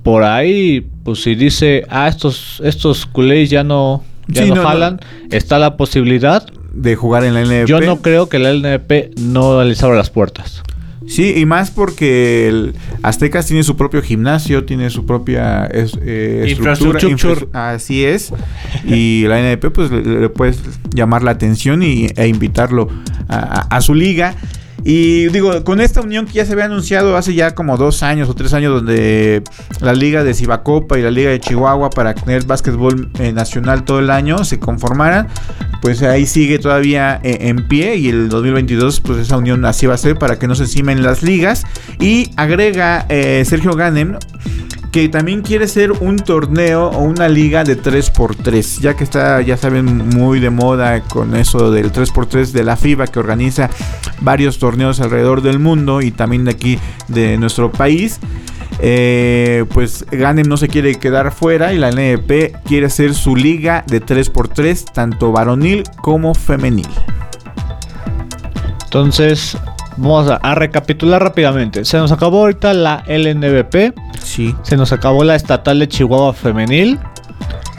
Por 0.03 0.23
ahí, 0.23 0.87
pues 1.03 1.21
si 1.21 1.35
dice, 1.35 1.85
ah, 1.89 2.07
estos, 2.07 2.61
estos 2.63 3.05
culés 3.05 3.49
ya 3.49 3.63
no, 3.63 4.03
ya 4.27 4.43
Sí, 4.43 4.49
no 4.49 4.55
no, 4.55 4.97
está 5.29 5.59
la 5.59 5.77
posibilidad. 5.77 6.43
de 6.73 6.95
jugar 6.95 7.23
en 7.25 7.33
la 7.33 7.41
LNP. 7.41 7.67
Yo 7.67 7.81
no 7.81 8.01
creo 8.01 8.29
que 8.29 8.39
la 8.39 8.51
LNP 8.53 9.11
no 9.19 9.63
les 9.63 9.83
abra 9.83 9.97
las 9.97 10.09
puertas. 10.09 10.63
Sí, 11.07 11.33
y 11.35 11.45
más 11.45 11.71
porque 11.71 12.47
el 12.47 12.75
Aztecas 13.01 13.47
tiene 13.47 13.63
su 13.63 13.75
propio 13.75 14.01
gimnasio, 14.03 14.65
tiene 14.65 14.89
su 14.89 15.05
propia 15.05 15.65
es- 15.65 15.97
eh, 16.01 16.43
estructura. 16.47 16.99
Infraestructura. 17.01 17.33
infra- 17.51 17.73
así 17.73 18.05
es. 18.05 18.31
Y 18.85 19.23
la 19.27 19.39
NDP 19.39 19.71
pues 19.71 19.89
le, 19.91 20.01
le 20.03 20.29
puedes 20.29 20.59
llamar 20.93 21.23
la 21.23 21.31
atención 21.31 21.81
y, 21.83 22.07
e 22.15 22.27
invitarlo 22.27 22.87
a, 23.27 23.35
a- 23.37 23.77
a 23.77 23.81
su 23.81 23.93
liga. 23.95 24.35
Y 24.83 25.27
digo, 25.27 25.63
con 25.63 25.79
esta 25.79 26.01
unión 26.01 26.25
que 26.25 26.33
ya 26.33 26.45
se 26.45 26.53
había 26.53 26.65
anunciado 26.65 27.15
hace 27.15 27.33
ya 27.33 27.53
como 27.53 27.77
dos 27.77 28.03
años 28.03 28.29
o 28.29 28.33
tres 28.33 28.53
años, 28.53 28.73
donde 28.73 29.43
la 29.79 29.93
liga 29.93 30.23
de 30.23 30.33
Cibacopa 30.33 30.97
y 30.97 31.03
la 31.03 31.11
liga 31.11 31.29
de 31.29 31.39
Chihuahua 31.39 31.89
para 31.91 32.15
tener 32.15 32.45
básquetbol 32.45 33.09
eh, 33.19 33.31
nacional 33.31 33.83
todo 33.83 33.99
el 33.99 34.09
año 34.09 34.43
se 34.43 34.59
conformaran, 34.59 35.27
pues 35.81 36.01
ahí 36.01 36.25
sigue 36.25 36.59
todavía 36.59 37.19
eh, 37.23 37.37
en 37.41 37.67
pie 37.67 37.95
y 37.97 38.09
el 38.09 38.29
2022 38.29 39.01
pues 39.01 39.19
esa 39.19 39.37
unión 39.37 39.65
así 39.65 39.85
va 39.85 39.93
a 39.93 39.97
ser 39.97 40.17
para 40.17 40.39
que 40.39 40.47
no 40.47 40.55
se 40.55 40.67
cimen 40.67 41.03
las 41.03 41.21
ligas. 41.21 41.63
Y 41.99 42.31
agrega 42.35 43.05
eh, 43.09 43.43
Sergio 43.45 43.75
Ganem 43.75 44.17
que 44.91 45.07
también 45.07 45.41
quiere 45.41 45.67
ser 45.67 45.91
un 45.91 46.17
torneo 46.17 46.87
o 46.89 46.99
una 47.03 47.29
liga 47.29 47.63
de 47.63 47.81
3x3, 47.81 48.81
ya 48.81 48.95
que 48.95 49.03
está, 49.03 49.41
ya 49.41 49.55
saben, 49.55 50.09
muy 50.09 50.39
de 50.39 50.49
moda 50.49 51.01
con 51.01 51.35
eso 51.35 51.71
del 51.71 51.91
3x3 51.91 52.51
de 52.51 52.63
la 52.63 52.75
FIBA 52.75 53.07
que 53.07 53.19
organiza 53.19 53.69
varios 54.19 54.59
torneos 54.59 54.99
alrededor 54.99 55.41
del 55.41 55.59
mundo 55.59 56.01
y 56.01 56.11
también 56.11 56.45
de 56.45 56.51
aquí 56.51 56.79
de 57.07 57.37
nuestro 57.37 57.71
país. 57.71 58.19
Eh, 58.79 59.65
pues 59.73 60.05
Ganem 60.11 60.47
no 60.47 60.57
se 60.57 60.67
quiere 60.67 60.95
quedar 60.95 61.31
fuera 61.31 61.71
y 61.73 61.77
la 61.77 61.91
NEP 61.91 62.55
quiere 62.65 62.89
ser 62.89 63.13
su 63.13 63.35
liga 63.35 63.83
de 63.87 64.03
3x3, 64.03 64.91
tanto 64.91 65.31
varonil 65.31 65.83
como 66.01 66.33
femenil. 66.33 66.87
Entonces, 68.85 69.57
vamos 69.97 70.29
a, 70.29 70.35
a 70.37 70.55
recapitular 70.55 71.21
rápidamente. 71.23 71.85
Se 71.85 71.97
nos 71.97 72.11
acabó 72.11 72.39
ahorita 72.41 72.73
la 72.73 73.03
LNBP, 73.07 73.93
Sí. 74.23 74.55
se 74.63 74.77
nos 74.77 74.91
acabó 74.91 75.23
la 75.23 75.35
estatal 75.35 75.79
de 75.79 75.87
Chihuahua 75.87 76.33
femenil. 76.33 76.99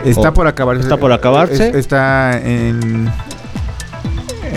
Está 0.04 0.30
O- 0.30 0.34
por 0.34 0.46
acabarse. 0.46 0.82
está 0.82 0.96
por 0.96 1.12
acabarse. 1.12 1.68
Es- 1.70 1.74
está 1.76 2.38
en. 2.38 3.10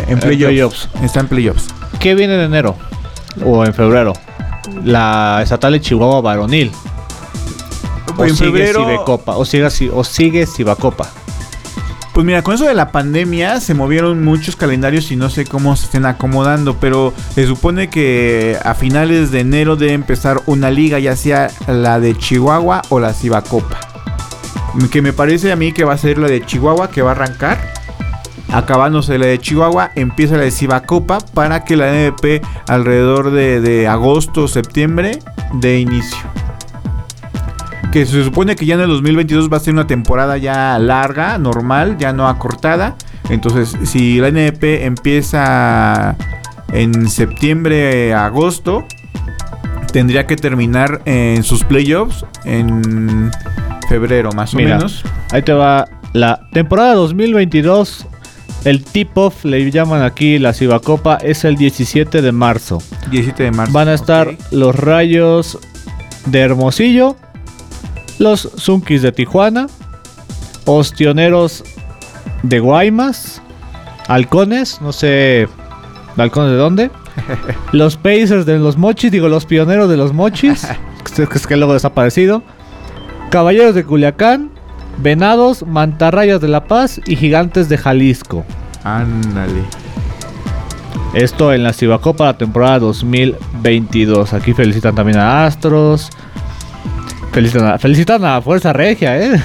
En 0.08 0.20
playoffs. 0.20 0.90
Está 1.04 1.20
en 1.22 1.28
playoffs. 1.28 1.68
¿Qué 2.00 2.16
viene 2.16 2.36
en 2.36 2.42
enero? 2.42 2.76
O 3.44 3.66
en 3.66 3.74
febrero. 3.74 4.14
la 4.84 5.40
estatal 5.44 5.74
de 5.74 5.82
Chihuahua 5.82 6.22
varonil. 6.22 6.72
O 8.18 8.24
En 8.26 8.36
sigue 8.36 8.50
febrero- 8.52 8.86
Cibecopa, 8.86 9.36
o 9.38 9.46
sigue, 9.46 9.68
o 9.94 10.04
sigue 10.04 10.46
Cibacopa. 10.48 11.08
Pues 12.16 12.24
mira, 12.24 12.44
con 12.44 12.56
eso 12.56 12.64
de 12.64 12.74
la 12.74 12.94
pandemia 12.94 13.60
se 13.60 13.74
movieron 13.74 14.24
muchos 14.24 14.56
calendarios 14.56 15.12
y 15.12 15.18
no 15.18 15.30
sé 15.30 15.44
cómo 15.44 15.76
se 15.76 15.84
estén 15.84 16.06
acomodando, 16.06 16.78
pero 16.80 17.14
se 17.34 17.46
supone 17.46 17.90
que 17.90 18.58
a 18.64 18.74
finales 18.74 19.32
de 19.32 19.42
enero 19.42 19.76
debe 19.76 19.92
empezar 19.92 20.42
una 20.46 20.72
liga, 20.72 20.98
ya 20.98 21.18
sea 21.18 21.50
la 21.68 22.00
de 22.00 22.18
Chihuahua 22.18 22.84
o 22.88 23.02
la 23.02 23.12
Cibacopa. 23.12 23.78
Que 24.90 25.02
me 25.02 25.12
parece 25.12 25.52
a 25.52 25.58
mí 25.58 25.74
que 25.74 25.84
va 25.84 25.92
a 25.92 25.98
ser 25.98 26.18
la 26.18 26.30
de 26.30 26.46
Chihuahua 26.46 26.90
que 26.90 27.02
va 27.02 27.10
a 27.10 27.16
arrancar. 27.16 27.74
Acabándose 28.48 29.18
la 29.18 29.26
de 29.26 29.38
Chihuahua, 29.38 29.92
empieza 29.96 30.38
la 30.38 30.44
de 30.44 30.52
Cibacopa 30.52 31.18
para 31.34 31.66
que 31.66 31.76
la 31.76 31.92
NDP 31.92 32.42
alrededor 32.70 33.32
de, 33.32 33.60
de 33.60 33.90
agosto 33.90 34.44
o 34.44 34.48
septiembre 34.48 35.20
de 35.52 35.80
inicio. 35.80 36.45
Que 37.96 38.06
se 38.06 38.26
supone 38.26 38.58
que 38.58 38.66
ya 38.66 38.76
en 38.76 38.82
el 38.82 38.90
2022 38.90 39.50
va 39.50 39.56
a 39.56 39.60
ser 39.62 39.74
una 39.74 39.88
temporada 39.88 40.36
ya 40.38 40.78
larga, 40.80 41.38
normal, 41.38 41.98
ya 41.98 42.12
no 42.12 42.28
acortada. 42.28 42.98
Entonces, 43.30 43.74
si 43.86 44.18
la 44.18 44.32
NDP 44.32 44.84
empieza 44.84 46.18
en 46.74 47.08
septiembre, 47.08 48.14
agosto, 48.14 48.84
tendría 49.94 50.28
que 50.28 50.36
terminar 50.36 51.04
en 51.06 51.42
sus 51.44 51.64
playoffs 51.64 52.26
en 52.44 53.32
febrero, 53.88 54.34
más 54.34 54.54
o 54.54 54.58
Mira. 54.58 54.76
menos. 54.76 55.02
Ahí 55.32 55.44
te 55.44 55.54
va 55.54 55.88
la 56.12 56.42
temporada 56.52 56.96
2022. 56.96 58.08
El 58.66 58.84
tip-off, 58.84 59.46
le 59.46 59.72
llaman 59.72 60.02
aquí 60.02 60.38
la 60.38 60.52
Cibacopa, 60.52 61.16
es 61.16 61.46
el 61.46 61.56
17 61.56 62.22
de 62.22 62.32
marzo. 62.34 62.84
17 63.10 63.42
de 63.42 63.52
marzo. 63.52 63.72
Van 63.72 63.88
a 63.88 63.94
estar 63.94 64.36
los 64.52 64.76
Rayos 64.76 65.60
de 66.26 66.40
Hermosillo, 66.42 67.16
los 68.20 68.50
Zunkis 68.58 69.02
de 69.02 69.12
Tijuana, 69.12 69.68
Ostioneros 70.66 71.64
de 72.44 72.60
Guaymas, 72.60 73.42
Halcones, 74.08 74.82
no 74.82 74.92
sé, 74.94 75.48
Halcones 76.18 76.52
de 76.52 76.58
dónde, 76.58 76.92
los 77.72 77.98
Pacers 77.98 78.46
de 78.46 78.58
los 78.60 78.78
Mochis, 78.78 79.12
digo 79.12 79.28
los 79.30 79.46
Pioneros 79.46 79.90
de 79.90 79.98
los 79.98 80.14
Mochis, 80.14 80.68
que 81.16 81.24
es- 81.24 81.48
que 81.48 81.56
luego 81.56 81.74
desaparecido, 81.74 82.44
Caballeros 83.30 83.76
de 83.76 83.84
Culiacán, 83.84 84.52
Venados, 84.98 85.66
Mantarrayas 85.68 86.40
de 86.40 86.48
La 86.48 86.66
Paz 86.68 87.02
y 87.06 87.16
Gigantes 87.18 87.68
de 87.70 87.78
Jalisco. 87.78 88.46
Ándale. 88.84 89.62
Esto 91.14 91.52
en 91.54 91.64
la 91.64 91.74
Cibacopa 91.74 92.26
la 92.26 92.38
temporada 92.38 92.80
2022. 92.80 94.34
Aquí 94.34 94.54
felicitan 94.54 94.96
también 94.96 95.18
a 95.18 95.46
Astros. 95.46 96.10
Felicitan 97.36 97.68
a, 97.68 97.78
felicitan 97.78 98.24
a 98.26 98.42
Fuerza 98.42 98.72
Regia, 98.74 99.18
¿eh? 99.22 99.38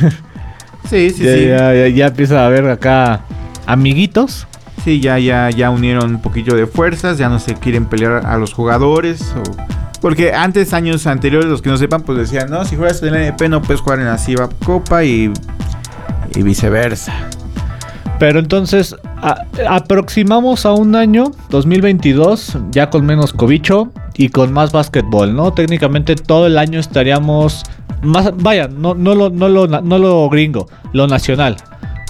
Sí, 0.88 1.10
sí, 1.10 1.24
ya, 1.24 1.34
sí. 1.34 1.46
ya- 1.48 1.74
ya- 1.74 1.88
ya 1.88 2.06
empieza 2.06 2.40
a 2.42 2.46
haber 2.46 2.68
acá 2.70 3.20
amiguitos. 3.66 4.46
Sí, 4.84 5.00
ya, 5.00 5.18
ya, 5.18 5.50
ya 5.50 5.70
unieron 5.70 6.14
un 6.14 6.22
poquillo 6.22 6.54
de 6.56 6.66
fuerzas, 6.66 7.18
ya 7.18 7.28
no 7.28 7.38
se 7.38 7.54
quieren 7.54 7.84
pelear 7.86 8.24
a 8.24 8.38
los 8.38 8.54
jugadores. 8.54 9.34
o- 9.36 10.00
Porque 10.00 10.32
antes, 10.32 10.72
años 10.72 11.06
anteriores, 11.06 11.50
los 11.50 11.60
que 11.62 11.68
no 11.68 11.76
sepan, 11.76 12.02
pues 12.02 12.16
decían, 12.16 12.48
no, 12.48 12.64
si 12.64 12.76
juegas 12.76 13.02
en 13.02 13.12
la 13.12 13.20
NP 13.26 13.48
no 13.50 13.60
puedes 13.60 13.82
jugar 13.82 13.98
en 13.98 14.06
la 14.06 14.16
Ciba 14.18 14.48
Copa 14.64 15.04
y, 15.04 15.30
y 16.34 16.42
viceversa. 16.42 17.12
Pero 18.18 18.38
entonces 18.38 18.96
a- 19.20 19.44
aproximamos 19.68 20.64
a 20.64 20.72
un 20.72 20.94
año 20.94 21.32
2022 21.50 22.56
ya 22.70 22.88
con 22.88 23.04
menos 23.04 23.32
cobicho 23.32 23.92
y 24.16 24.28
con 24.30 24.52
más 24.52 24.72
básquetbol, 24.72 25.34
¿no? 25.34 25.52
Técnicamente 25.52 26.14
todo 26.16 26.46
el 26.46 26.56
año 26.58 26.80
estaríamos 26.80 27.64
más, 28.02 28.32
vaya, 28.36 28.68
no, 28.68 28.94
no, 28.94 29.14
lo, 29.14 29.30
no, 29.30 29.48
lo, 29.48 29.66
no 29.66 29.98
lo 29.98 30.28
gringo, 30.28 30.68
lo 30.92 31.06
nacional. 31.06 31.56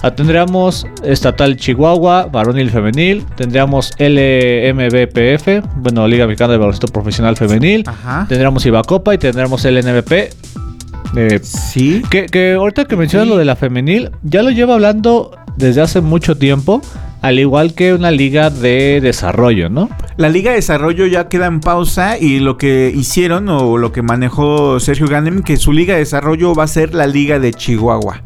Ah, 0.03 0.09
Tendríamos 0.11 0.87
estatal 1.03 1.57
Chihuahua, 1.57 2.25
varonil 2.31 2.71
femenil, 2.71 3.23
tendríamos 3.35 3.91
LMBPF, 3.99 5.63
bueno, 5.75 6.07
Liga 6.07 6.25
Mexicana 6.25 6.53
de 6.53 6.57
Baloncesto 6.57 6.87
Profesional 6.87 7.37
Femenil, 7.37 7.83
Ajá. 7.87 8.25
tendríamos 8.27 8.65
Ibacopa 8.65 9.13
y 9.13 9.17
tendríamos 9.19 9.63
LNBP. 9.63 10.11
Eh, 11.15 11.39
Sí. 11.43 12.01
que, 12.09 12.25
que 12.27 12.53
ahorita 12.53 12.85
que 12.85 12.95
mencionas 12.95 13.27
lo 13.27 13.37
de 13.37 13.45
la 13.45 13.55
femenil, 13.55 14.09
ya 14.23 14.41
lo 14.43 14.49
llevo 14.49 14.73
hablando 14.73 15.31
desde 15.57 15.81
hace 15.81 16.01
mucho 16.01 16.35
tiempo, 16.37 16.81
al 17.21 17.39
igual 17.39 17.73
que 17.73 17.93
una 17.93 18.11
liga 18.11 18.49
de 18.49 18.99
desarrollo, 19.01 19.69
¿no? 19.69 19.89
La 20.17 20.29
Liga 20.29 20.51
de 20.51 20.57
Desarrollo 20.57 21.05
ya 21.07 21.29
queda 21.29 21.47
en 21.47 21.61
pausa 21.61 22.17
y 22.17 22.39
lo 22.39 22.57
que 22.57 22.91
hicieron 22.93 23.49
o 23.49 23.77
lo 23.77 23.91
que 23.91 24.01
manejó 24.01 24.79
Sergio 24.79 25.07
Ganem, 25.07 25.41
que 25.41 25.57
su 25.57 25.71
Liga 25.71 25.93
de 25.93 25.99
Desarrollo 26.01 26.53
va 26.53 26.65
a 26.65 26.67
ser 26.67 26.93
la 26.93 27.07
Liga 27.07 27.39
de 27.39 27.53
Chihuahua. 27.53 28.21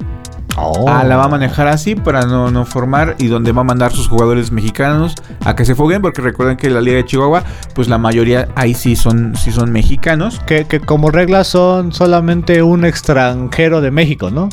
Ah, 0.87 1.03
la 1.03 1.17
va 1.17 1.25
a 1.25 1.27
manejar 1.27 1.67
así 1.67 1.95
para 1.95 2.25
no, 2.25 2.49
no 2.49 2.65
formar 2.65 3.15
y 3.19 3.27
donde 3.27 3.51
va 3.51 3.61
a 3.61 3.65
mandar 3.65 3.91
sus 3.91 4.07
jugadores 4.07 4.51
mexicanos 4.51 5.15
a 5.43 5.53
que 5.53 5.65
se 5.65 5.75
foguen 5.75 6.01
porque 6.01 6.21
recuerden 6.21 6.55
que 6.55 6.69
la 6.69 6.79
Liga 6.79 6.97
de 6.97 7.05
Chihuahua 7.05 7.43
pues 7.73 7.89
la 7.89 7.97
mayoría 7.97 8.47
ahí 8.55 8.73
sí 8.73 8.95
son, 8.95 9.35
sí 9.35 9.51
son 9.51 9.71
mexicanos. 9.71 10.39
Que, 10.47 10.65
que 10.65 10.79
como 10.79 11.11
regla 11.11 11.43
son 11.43 11.91
solamente 11.91 12.63
un 12.63 12.85
extranjero 12.85 13.81
de 13.81 13.91
México, 13.91 14.31
¿no? 14.31 14.49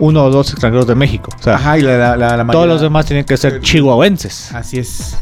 Uno 0.00 0.24
o 0.24 0.30
dos 0.30 0.50
extranjeros 0.50 0.86
de 0.86 0.94
México. 0.94 1.30
O 1.38 1.42
sea, 1.42 1.56
Ajá, 1.56 1.78
y 1.78 1.82
la, 1.82 1.96
la- 1.98 2.16
la- 2.16 2.16
la 2.16 2.36
todos 2.36 2.46
mayoría- 2.46 2.66
los 2.74 2.80
demás 2.80 3.06
tienen 3.06 3.24
que 3.24 3.36
ser 3.36 3.60
chihuahuenses. 3.60 4.54
Así 4.54 4.78
es. 4.78 5.16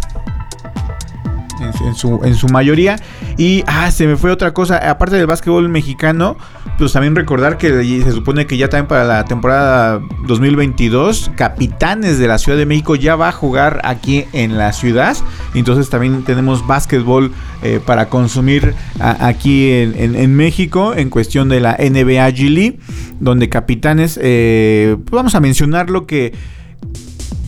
En, 1.61 1.95
su- 1.95 2.21
en 2.25 2.35
su, 2.35 2.49
mayoría. 2.49 2.97
Y, 3.39 3.65
ah, 3.67 3.91
se 3.91 4.07
me 4.07 4.17
fue 4.17 4.31
otra 4.31 4.53
cosa. 4.53 4.77
Aparte 4.91 5.17
del 5.17 5.27
básquetbol 5.27 5.69
mexicano, 5.69 6.37
pues 6.79 6.93
también 6.93 7.15
recordar 7.17 7.57
que 7.59 7.69
se 8.03 8.13
supone 8.13 8.47
que 8.47 8.57
ya 8.57 8.69
también 8.69 8.87
para 8.89 9.05
la 9.05 9.25
temporada 9.25 10.01
2022, 10.27 11.31
Capitanes 11.37 12.19
de 12.19 12.29
la 12.29 12.39
Ciudad 12.39 12.59
de 12.59 12.67
México 12.67 12.95
ya 12.95 13.17
va 13.17 13.29
a 13.29 13.33
jugar 13.33 13.81
aquí 13.85 14.25
en 14.33 14.59
la 14.59 14.73
ciudad. 14.73 15.17
Entonces 15.55 15.89
también 15.91 16.23
tenemos 16.25 16.67
básquetbol 16.67 17.33
eh, 17.63 17.81
para 17.85 18.09
consumir 18.09 18.75
aquí 19.01 19.71
en, 19.71 19.95
en- 19.99 20.15
en 20.17 20.35
México 20.35 20.95
en 20.95 21.11
cuestión 21.11 21.49
de 21.49 21.61
la 21.61 21.73
NBA 21.79 22.29
G 22.31 22.51
League, 22.51 22.79
donde 23.21 23.49
Capitanes, 23.49 24.19
eh, 24.23 24.97
pues 24.99 25.11
vamos 25.13 25.35
a 25.35 25.41
mencionar 25.41 25.91
lo 25.91 26.07
que 26.07 26.33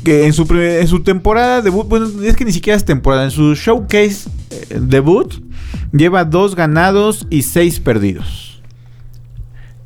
que 0.09 0.27
en 0.27 0.33
su, 0.33 0.47
primer- 0.47 0.81
en 0.81 0.89
su 0.89 1.01
temporada 1.03 1.61
debut, 1.63 1.87
bueno, 1.89 2.07
es 2.23 2.35
que 2.37 2.45
ni 2.45 2.53
siquiera 2.53 2.77
es 2.77 2.85
temporada, 2.85 3.25
en 3.25 3.31
su 3.31 3.55
showcase 3.55 4.29
eh, 4.51 4.79
debut, 4.81 5.35
lleva 5.93 6.25
dos 6.25 6.55
ganados 6.55 7.27
y 7.31 7.43
seis 7.43 7.79
perdidos. 7.81 8.63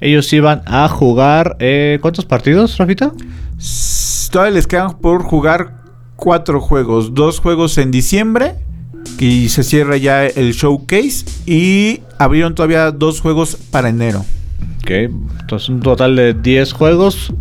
Ellos 0.00 0.32
iban 0.32 0.62
a 0.66 0.88
jugar, 0.88 1.56
eh, 1.60 1.98
¿cuántos 2.00 2.24
partidos, 2.24 2.76
Rafita? 2.78 3.12
Todavía 4.30 4.54
les 4.54 4.66
quedan 4.66 4.98
por 4.98 5.22
jugar 5.22 5.82
cuatro 6.16 6.60
juegos, 6.60 7.14
dos 7.14 7.38
juegos 7.38 7.78
en 7.78 7.90
diciembre, 7.90 8.54
y 9.18 9.48
se 9.48 9.62
cierra 9.62 9.96
ya 9.96 10.26
el 10.26 10.52
showcase, 10.52 11.24
y 11.46 12.00
abrieron 12.18 12.54
todavía 12.54 12.90
dos 12.90 13.20
juegos 13.20 13.56
para 13.70 13.88
enero. 13.90 14.24
Ok, 14.82 14.90
entonces 15.40 15.68
un 15.68 15.80
total 15.80 16.16
de 16.16 16.34
10 16.34 16.72
juegos. 16.72 17.32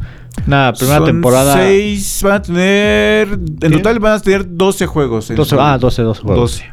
Nada, 0.46 0.74
primera 0.74 0.98
Son 0.98 1.06
temporada. 1.06 1.54
Seis, 1.56 2.22
van 2.24 2.34
a 2.34 2.42
tener, 2.42 3.28
en 3.62 3.72
total 3.72 4.00
van 4.00 4.14
a 4.14 4.20
tener 4.20 4.46
12 4.48 4.86
juegos. 4.88 5.30
en 5.30 5.36
12, 5.36 5.50
su- 5.52 5.60
ah, 5.62 5.78
12, 5.78 6.02
12 6.02 6.22
juegos. 6.22 6.52
12. 6.52 6.72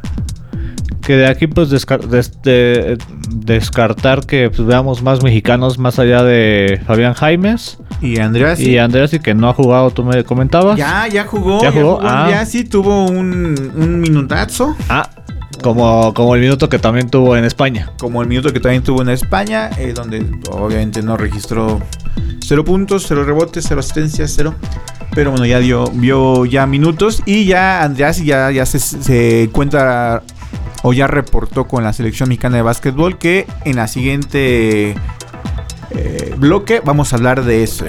Que 1.02 1.16
de 1.16 1.26
aquí 1.26 1.46
pues 1.46 1.70
descar- 1.70 2.06
des- 2.06 2.40
de- 2.42 2.98
descartar 3.34 4.26
que 4.26 4.50
pues, 4.50 4.66
veamos 4.66 5.02
más 5.02 5.22
mexicanos 5.22 5.78
más 5.78 5.98
allá 5.98 6.22
de 6.22 6.80
Fabián 6.86 7.14
Jaimes 7.14 7.78
Y 8.02 8.18
Andreas. 8.18 8.60
y 8.60 8.76
Andrés 8.78 9.14
y 9.14 9.18
que 9.18 9.34
no 9.34 9.48
ha 9.48 9.54
jugado, 9.54 9.90
tú 9.90 10.04
me 10.04 10.22
comentabas. 10.24 10.76
Ya, 10.78 11.06
ya 11.08 11.24
jugó. 11.24 11.60
¿Ya 11.62 11.70
Ya 11.70 11.72
jugó? 11.80 11.96
jugó. 11.96 12.08
Ah. 12.08 12.28
Ya 12.30 12.44
sí 12.46 12.64
tuvo 12.64 13.06
un, 13.06 13.72
un 13.76 14.00
minutazo. 14.00 14.76
Ah, 14.90 15.08
como, 15.62 16.14
como 16.14 16.34
el 16.34 16.40
minuto 16.40 16.68
que 16.68 16.78
también 16.78 17.10
tuvo 17.10 17.36
en 17.36 17.44
España. 17.44 17.92
Como 17.98 18.22
el 18.22 18.28
minuto 18.28 18.52
que 18.52 18.60
también 18.60 18.82
tuvo 18.82 19.02
en 19.02 19.10
España. 19.10 19.70
eh, 19.78 19.92
donde 19.94 20.24
obviamente 20.50 21.02
no 21.02 21.16
registró 21.16 21.80
cero 22.40 22.64
puntos, 22.64 23.04
cero 23.06 23.24
rebotes, 23.24 23.64
cero 23.68 23.80
asistencias, 23.80 24.32
cero. 24.34 24.54
Pero 25.14 25.30
bueno, 25.30 25.46
ya 25.46 25.58
dio, 25.58 25.90
vio 25.92 26.44
ya 26.44 26.66
minutos. 26.66 27.22
Y 27.26 27.44
ya 27.44 27.82
Andreas 27.82 28.18
ya, 28.24 28.50
ya 28.50 28.66
se, 28.66 28.78
se 28.78 29.44
encuentra. 29.44 30.22
O 30.82 30.92
ya 30.92 31.08
reportó 31.08 31.66
con 31.66 31.82
la 31.82 31.92
selección 31.92 32.28
mexicana 32.28 32.56
de 32.56 32.62
básquetbol. 32.62 33.18
Que 33.18 33.46
en 33.64 33.76
la 33.76 33.88
siguiente 33.88 34.94
eh, 35.90 36.34
bloque 36.36 36.80
vamos 36.84 37.12
a 37.12 37.16
hablar 37.16 37.44
de 37.44 37.62
eso. 37.62 37.84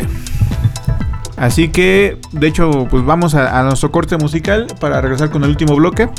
Así 1.38 1.70
que, 1.70 2.18
de 2.34 2.48
hecho, 2.48 2.88
pues 2.90 3.06
vamos 3.06 3.34
a 3.34 3.64
nuestro 3.64 3.92
corte 3.92 4.18
musical 4.18 4.68
para 4.82 5.00
regresar 5.00 5.30
con 5.30 5.44
el 5.46 5.52
último 5.52 5.74
bloque. 5.76 6.10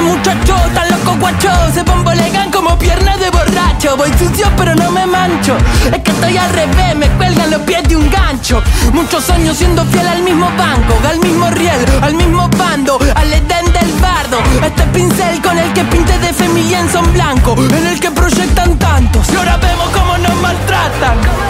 De 0.00 0.06
muchacho, 0.06 0.56
tan 0.72 0.88
loco 0.88 1.14
guacho, 1.20 1.50
se 1.74 1.82
bombolegan 1.82 2.50
como 2.50 2.78
piernas 2.78 3.20
de 3.20 3.28
borracho. 3.28 3.98
Voy 3.98 4.10
sucio 4.18 4.46
pero 4.56 4.74
no 4.74 4.90
me 4.90 5.04
mancho. 5.04 5.58
Es 5.92 5.98
que 6.02 6.10
estoy 6.10 6.38
al 6.38 6.50
revés, 6.54 6.96
me 6.96 7.06
cuelgan 7.18 7.50
los 7.50 7.60
pies 7.62 7.82
de 7.86 7.96
un 7.96 8.10
gancho. 8.10 8.62
Muchos 8.94 9.28
años 9.28 9.58
siendo 9.58 9.84
fiel 9.84 10.08
al 10.08 10.22
mismo 10.22 10.46
banco, 10.56 10.96
al 11.06 11.18
mismo 11.20 11.50
riel, 11.50 11.84
al 12.00 12.14
mismo 12.14 12.48
bando, 12.56 12.98
al 13.14 13.30
edén 13.30 13.72
del 13.74 13.92
bardo. 14.00 14.38
Este 14.64 14.84
pincel 14.84 15.42
con 15.42 15.58
el 15.58 15.70
que 15.74 15.84
pinte 15.84 16.18
de 16.18 16.32
familia 16.32 16.80
en 16.80 16.90
son 16.90 17.12
blanco, 17.12 17.54
en 17.58 17.86
el 17.86 18.00
que 18.00 18.10
proyectan 18.10 18.78
tantos. 18.78 19.28
Y 19.28 19.36
ahora 19.36 19.58
vemos 19.58 19.90
cómo 19.90 20.16
nos 20.16 20.34
maltratan. 20.36 21.49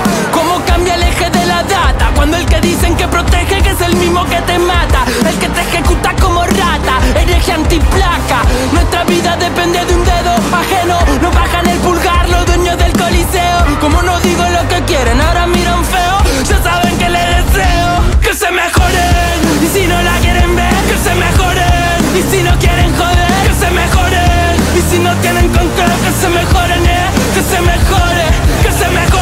De 1.29 1.47
la 1.47 1.63
data. 1.63 2.11
Cuando 2.17 2.39
el 2.39 2.47
que 2.47 2.61
dicen 2.63 2.97
que 2.97 3.07
protege, 3.07 3.63
que 3.63 3.71
es 3.71 3.81
el 3.83 3.95
mismo 3.97 4.25
que 4.25 4.41
te 4.41 4.59
mata. 4.59 5.05
El 5.29 5.37
que 5.39 5.49
te 5.49 5.61
ejecuta 5.61 6.15
como 6.21 6.43
rata, 6.45 6.95
hereje 7.15 7.53
antiplaca. 7.53 8.41
Nuestra 8.73 9.05
vida 9.05 9.37
depende 9.37 9.85
de 9.85 9.95
un 9.95 10.03
dedo 10.03 10.33
ajeno. 10.51 10.99
No 11.21 11.31
bajan 11.31 11.69
el 11.69 11.79
pulgar 11.81 12.29
los 12.31 12.47
dueños 12.47 12.77
del 12.79 12.93
coliseo. 12.93 13.59
Como 13.81 14.03
no 14.03 14.19
digo 14.21 14.43
lo 14.49 14.67
que 14.69 14.83
quieren, 14.85 15.21
ahora 15.21 15.47
miran 15.47 15.85
feo. 15.85 16.17
Ya 16.49 16.63
saben 16.63 16.97
que 16.97 17.09
les 17.11 17.27
deseo 17.45 17.91
que 18.23 18.35
se 18.35 18.51
mejoren. 18.51 19.39
Y 19.63 19.67
si 19.69 19.87
no 19.87 20.03
la 20.03 20.17
quieren 20.21 20.57
ver, 20.57 20.75
que 20.89 20.97
se 20.97 21.15
mejoren. 21.15 22.01
Y 22.19 22.23
si 22.31 22.43
no 22.43 22.59
quieren 22.59 22.97
joder, 22.97 23.33
que 23.47 23.55
se 23.55 23.71
mejoren. 23.71 24.57
Y 24.75 24.91
si 24.91 24.99
no 24.99 25.15
tienen 25.17 25.49
con 25.51 25.69
qué, 25.77 25.85
que 25.85 26.13
se 26.19 26.29
mejoren, 26.29 26.87
eh. 26.87 27.07
Que 27.35 27.43
se 27.43 27.61
mejore, 27.61 28.27
que 28.63 28.73
se 28.73 28.89
mejoren. 28.89 29.20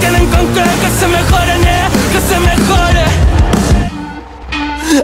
Tienen 0.00 0.26
con 0.26 0.46
qué, 0.54 0.62
que 0.62 0.90
se 0.98 1.08
mejoren, 1.08 1.62
eh. 1.62 1.88
Que 2.12 2.20
se 2.20 2.40
mejore. 2.40 3.06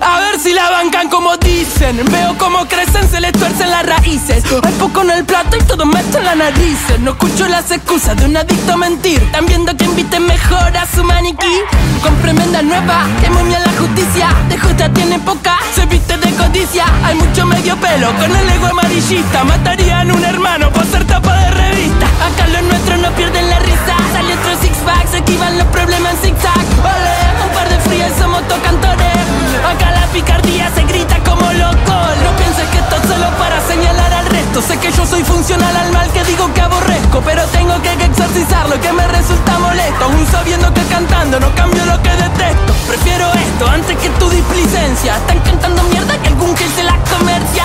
A 0.01 0.21
ver 0.21 0.39
si 0.39 0.53
la 0.53 0.71
bancan 0.71 1.09
como 1.09 1.37
dicen. 1.37 2.01
Veo 2.11 2.39
cómo 2.39 2.67
crecen, 2.67 3.09
se 3.11 3.21
les 3.21 3.33
tuercen 3.33 3.69
las 3.69 3.85
raíces. 3.85 4.45
Hay 4.63 4.73
poco 4.75 5.03
en 5.03 5.11
el 5.11 5.25
plato 5.25 5.57
y 5.57 5.63
todo 5.65 5.85
meto 5.85 6.19
en 6.19 6.25
la 6.25 6.35
nariz. 6.35 6.79
No 7.01 7.13
escucho 7.13 7.49
las 7.49 7.71
excusas 7.71 8.17
de 8.17 8.27
un 8.27 8.37
adicto 8.37 8.75
a 8.75 8.77
mentir. 8.77 9.21
Están 9.23 9.47
viendo 9.47 9.77
que 9.77 9.85
inviten 9.85 10.25
mejor 10.27 10.77
a 10.77 10.87
su 10.87 11.03
maniquí. 11.03 11.61
Con 12.03 12.17
tremenda 12.23 12.63
nueva, 12.63 13.07
que 13.21 13.31
momia 13.31 13.59
la 13.59 13.73
justicia. 13.73 14.29
De 14.49 14.57
justa 14.59 14.89
tiene 14.93 15.19
poca, 15.19 15.59
se 15.75 15.85
viste 15.87 16.17
de 16.17 16.31
codicia. 16.33 16.85
Hay 17.05 17.17
mucho 17.17 17.45
medio 17.47 17.77
pelo 17.77 18.13
con 18.15 18.35
el 18.35 18.49
ego 18.51 18.67
amarillista. 18.67 19.45
Matarían 19.45 20.13
un 20.13 20.25
hermano 20.25 20.71
por 20.71 20.87
ser 20.87 21.05
tapa 21.07 21.35
de 21.35 21.51
revista. 21.51 21.92
Acá 22.23 22.47
los 22.47 22.63
nuestros 22.63 22.99
no 23.01 23.11
pierden 23.13 23.51
la 23.51 23.59
risa. 23.59 23.95
Sale 24.13 24.35
otro 24.35 24.53
six 24.61 24.77
pack, 24.87 25.09
se 25.11 25.19
esquivan 25.19 25.59
los 25.59 25.67
problemas 25.69 26.15
en 26.15 26.19
zigzag. 26.23 26.67
Ole, 26.79 27.17
un 27.45 27.51
par 27.55 27.69
de 27.69 27.79
frías 27.81 28.13
somos 28.19 28.47
tocantores. 28.47 29.19
Acá 29.67 29.91
la 29.91 30.07
picardía 30.09 30.71
se 30.75 30.85
grita 30.85 31.19
como 31.25 31.53
loco. 31.53 31.95
No 32.25 32.31
pienses 32.39 32.69
que 32.71 32.79
esto 32.79 32.97
es 32.97 33.09
solo 33.09 33.29
para 33.39 33.61
señalar 33.67 34.13
al 34.13 34.27
resto. 34.27 34.63
Sé 34.63 34.79
que 34.79 34.93
yo 34.93 35.05
soy 35.05 35.25
funcional 35.25 35.75
al 35.77 35.93
mal 35.93 36.09
que 36.13 36.23
digo 36.25 36.53
que 36.55 36.61
aborrezco. 36.61 37.21
Pero 37.25 37.43
tengo 37.47 37.81
que 37.83 37.93
exorcizarlo 37.93 38.81
que 38.81 38.93
me 38.93 39.07
resulta 39.09 39.59
molesto. 39.59 40.05
Aún 40.05 40.27
sabiendo 40.31 40.73
que 40.73 40.83
cantando 40.87 41.41
no 41.41 41.53
cambio 41.55 41.85
lo 41.87 42.01
que 42.03 42.11
detesto. 42.11 42.73
Prefiero 42.87 43.27
esto 43.33 43.69
antes 43.69 43.97
que 43.99 44.09
tu 44.21 44.31
displicencia. 44.31 45.17
Están 45.17 45.41
cantando 45.41 45.83
mierda 45.85 46.17
que 46.19 46.29
algún 46.29 46.55
que 46.55 46.69
se 46.69 46.85
la 46.85 46.97
comercia. 47.11 47.65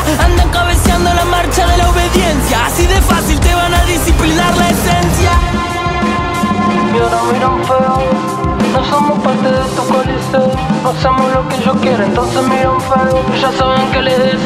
Miran 13.13 13.53
feo. 13.53 14.36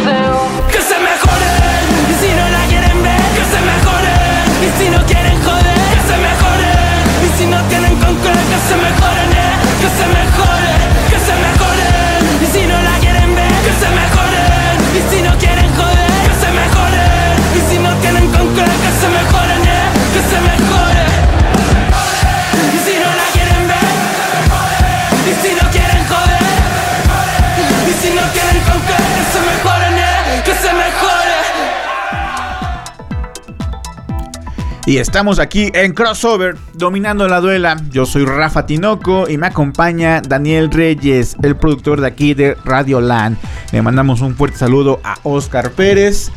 Y 34.92 34.98
estamos 34.98 35.40
aquí 35.40 35.70
en 35.74 35.94
Crossover, 35.94 36.58
dominando 36.74 37.26
la 37.30 37.40
duela. 37.40 37.78
Yo 37.92 38.06
soy 38.06 38.26
Rafa 38.26 38.66
Tinoco 38.66 39.30
y 39.30 39.38
me 39.38 39.48
acompaña 39.48 40.20
Daniel 40.22 40.70
Reyes, 40.70 41.38
el 41.42 41.56
productor 41.56 42.02
de 42.02 42.08
aquí 42.08 42.34
de 42.34 42.56
Radio 42.66 43.00
Land. 43.00 43.38
Le 43.72 43.82
mandamos 43.82 44.20
un 44.20 44.36
fuerte 44.36 44.58
saludo 44.58 45.00
a 45.06 45.16
Oscar 45.24 45.72
Pérez, 45.72 46.30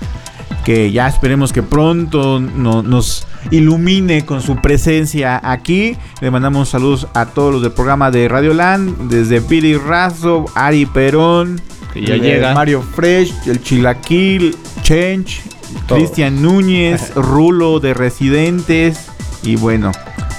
que 0.65 0.93
ya 0.93 1.09
esperemos 1.09 1.53
que 1.53 1.65
pronto 1.65 2.39
no- 2.39 2.85
nos 2.85 3.27
ilumine 3.51 4.25
con 4.25 4.41
su 4.41 4.55
presencia 4.63 5.41
aquí. 5.43 5.97
Le 6.21 6.31
mandamos 6.31 6.69
saludos 6.69 7.09
a 7.13 7.27
todos 7.27 7.55
los 7.55 7.63
del 7.63 7.73
programa 7.73 8.13
de 8.13 8.29
Radio 8.29 8.55
Land, 8.55 9.09
desde 9.11 9.41
Piri 9.41 9.77
Razo, 9.77 10.45
Ari 10.55 10.87
Perón, 10.87 11.61
Que 11.93 12.03
ya 12.07 12.15
llega. 12.17 12.55
Mario 12.55 12.83
Fresh, 12.83 13.35
el 13.49 13.61
Chilaquil, 13.61 14.55
Todo. 14.85 15.41
Cristian 15.89 16.43
Núñez, 16.43 17.13
Rulo 17.15 17.81
de 17.81 17.95
Residentes 17.95 19.07
y 19.43 19.57
bueno, 19.57 19.93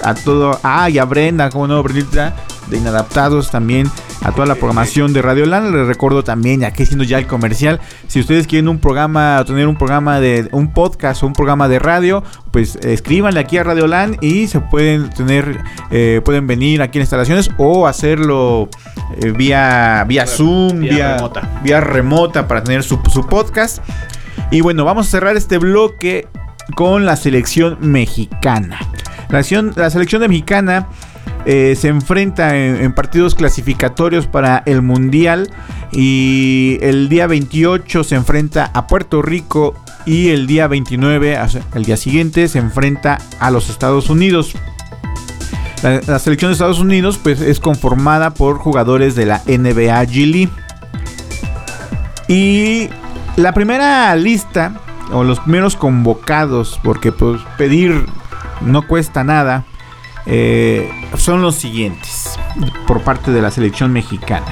a 0.04 0.16
todo, 0.16 0.60
ah, 0.64 0.90
y 0.90 0.98
a 0.98 1.06
Brenda, 1.06 1.50
como 1.50 1.68
no, 1.68 1.82
Brendita 1.84 2.36
de 2.68 2.78
Inadaptados 2.78 3.52
también, 3.52 3.90
a 4.24 4.32
toda 4.32 4.48
la 4.48 4.56
programación 4.56 5.14
de 5.14 5.22
Radio 5.22 5.46
Land. 5.46 5.76
Les 5.76 5.88
recuerdo 5.88 6.24
también, 6.24 6.62
ya 6.62 6.72
que 6.72 6.86
siendo 6.86 7.04
ya 7.04 7.20
el 7.20 7.28
comercial, 7.28 7.80
si 8.08 8.20
ustedes 8.20 8.48
quieren 8.48 8.68
un 8.68 8.80
programa, 8.80 9.44
tener 9.46 9.68
un 9.68 9.78
programa 9.78 10.20
de 10.20 10.48
un 10.52 10.74
podcast 10.74 11.22
o 11.22 11.28
un 11.28 11.34
programa 11.34 11.68
de 11.68 11.80
radio, 11.80 12.24
pues 12.52 12.76
escríbanle 12.78 13.40
aquí 13.40 13.58
a 13.58 13.64
Radio 13.64 13.88
Land 13.88 14.24
y 14.24 14.48
se 14.48 14.60
pueden 14.60 15.10
tener, 15.10 15.60
eh, 15.92 16.22
pueden 16.26 16.48
venir 16.48 16.82
aquí 16.82 16.98
en 16.98 17.04
instalaciones 17.04 17.52
o 17.58 17.88
hacerlo 17.88 18.70
eh, 19.22 19.32
vía, 19.32 20.04
vía 20.08 20.26
Zoom, 20.26 20.80
vía 20.80 20.90
vía, 20.90 21.16
remota. 21.18 21.62
vía 21.64 21.82
remota 21.82 22.48
para 22.48 22.64
tener 22.64 22.84
su, 22.84 23.00
su 23.12 23.28
podcast. 23.28 23.80
Y 24.52 24.62
bueno, 24.62 24.86
vamos 24.86 25.08
a 25.08 25.12
cerrar 25.12 25.38
este 25.38 25.58
bloque 25.58 26.28
con 26.76 27.06
la 27.06 27.16
selección 27.16 27.78
mexicana. 27.82 28.80
La, 29.30 29.44
la 29.76 29.90
selección 29.90 30.22
mexicana 30.22 30.88
eh, 31.46 31.76
se 31.80 31.90
enfrenta 31.90 32.58
en, 32.58 32.92
partidos 32.94 33.36
clasificatorios 33.36 34.26
para 34.26 34.64
el 34.66 34.82
Mundial 34.82 35.52
y 35.92 36.80
el 36.82 37.08
día 37.08 37.28
28 37.28 38.04
se 38.04 38.16
enfrenta 38.16 38.72
a 38.74 38.88
Puerto 38.88 39.22
Rico 39.22 39.76
y 40.08 40.30
el 40.30 40.48
día 40.48 40.68
29, 40.68 41.40
o 41.40 41.50
sea, 41.50 41.62
el 41.76 41.86
día 41.86 41.98
siguiente, 41.98 42.48
se 42.48 42.58
enfrenta 42.60 43.20
a 43.40 43.52
los 43.52 43.70
Estados 43.70 44.10
Unidos. 44.10 44.54
La, 45.84 46.02
la 46.08 46.20
selección 46.20 46.50
de 46.50 46.54
Estados 46.54 46.80
Unidos 46.80 47.20
pues, 47.22 47.42
es 47.42 47.60
conformada 47.60 48.34
por 48.34 48.58
jugadores 48.58 49.16
de 49.16 49.28
la 49.28 49.44
NBA 49.46 50.04
G 50.06 50.26
League. 50.26 50.52
Y 52.28 52.90
la 53.36 53.54
primera 53.54 54.16
lista, 54.16 54.74
o 55.12 55.24
los 55.24 55.40
primeros 55.42 55.76
convocados, 55.76 56.80
porque 56.84 57.12
pues 57.12 57.42
pedir 57.58 58.06
no 58.62 58.88
cuesta 58.88 59.24
nada, 59.24 59.66
eh, 60.26 60.90
son 61.18 61.42
los 61.42 61.56
siguientes, 61.56 62.40
por 62.88 63.02
parte 63.02 63.32
de 63.32 63.42
la 63.42 63.52
selección 63.52 63.92
mexicana. 63.92 64.48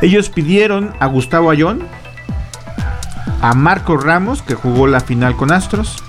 Ellos 0.00 0.30
pidieron 0.30 0.94
a 1.00 1.06
Gustavo 1.06 1.50
Ayón, 1.50 1.82
a 3.42 3.54
Marco 3.54 3.96
Ramos, 3.96 4.42
que 4.42 4.54
jugó 4.54 4.86
la 4.86 5.00
final 5.00 5.36
con 5.36 5.52
Astros, 5.52 6.02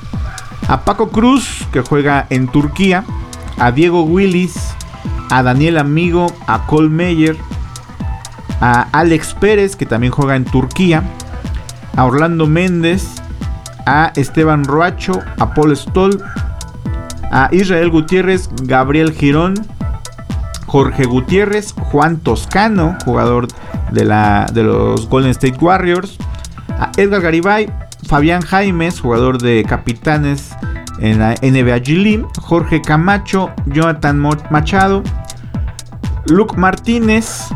a 0.67 0.81
Paco 0.81 1.09
Cruz, 1.09 1.67
que 1.71 1.81
juega 1.81 2.27
en 2.29 2.47
Turquía, 2.47 3.03
a 3.57 3.71
Diego 3.71 4.03
Willis, 4.03 4.55
a 5.31 5.43
Daniel 5.43 5.77
Amigo, 5.79 6.27
a 6.47 6.65
Cole 6.65 6.89
Meyer, 6.89 7.35
a 8.61 8.87
Alex 8.91 9.33
Pérez, 9.33 9.75
que 9.75 9.85
también 9.85 10.13
juega 10.13 10.35
en 10.35 10.45
Turquía, 10.45 11.03
a 11.95 12.05
Orlando 12.05 12.47
Méndez, 12.47 13.15
a 13.85 14.11
Esteban 14.15 14.63
Roacho, 14.63 15.19
a 15.37 15.53
Paul 15.53 15.75
Stoll, 15.75 16.21
a 17.31 17.49
Israel 17.51 17.89
Gutiérrez, 17.89 18.49
Gabriel 18.63 19.13
Girón, 19.13 19.55
Jorge 20.67 21.05
Gutiérrez, 21.05 21.73
Juan 21.73 22.17
Toscano, 22.17 22.97
jugador 23.03 23.47
de, 23.91 24.05
la, 24.05 24.45
de 24.53 24.63
los 24.63 25.09
Golden 25.09 25.31
State 25.31 25.57
Warriors, 25.59 26.17
a 26.69 26.91
Edgar 26.97 27.21
Garibay, 27.21 27.71
Fabián 28.07 28.41
Jaimes, 28.41 28.99
jugador 28.99 29.41
de 29.41 29.63
Capitanes 29.67 30.55
en 30.99 31.19
la 31.19 31.35
NBA 31.41 31.77
G 31.77 32.27
Jorge 32.39 32.81
Camacho, 32.81 33.51
Jonathan 33.67 34.17
Machado, 34.49 35.03
Luke 36.25 36.55
Martínez, 36.57 37.47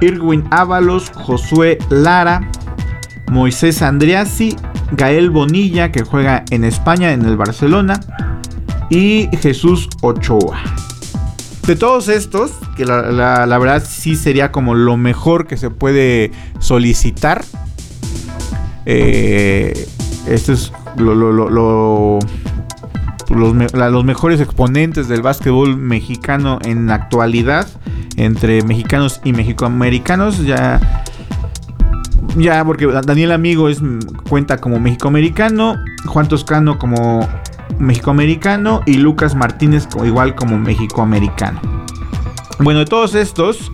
Irwin 0.00 0.46
Ábalos, 0.50 1.10
Josué 1.14 1.78
Lara, 1.88 2.50
Moisés 3.32 3.80
Andriasi, 3.80 4.54
Gael 4.92 5.30
Bonilla, 5.30 5.90
que 5.90 6.02
juega 6.02 6.44
en 6.50 6.64
España, 6.64 7.12
en 7.12 7.24
el 7.24 7.38
Barcelona, 7.38 7.98
y 8.90 9.28
Jesús 9.40 9.88
Ochoa. 10.02 10.60
De 11.66 11.74
todos 11.74 12.08
estos, 12.08 12.50
que 12.76 12.84
la, 12.84 13.46
verdad 13.58 13.82
sí 13.88 14.16
sería 14.16 14.52
como 14.52 14.74
lo 14.74 14.98
mejor 14.98 15.46
que 15.46 15.56
se 15.56 15.70
puede 15.70 16.30
solicitar. 16.58 17.42
Eh, 18.84 19.88
es 20.26 20.72
lo, 20.96 21.14
lo- 21.14 21.32
lo- 21.32 21.48
lo- 21.48 22.18
los, 23.30 23.54
los 23.72 24.04
mejores 24.04 24.40
exponentes 24.42 25.08
del 25.08 25.22
básquetbol 25.22 25.76
mexicano 25.78 26.58
en 26.64 26.86
la 26.88 26.94
actualidad. 26.96 27.66
Entre 28.16 28.62
mexicanos 28.62 29.22
y 29.24 29.32
mexicoamericanos. 29.32 30.44
Ya. 30.44 31.02
Ya, 32.36 32.64
porque 32.64 32.86
Daniel 32.86 33.32
Amigo 33.32 33.68
es, 33.68 33.82
cuenta 34.28 34.58
como 34.58 34.78
mexicoamericano. 34.80 35.76
Juan 36.06 36.28
Toscano 36.28 36.78
como 36.78 37.28
mexicoamericano. 37.78 38.80
Y 38.86 38.94
Lucas 38.94 39.34
Martínez 39.34 39.86
igual 40.04 40.34
como 40.34 40.58
mexicoamericano. 40.58 41.60
Bueno, 42.58 42.80
de 42.80 42.86
todos 42.86 43.14
estos, 43.14 43.70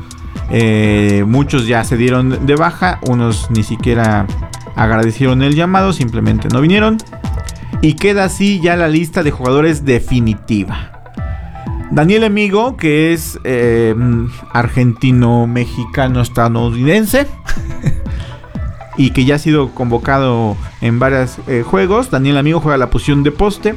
eh, 0.51 1.25
muchos 1.27 1.67
ya 1.67 1.83
se 1.85 1.97
dieron 1.97 2.47
de 2.47 2.57
baja, 2.57 3.01
unos 3.07 3.51
ni 3.51 3.63
siquiera 3.63 4.27
agradecieron 4.77 5.43
el 5.43 5.55
llamado, 5.55 5.93
simplemente 5.93 6.49
no 6.53 6.61
vinieron. 6.61 6.99
Y 7.83 7.95
queda 7.95 8.25
así 8.25 8.61
ya 8.61 8.77
la 8.77 8.89
lista 8.89 9.23
de 9.23 9.31
jugadores 9.31 9.85
definitiva. 9.85 10.93
Daniel 11.91 12.25
Amigo, 12.25 12.77
que 12.77 13.13
es 13.13 13.39
eh, 13.45 13.95
argentino-mexicano-estadounidense. 14.53 17.27
y 18.99 19.11
que 19.11 19.25
ya 19.25 19.37
ha 19.37 19.39
sido 19.39 19.71
convocado 19.71 20.57
en 20.83 20.99
varios 20.99 21.39
eh, 21.47 21.63
juegos. 21.65 22.11
Daniel 22.11 22.37
Amigo 22.37 22.61
juega 22.61 22.77
la 22.77 22.91
posición 22.91 23.23
de 23.23 23.31
poste. 23.31 23.75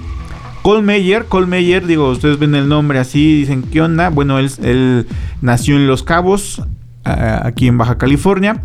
Cole 0.63 0.81
Meyer, 0.81 1.25
Cole 1.25 1.47
Meyer, 1.47 1.85
digo, 1.87 2.09
ustedes 2.09 2.37
ven 2.37 2.53
el 2.55 2.67
nombre 2.67 2.99
así, 2.99 3.37
dicen, 3.37 3.63
¿qué 3.63 3.81
onda? 3.81 4.09
Bueno, 4.09 4.37
él, 4.37 4.51
él 4.61 5.07
nació 5.41 5.77
en 5.77 5.87
Los 5.87 6.03
Cabos, 6.03 6.61
aquí 7.03 7.67
en 7.67 7.77
Baja 7.77 7.97
California. 7.97 8.63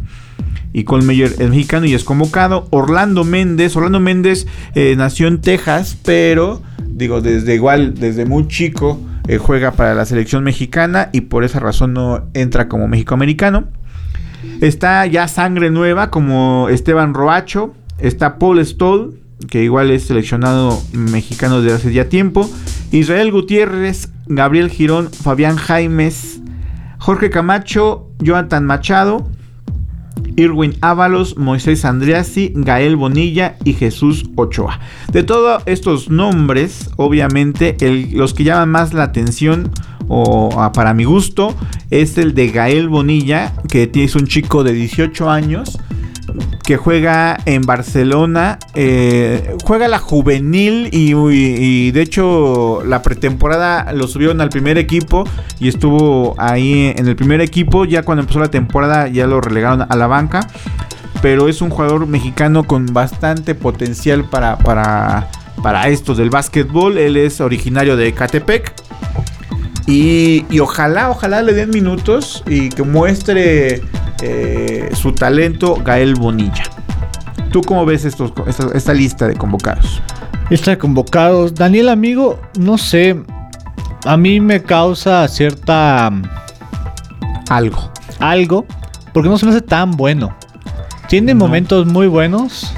Y 0.72 0.84
Cole 0.84 1.24
es 1.24 1.38
mexicano 1.38 1.86
y 1.86 1.94
es 1.94 2.04
convocado. 2.04 2.68
Orlando 2.70 3.24
Méndez, 3.24 3.76
Orlando 3.76 4.00
Méndez 4.00 4.46
eh, 4.74 4.94
nació 4.96 5.28
en 5.28 5.40
Texas, 5.40 5.96
pero 6.04 6.60
digo, 6.86 7.22
desde 7.22 7.54
igual, 7.54 7.94
desde 7.94 8.26
muy 8.26 8.46
chico, 8.48 9.00
eh, 9.28 9.38
juega 9.38 9.72
para 9.72 9.94
la 9.94 10.04
selección 10.04 10.44
mexicana 10.44 11.08
y 11.12 11.22
por 11.22 11.44
esa 11.44 11.60
razón 11.60 11.94
no 11.94 12.26
entra 12.34 12.68
como 12.68 12.88
mexicoamericano. 12.88 13.68
Está 14.60 15.04
ya 15.06 15.28
sangre 15.28 15.70
nueva 15.70 16.10
como 16.10 16.68
Esteban 16.70 17.14
Roacho. 17.14 17.74
Está 17.98 18.38
Paul 18.38 18.58
Stoll, 18.64 19.20
que 19.48 19.62
igual 19.62 19.90
es 19.90 20.04
seleccionado 20.04 20.80
mexicano 20.92 21.60
desde 21.60 21.76
hace 21.76 21.92
ya 21.92 22.08
tiempo. 22.08 22.48
Israel 22.90 23.32
Gutiérrez, 23.32 24.10
Gabriel 24.26 24.70
Girón, 24.70 25.10
Fabián 25.10 25.56
Jaimes, 25.56 26.40
Jorge 26.98 27.30
Camacho, 27.30 28.10
Jonathan 28.18 28.64
Machado, 28.64 29.28
Irwin 30.36 30.74
Ábalos, 30.80 31.36
Moisés 31.36 31.84
Andreassi, 31.84 32.52
Gael 32.54 32.96
Bonilla 32.96 33.56
y 33.64 33.72
Jesús 33.72 34.24
Ochoa. 34.36 34.80
De 35.12 35.22
todos 35.22 35.62
estos 35.66 36.10
nombres, 36.10 36.90
obviamente, 36.96 37.76
los 38.12 38.34
que 38.34 38.44
llaman 38.44 38.70
más 38.70 38.92
la 38.92 39.04
atención, 39.04 39.70
o 40.08 40.70
para 40.72 40.94
mi 40.94 41.04
gusto, 41.04 41.54
es 41.90 42.16
el 42.18 42.34
de 42.34 42.48
Gael 42.48 42.88
Bonilla, 42.88 43.54
que 43.68 43.90
es 43.92 44.14
un 44.14 44.26
chico 44.26 44.62
de 44.62 44.72
18 44.72 45.30
años 45.30 45.78
que 46.66 46.76
juega 46.76 47.38
en 47.46 47.62
Barcelona, 47.62 48.58
eh, 48.74 49.56
juega 49.64 49.86
la 49.86 50.00
juvenil 50.00 50.88
y, 50.90 51.92
de 51.92 52.02
hecho 52.02 52.82
la 52.84 53.02
pretemporada 53.02 53.92
lo 53.92 54.08
subieron 54.08 54.40
al 54.40 54.48
primer 54.48 54.76
equipo 54.76 55.24
y 55.60 55.68
estuvo 55.68 56.34
ahí 56.38 56.92
en 56.96 57.06
el 57.06 57.14
primer 57.14 57.40
equipo, 57.40 57.84
ya 57.84 58.02
cuando 58.02 58.22
empezó 58.22 58.40
la 58.40 58.50
temporada 58.50 59.06
ya 59.06 59.28
lo 59.28 59.40
relegaron 59.40 59.86
a 59.88 59.96
la 59.96 60.08
banca, 60.08 60.40
pero 61.22 61.48
es 61.48 61.62
un 61.62 61.70
jugador 61.70 62.08
mexicano 62.08 62.64
con 62.64 62.86
bastante 62.86 63.54
potencial 63.54 64.24
para, 64.24 64.58
para, 64.58 65.30
para 65.62 65.86
esto 65.86 66.16
del 66.16 66.30
básquetbol, 66.30 66.98
él 66.98 67.16
es 67.16 67.40
originario 67.40 67.96
de 67.96 68.12
Catepec. 68.12 68.74
Y, 69.86 70.44
y 70.50 70.58
ojalá, 70.60 71.10
ojalá 71.10 71.42
le 71.42 71.52
den 71.52 71.70
minutos 71.70 72.42
y 72.48 72.70
que 72.70 72.82
muestre 72.82 73.82
eh, 74.22 74.90
su 74.94 75.12
talento 75.12 75.76
Gael 75.84 76.14
Bonilla. 76.16 76.64
¿Tú 77.52 77.62
cómo 77.62 77.86
ves 77.86 78.04
estos, 78.04 78.32
esta, 78.48 78.66
esta 78.74 78.92
lista 78.92 79.28
de 79.28 79.34
convocados? 79.36 80.02
Lista 80.50 80.72
de 80.72 80.78
convocados. 80.78 81.54
Daniel 81.54 81.88
Amigo, 81.88 82.40
no 82.58 82.78
sé. 82.78 83.16
A 84.04 84.16
mí 84.16 84.40
me 84.40 84.62
causa 84.62 85.26
cierta. 85.28 86.10
Algo. 87.48 87.90
algo. 88.18 88.66
Porque 89.12 89.28
no 89.28 89.38
se 89.38 89.46
me 89.46 89.52
hace 89.52 89.62
tan 89.62 89.92
bueno. 89.92 90.36
Tiene 91.08 91.32
No. 91.32 91.40
momentos 91.46 91.86
muy 91.86 92.08
buenos. 92.08 92.72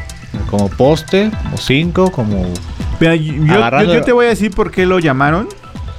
Como 0.50 0.68
poste, 0.68 1.30
como 1.44 1.56
5, 1.56 2.10
como. 2.12 2.44
Mira, 3.00 3.14
yo, 3.16 3.32
yo- 3.32 3.54
Agarrando- 3.54 3.94
yo 3.94 4.02
te 4.02 4.12
voy 4.12 4.26
a 4.26 4.28
decir 4.28 4.50
por 4.50 4.70
qué 4.70 4.84
lo 4.86 4.98
llamaron 4.98 5.48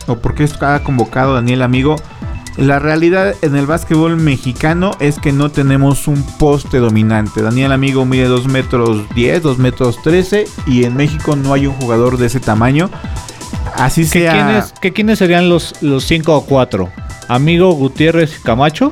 o 0.09 0.17
por 0.19 0.33
qué 0.35 0.43
está 0.43 0.81
convocado 0.83 1.33
Daniel 1.35 1.61
Amigo. 1.61 1.95
La 2.57 2.77
realidad 2.79 3.35
en 3.41 3.55
el 3.55 3.65
básquetbol 3.65 4.17
mexicano 4.17 4.91
es 4.99 5.17
que 5.17 5.31
no 5.31 5.49
tenemos 5.49 6.07
un 6.09 6.21
poste 6.37 6.79
dominante. 6.79 7.41
Daniel 7.41 7.71
Amigo 7.71 8.05
mide 8.05 8.25
2 8.25 8.47
metros 8.47 9.03
10, 9.15 9.43
2 9.43 9.57
metros 9.59 10.01
13 10.03 10.45
y 10.67 10.83
en 10.83 10.97
México 10.97 11.37
no 11.37 11.53
hay 11.53 11.67
un 11.67 11.73
jugador 11.75 12.17
de 12.17 12.25
ese 12.25 12.41
tamaño. 12.41 12.89
Así 13.75 14.01
¿Que 14.01 14.07
sea... 14.07 14.33
quiénes, 14.33 14.73
que 14.81 14.91
quiénes 14.93 15.19
serían 15.19 15.47
los 15.47 15.73
5 15.99 16.35
o 16.35 16.45
4? 16.45 16.89
Amigo 17.29 17.71
Gutiérrez 17.73 18.39
Camacho. 18.43 18.91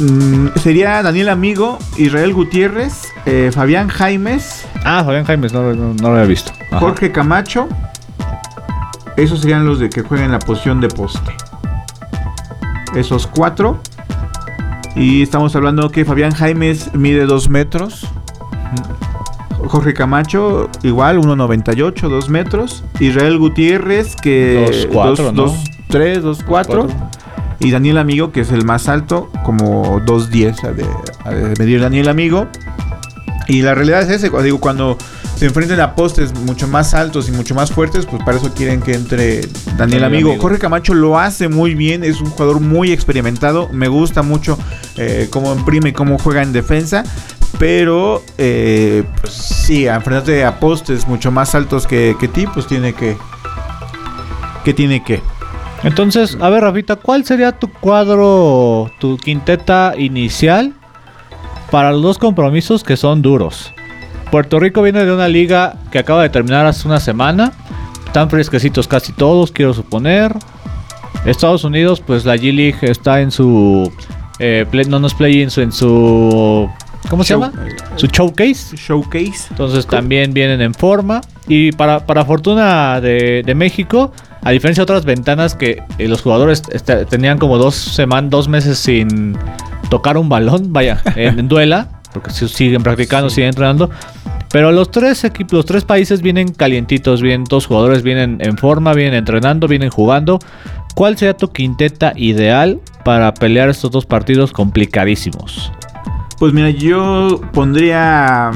Mm, 0.00 0.48
sería 0.60 1.02
Daniel 1.02 1.28
Amigo, 1.28 1.78
Israel 1.98 2.32
Gutiérrez, 2.32 3.04
eh, 3.26 3.50
Fabián 3.54 3.88
Jaimes, 3.88 4.64
Ah, 4.82 5.02
Fabián 5.04 5.24
Jaimes, 5.24 5.52
no, 5.52 5.74
no- 5.74 5.92
no 5.94 6.02
lo 6.08 6.14
había 6.16 6.24
visto. 6.24 6.52
Ajá. 6.70 6.80
Jorge 6.80 7.12
Camacho. 7.12 7.68
Esos 9.16 9.40
serían 9.40 9.66
los 9.66 9.78
de 9.78 9.90
que 9.90 10.02
juegan 10.02 10.26
en 10.26 10.32
la 10.32 10.38
posición 10.38 10.80
de 10.80 10.88
poste. 10.88 11.32
Esos 12.94 13.26
cuatro. 13.26 13.80
Y 14.96 15.22
estamos 15.22 15.54
hablando 15.54 15.90
que 15.90 16.04
Fabián 16.04 16.32
Jaimes 16.32 16.94
mide 16.94 17.26
2 17.26 17.48
metros. 17.48 18.06
Jorge 19.66 19.94
Camacho, 19.94 20.68
igual, 20.82 21.18
1,98, 21.18 22.08
2 22.08 22.28
metros. 22.28 22.82
Israel 22.98 23.38
Gutiérrez, 23.38 24.16
que. 24.16 24.66
Dos, 24.66 24.88
cuatro, 24.92 25.32
¿no? 25.32 25.54
3, 25.88 26.22
2, 26.22 26.42
4. 26.44 26.86
Y 27.60 27.70
Daniel 27.70 27.98
Amigo, 27.98 28.32
que 28.32 28.40
es 28.40 28.52
el 28.52 28.64
más 28.64 28.88
alto, 28.88 29.30
como 29.44 30.00
2.10 30.00 30.64
ha 30.64 30.72
de, 30.72 30.86
ha 31.24 31.30
de 31.30 31.54
medir 31.58 31.80
Daniel 31.80 32.08
Amigo. 32.08 32.48
Y 33.48 33.62
la 33.62 33.74
realidad 33.74 34.02
es 34.02 34.08
ese, 34.08 34.30
digo, 34.42 34.60
cuando 34.60 34.96
se 35.40 35.46
enfrenten 35.46 35.80
a 35.80 35.94
postes 35.94 36.38
mucho 36.40 36.68
más 36.68 36.92
altos 36.92 37.30
y 37.30 37.32
mucho 37.32 37.54
más 37.54 37.72
fuertes, 37.72 38.04
pues 38.04 38.22
para 38.24 38.36
eso 38.36 38.52
quieren 38.52 38.82
que 38.82 38.92
entre 38.92 39.40
Daniel, 39.40 39.76
Daniel 39.78 40.04
Amigo. 40.04 40.28
Amigo. 40.28 40.42
Jorge 40.42 40.58
Camacho 40.58 40.92
lo 40.92 41.18
hace 41.18 41.48
muy 41.48 41.74
bien, 41.74 42.04
es 42.04 42.20
un 42.20 42.28
jugador 42.28 42.60
muy 42.60 42.92
experimentado. 42.92 43.70
Me 43.72 43.88
gusta 43.88 44.20
mucho 44.20 44.58
eh, 44.98 45.28
cómo 45.30 45.54
imprime 45.54 45.88
y 45.88 45.92
cómo 45.94 46.18
juega 46.18 46.42
en 46.42 46.52
defensa. 46.52 47.04
Pero, 47.58 48.22
eh, 48.36 49.02
pues 49.18 49.32
sí, 49.32 49.86
enfrentarte 49.86 50.44
a 50.44 50.60
postes 50.60 51.08
mucho 51.08 51.30
más 51.30 51.54
altos 51.54 51.86
que, 51.86 52.16
que 52.20 52.28
ti, 52.28 52.46
pues 52.46 52.66
tiene 52.66 52.92
que... 52.92 53.16
Que 54.62 54.74
tiene 54.74 55.02
que... 55.02 55.22
Entonces, 55.84 56.36
a 56.38 56.50
ver, 56.50 56.64
Rafita, 56.64 56.96
¿cuál 56.96 57.24
sería 57.24 57.52
tu 57.52 57.72
cuadro, 57.72 58.90
tu 58.98 59.16
quinteta 59.16 59.94
inicial 59.96 60.74
para 61.70 61.92
los 61.92 62.02
dos 62.02 62.18
compromisos 62.18 62.84
que 62.84 62.98
son 62.98 63.22
duros? 63.22 63.72
Puerto 64.30 64.60
Rico 64.60 64.82
viene 64.82 65.04
de 65.04 65.12
una 65.12 65.28
liga 65.28 65.76
que 65.90 65.98
acaba 65.98 66.22
de 66.22 66.28
terminar 66.30 66.66
hace 66.66 66.86
una 66.86 67.00
semana. 67.00 67.52
Están 68.06 68.30
fresquecitos 68.30 68.88
casi 68.88 69.12
todos, 69.12 69.52
quiero 69.52 69.74
suponer. 69.74 70.34
Estados 71.24 71.64
Unidos, 71.64 72.00
pues 72.00 72.24
la 72.24 72.36
G-League 72.36 72.78
está 72.82 73.20
en 73.20 73.30
su... 73.30 73.92
eh, 74.38 74.64
play- 74.70 74.86
no, 74.86 74.98
no 74.98 75.06
es 75.06 75.14
play, 75.14 75.42
en 75.42 75.50
su... 75.50 75.60
En 75.60 75.72
su 75.72 76.70
¿Cómo 77.08 77.24
se 77.24 77.34
llama? 77.34 77.52
Su 77.96 78.06
showcase. 78.06 78.76
Showcase. 78.76 79.48
Entonces 79.50 79.86
también 79.86 80.32
vienen 80.32 80.60
en 80.60 80.74
forma. 80.74 81.20
Y 81.48 81.72
para, 81.72 82.06
para 82.06 82.24
fortuna 82.24 83.00
de, 83.00 83.42
de 83.44 83.54
México, 83.54 84.12
a 84.42 84.50
diferencia 84.50 84.82
de 84.82 84.84
otras 84.84 85.04
ventanas 85.04 85.54
que 85.54 85.82
eh, 85.98 86.08
los 86.08 86.22
jugadores 86.22 86.62
tenían 87.08 87.38
como 87.38 87.58
dos 87.58 87.74
semanas, 87.74 88.30
dos 88.30 88.48
meses 88.48 88.78
sin 88.78 89.36
tocar 89.88 90.16
un 90.16 90.28
balón, 90.28 90.72
vaya, 90.72 91.02
en, 91.16 91.38
en 91.40 91.48
duela, 91.48 91.99
porque 92.12 92.30
si- 92.30 92.48
siguen 92.48 92.82
practicando, 92.82 93.30
siguen 93.30 93.48
entrenando. 93.50 93.90
Pero 94.52 94.72
los 94.72 94.90
tres 94.90 95.22
equipos, 95.24 95.52
los 95.52 95.64
tres 95.66 95.84
países 95.84 96.22
vienen 96.22 96.52
calientitos, 96.52 97.22
bien, 97.22 97.44
todos 97.44 97.66
jugadores 97.66 98.02
vienen 98.02 98.38
en 98.40 98.56
forma, 98.58 98.92
vienen 98.94 99.14
entrenando, 99.14 99.68
vienen 99.68 99.90
jugando. 99.90 100.38
¿Cuál 100.96 101.16
sería 101.16 101.36
tu 101.36 101.52
quinteta 101.52 102.12
ideal 102.16 102.80
para 103.04 103.32
pelear 103.32 103.68
estos 103.68 103.92
dos 103.92 104.06
partidos 104.06 104.50
complicadísimos? 104.52 105.70
Pues 106.38 106.52
mira, 106.52 106.70
yo 106.70 107.40
pondría 107.52 108.48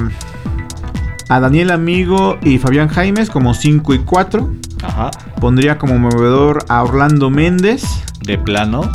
a 1.29 1.41
Daniel 1.41 1.71
Amigo 1.71 2.39
y 2.43 2.59
Fabián 2.59 2.89
Jaimes 2.89 3.31
como 3.31 3.55
5 3.55 3.95
y 3.95 3.99
4. 4.01 4.51
Ajá. 4.83 5.11
Pondría 5.41 5.79
como 5.79 5.99
movedor 5.99 6.65
a 6.69 6.83
Orlando 6.83 7.31
Méndez. 7.31 7.85
De 8.23 8.37
plano. 8.37 8.91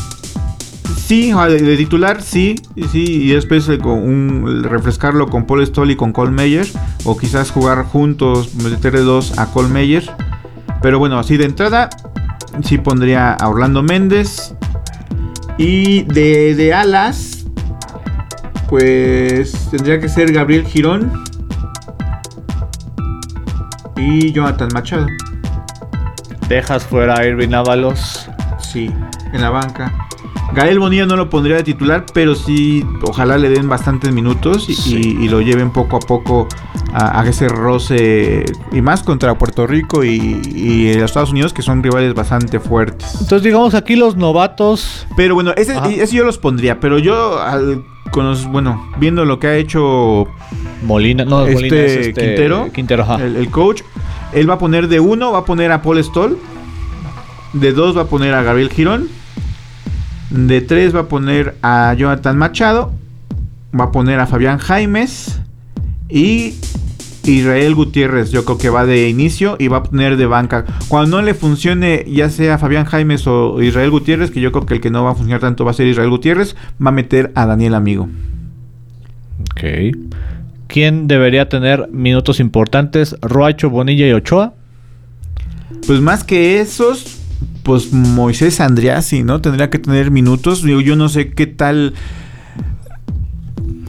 Sí, 0.97 1.31
de, 1.31 1.61
de 1.61 1.77
titular 1.77 2.21
sí, 2.21 2.55
sí, 2.91 3.23
y 3.23 3.29
después 3.29 3.67
eh, 3.69 3.77
con 3.77 3.99
un, 3.99 4.63
refrescarlo 4.63 5.27
con 5.27 5.45
Paul 5.45 5.65
Stoll 5.65 5.91
y 5.91 5.95
con 5.95 6.13
Cole 6.13 6.31
Meyer, 6.31 6.67
o 7.03 7.17
quizás 7.17 7.51
jugar 7.51 7.83
juntos, 7.85 8.53
meterle 8.55 9.01
dos 9.01 9.37
a 9.37 9.47
Cole 9.51 9.69
Meyer. 9.69 10.09
Pero 10.81 10.99
bueno, 10.99 11.19
así 11.19 11.37
de 11.37 11.45
entrada, 11.45 11.89
sí 12.63 12.77
pondría 12.77 13.33
a 13.33 13.49
Orlando 13.49 13.83
Méndez. 13.83 14.53
Y 15.57 16.03
de, 16.03 16.55
de 16.55 16.73
alas, 16.73 17.45
pues 18.69 19.69
tendría 19.71 19.99
que 19.99 20.07
ser 20.07 20.31
Gabriel 20.31 20.65
Girón 20.65 21.11
y 23.97 24.31
Jonathan 24.31 24.69
Machado. 24.73 25.07
Dejas 26.47 26.85
fuera 26.85 27.15
a 27.19 27.25
Irving 27.25 27.53
Ábalos. 27.53 28.29
Sí, 28.59 28.89
en 29.33 29.41
la 29.41 29.49
banca. 29.49 30.08
Gael 30.53 30.79
Bonilla 30.79 31.05
no 31.05 31.15
lo 31.15 31.29
pondría 31.29 31.57
de 31.57 31.63
titular, 31.63 32.05
pero 32.13 32.35
sí, 32.35 32.83
ojalá 33.03 33.37
le 33.37 33.49
den 33.49 33.69
bastantes 33.69 34.11
minutos 34.11 34.67
y, 34.69 34.73
Sí. 34.75 35.17
y- 35.19 35.25
y 35.25 35.29
lo 35.29 35.41
lleven 35.41 35.69
poco 35.71 35.97
a 35.97 35.99
poco 35.99 36.47
a, 36.91 37.21
a 37.21 37.27
ese 37.29 37.47
roce 37.47 38.45
y 38.71 38.81
más 38.81 39.03
contra 39.03 39.37
Puerto 39.37 39.67
Rico 39.67 40.03
y, 40.03 40.41
y 40.53 40.93
los 40.95 41.03
Estados 41.05 41.31
Unidos, 41.31 41.53
que 41.53 41.61
son 41.61 41.83
rivales 41.83 42.13
bastante 42.15 42.59
fuertes. 42.59 43.07
Entonces, 43.21 43.43
digamos 43.43 43.75
aquí 43.75 43.95
los 43.95 44.15
novatos. 44.17 45.05
Pero 45.15 45.35
bueno, 45.35 45.53
ese, 45.55 45.75
yo 46.11 46.23
los 46.25 46.37
pondría, 46.39 46.79
pero 46.79 46.97
yo, 46.97 47.39
al- 47.41 47.83
con 48.11 48.25
los- 48.25 48.45
bueno, 48.47 48.89
viendo 48.97 49.23
lo 49.25 49.39
que 49.39 49.47
ha 49.47 49.55
hecho 49.55 50.27
Molina, 50.83 51.25
no, 51.25 51.41
este, 51.41 51.53
Molina 51.53 51.75
es 51.77 51.91
este, 52.07 52.13
Quintero, 52.21 52.71
Quintero, 52.73 53.03
ajá. 53.03 53.23
el, 53.23 53.35
el 53.35 53.51
coach, 53.51 53.83
él 54.33 54.49
va 54.49 54.55
a 54.55 54.59
poner 54.59 54.87
de 54.87 54.99
uno, 54.99 55.31
va 55.31 55.39
a 55.39 55.45
poner 55.45 55.71
a 55.71 55.83
Paul 55.83 56.03
Stoll, 56.03 56.37
de 57.53 57.71
dos 57.71 57.95
va 57.95 58.01
a 58.01 58.05
poner 58.05 58.33
a 58.33 58.41
Gabriel 58.41 58.71
Girón, 58.71 59.09
de 60.29 60.61
tres 60.61 60.95
va 60.95 61.01
a 61.01 61.07
poner 61.07 61.55
a 61.61 61.93
Jonathan 61.97 62.37
Machado, 62.37 62.93
va 63.77 63.85
a 63.85 63.91
poner 63.91 64.19
a 64.19 64.27
Fabián 64.27 64.57
Jaimes 64.57 65.39
y 66.09 66.55
Israel 67.23 67.75
Gutiérrez, 67.75 68.31
yo 68.31 68.45
creo 68.45 68.57
que 68.57 68.69
va 68.69 68.85
de 68.85 69.09
inicio 69.09 69.55
y 69.59 69.67
va 69.67 69.77
a 69.77 69.83
poner 69.83 70.17
de 70.17 70.25
banca. 70.25 70.65
Cuando 70.87 71.17
no 71.17 71.23
le 71.23 71.33
funcione, 71.33 72.05
ya 72.07 72.29
sea 72.29 72.57
Fabián 72.57 72.85
Jaimes 72.85 73.27
o 73.27 73.61
Israel 73.61 73.91
Gutiérrez, 73.91 74.31
que 74.31 74.41
yo 74.41 74.51
creo 74.51 74.65
que 74.65 74.75
el 74.75 74.81
que 74.81 74.89
no 74.89 75.03
va 75.03 75.11
a 75.11 75.15
funcionar 75.15 75.41
tanto 75.41 75.65
va 75.65 75.71
a 75.71 75.73
ser 75.73 75.87
Israel 75.87 76.09
Gutiérrez, 76.09 76.55
va 76.83 76.89
a 76.89 76.93
meter 76.93 77.31
a 77.35 77.45
Daniel 77.45 77.75
Amigo. 77.75 78.09
Ok. 79.51 79.63
¿Quién 80.67 81.07
debería 81.07 81.49
tener 81.49 81.89
minutos 81.91 82.39
importantes? 82.39 83.15
Roacho, 83.21 83.69
Bonilla 83.69 84.07
y 84.07 84.13
Ochoa. 84.13 84.53
Pues 85.87 85.99
más 86.01 86.23
que 86.23 86.61
esos, 86.61 87.18
pues 87.63 87.91
Moisés 87.91 88.59
Andriasi, 88.59 89.23
¿no? 89.23 89.41
Tendría 89.41 89.69
que 89.69 89.79
tener 89.79 90.11
minutos. 90.11 90.61
Yo 90.61 90.95
no 90.95 91.09
sé 91.09 91.31
qué 91.31 91.47
tal. 91.47 91.93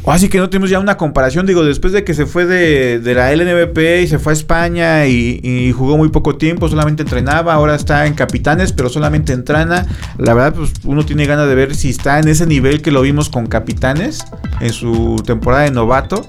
Así 0.07 0.29
que 0.29 0.39
no 0.39 0.49
tenemos 0.49 0.71
ya 0.71 0.81
una 0.81 0.97
comparación. 0.97 1.47
Digo, 1.47 1.63
después 1.63 1.93
de 1.93 2.05
que 2.05 2.15
se 2.15 2.27
fue 2.27 2.47
de, 2.47 2.99
de 3.01 3.15
la 3.15 3.33
LNBP 3.35 4.03
y 4.03 4.07
se 4.07 4.19
fue 4.19 4.33
a 4.33 4.35
España 4.35 5.07
y, 5.07 5.41
y 5.43 5.73
jugó 5.73 5.97
muy 5.97 6.09
poco 6.09 6.37
tiempo, 6.37 6.69
solamente 6.69 7.03
entrenaba. 7.03 7.55
Ahora 7.55 7.75
está 7.75 8.07
en 8.07 8.15
Capitanes, 8.15 8.73
pero 8.73 8.89
solamente 8.89 9.33
entrena. 9.33 9.87
La 10.19 10.35
verdad, 10.35 10.55
pues 10.55 10.73
uno 10.85 11.05
tiene 11.05 11.27
ganas 11.27 11.49
de 11.49 11.55
ver 11.55 11.75
si 11.75 11.91
está 11.91 12.19
en 12.19 12.29
ese 12.29 12.47
nivel 12.47 12.83
que 12.83 12.91
lo 12.91 13.03
vimos 13.03 13.29
con 13.29 13.47
Capitanes 13.47 14.25
en 14.61 14.73
su 14.73 15.23
temporada 15.25 15.65
de 15.65 15.71
novato. 15.71 16.27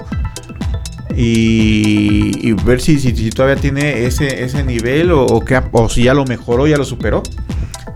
Y, 1.16 2.54
ver 2.66 2.82
si, 2.82 3.00
si, 3.00 3.30
todavía 3.30 3.56
tiene 3.62 4.06
ese, 4.06 4.44
ese 4.44 4.64
nivel 4.64 5.12
o, 5.12 5.40
que 5.42 5.60
o 5.72 5.90
si 5.90 6.04
ya 6.04 6.14
lo 6.14 6.26
mejoró, 6.26 6.68
ya 6.68 6.78
lo 6.78 6.86
superó. 6.86 7.24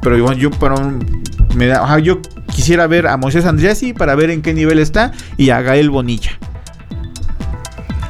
Pero 0.01 0.17
igual 0.17 0.37
yo 0.37 0.49
para 0.51 0.75
un- 0.75 1.23
me 1.55 1.67
da- 1.67 1.83
ajá, 1.83 1.99
yo 1.99 2.19
quisiera 2.53 2.87
ver 2.87 3.07
a 3.07 3.17
Moisés 3.17 3.45
Andriasi 3.45 3.93
para 3.93 4.15
ver 4.15 4.29
en 4.29 4.41
qué 4.41 4.53
nivel 4.53 4.79
está 4.79 5.11
y 5.37 5.49
a 5.49 5.61
Gael 5.61 5.89
Bonilla. 5.89 6.31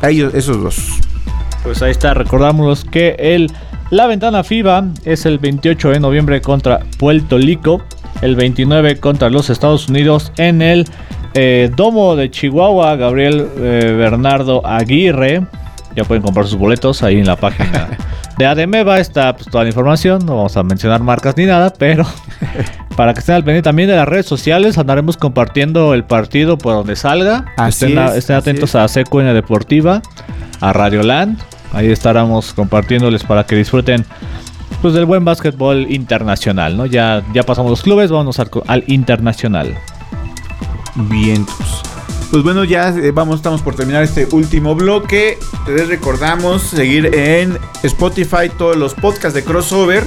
A 0.01 0.09
ellos, 0.09 0.33
esos 0.33 0.61
dos. 0.61 0.77
Pues 1.63 1.81
ahí 1.81 1.91
está, 1.91 2.13
recordamos 2.13 2.85
que 2.85 3.15
el, 3.17 3.51
la 3.89 4.07
ventana 4.07 4.43
FIBA 4.43 4.87
es 5.03 5.25
el 5.25 5.39
28 5.39 5.89
de 5.89 5.99
noviembre 5.99 6.41
contra 6.41 6.79
Puerto 6.99 7.37
Rico, 7.37 7.81
el 8.21 8.35
29 8.35 8.97
contra 8.97 9.29
los 9.29 9.49
Estados 9.49 9.89
Unidos 9.89 10.31
en 10.37 10.61
el 10.61 10.85
eh, 11.33 11.69
Domo 11.75 12.15
de 12.15 12.31
Chihuahua, 12.31 12.95
Gabriel 12.95 13.47
eh, 13.57 13.93
Bernardo 13.97 14.65
Aguirre. 14.65 15.45
Ya 15.95 16.03
pueden 16.03 16.23
comprar 16.23 16.47
sus 16.47 16.57
boletos 16.57 17.03
ahí 17.03 17.19
en 17.19 17.25
la 17.25 17.35
página 17.35 17.89
de 18.37 18.45
Ademeva. 18.45 18.99
Está 18.99 19.35
pues, 19.35 19.47
toda 19.49 19.63
la 19.63 19.69
información. 19.69 20.25
No 20.25 20.37
vamos 20.37 20.55
a 20.57 20.63
mencionar 20.63 21.01
marcas 21.01 21.35
ni 21.37 21.45
nada, 21.45 21.73
pero 21.77 22.05
para 22.95 23.13
que 23.13 23.19
estén 23.19 23.35
al 23.35 23.43
pendiente 23.43 23.67
también 23.67 23.89
de 23.89 23.95
las 23.95 24.07
redes 24.07 24.25
sociales, 24.25 24.77
andaremos 24.77 25.17
compartiendo 25.17 25.93
el 25.93 26.03
partido 26.05 26.57
por 26.57 26.73
donde 26.73 26.95
salga. 26.95 27.45
Así 27.57 27.85
estén, 27.85 27.99
es, 28.03 28.15
estén 28.15 28.35
así 28.37 28.49
atentos 28.49 28.75
es. 28.75 28.75
a 28.75 29.03
CQN 29.03 29.33
Deportiva, 29.33 30.01
a 30.61 30.73
Radio 30.73 31.03
Land. 31.03 31.39
Ahí 31.73 31.91
estaremos 31.91 32.53
compartiéndoles 32.53 33.23
para 33.25 33.45
que 33.45 33.55
disfruten 33.55 34.05
pues, 34.81 34.93
del 34.93 35.05
buen 35.05 35.25
básquetbol 35.25 35.91
internacional. 35.91 36.77
¿no? 36.77 36.85
Ya, 36.85 37.23
ya 37.33 37.43
pasamos 37.43 37.69
los 37.69 37.81
clubes, 37.81 38.11
vamos 38.11 38.39
al, 38.39 38.49
al 38.67 38.83
internacional. 38.87 39.77
Vientos. 40.95 41.83
Pues 42.31 42.43
bueno, 42.43 42.63
ya 42.63 42.89
eh, 42.89 43.11
vamos, 43.11 43.37
estamos 43.37 43.61
por 43.61 43.75
terminar 43.75 44.03
este 44.03 44.27
último 44.31 44.75
bloque. 44.75 45.37
Les 45.67 45.87
recordamos 45.87 46.61
seguir 46.61 47.13
en 47.15 47.57
Spotify 47.83 48.49
todos 48.57 48.75
los 48.75 48.93
podcasts 48.93 49.33
de 49.33 49.43
crossover. 49.43 50.03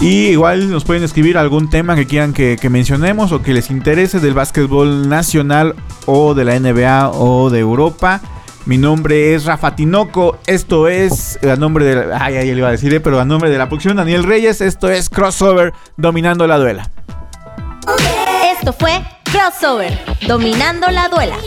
Y 0.00 0.28
igual 0.28 0.70
nos 0.70 0.84
pueden 0.84 1.02
escribir 1.02 1.36
algún 1.36 1.70
tema 1.70 1.96
que 1.96 2.06
quieran 2.06 2.32
que 2.32 2.68
mencionemos 2.70 3.32
o 3.32 3.42
que 3.42 3.52
les 3.52 3.68
interese 3.70 4.20
del 4.20 4.32
básquetbol 4.32 5.08
nacional 5.08 5.74
o 6.06 6.34
de 6.34 6.44
la 6.44 6.58
NBA 6.58 7.10
o 7.10 7.50
de 7.50 7.58
Europa. 7.58 8.20
Mi 8.68 8.76
nombre 8.76 9.34
es 9.34 9.46
Rafa 9.46 9.74
Tinoco. 9.74 10.36
Esto 10.46 10.88
es 10.88 11.42
a 11.42 11.56
nombre 11.56 11.86
de 11.86 12.12
ay, 12.12 12.36
ay, 12.36 12.50
le 12.52 12.58
iba 12.58 12.68
a 12.68 12.72
decir, 12.72 12.92
eh, 12.92 13.00
pero 13.00 13.18
a 13.18 13.24
nombre 13.24 13.48
de 13.48 13.56
la 13.56 13.66
producción 13.66 13.96
Daniel 13.96 14.24
Reyes. 14.24 14.60
Esto 14.60 14.90
es 14.90 15.08
crossover 15.08 15.72
dominando 15.96 16.46
la 16.46 16.58
duela. 16.58 16.90
Esto 18.52 18.74
fue 18.74 19.02
Crossover, 19.24 19.98
dominando 20.26 20.86
la 20.90 21.08
duela. 21.08 21.38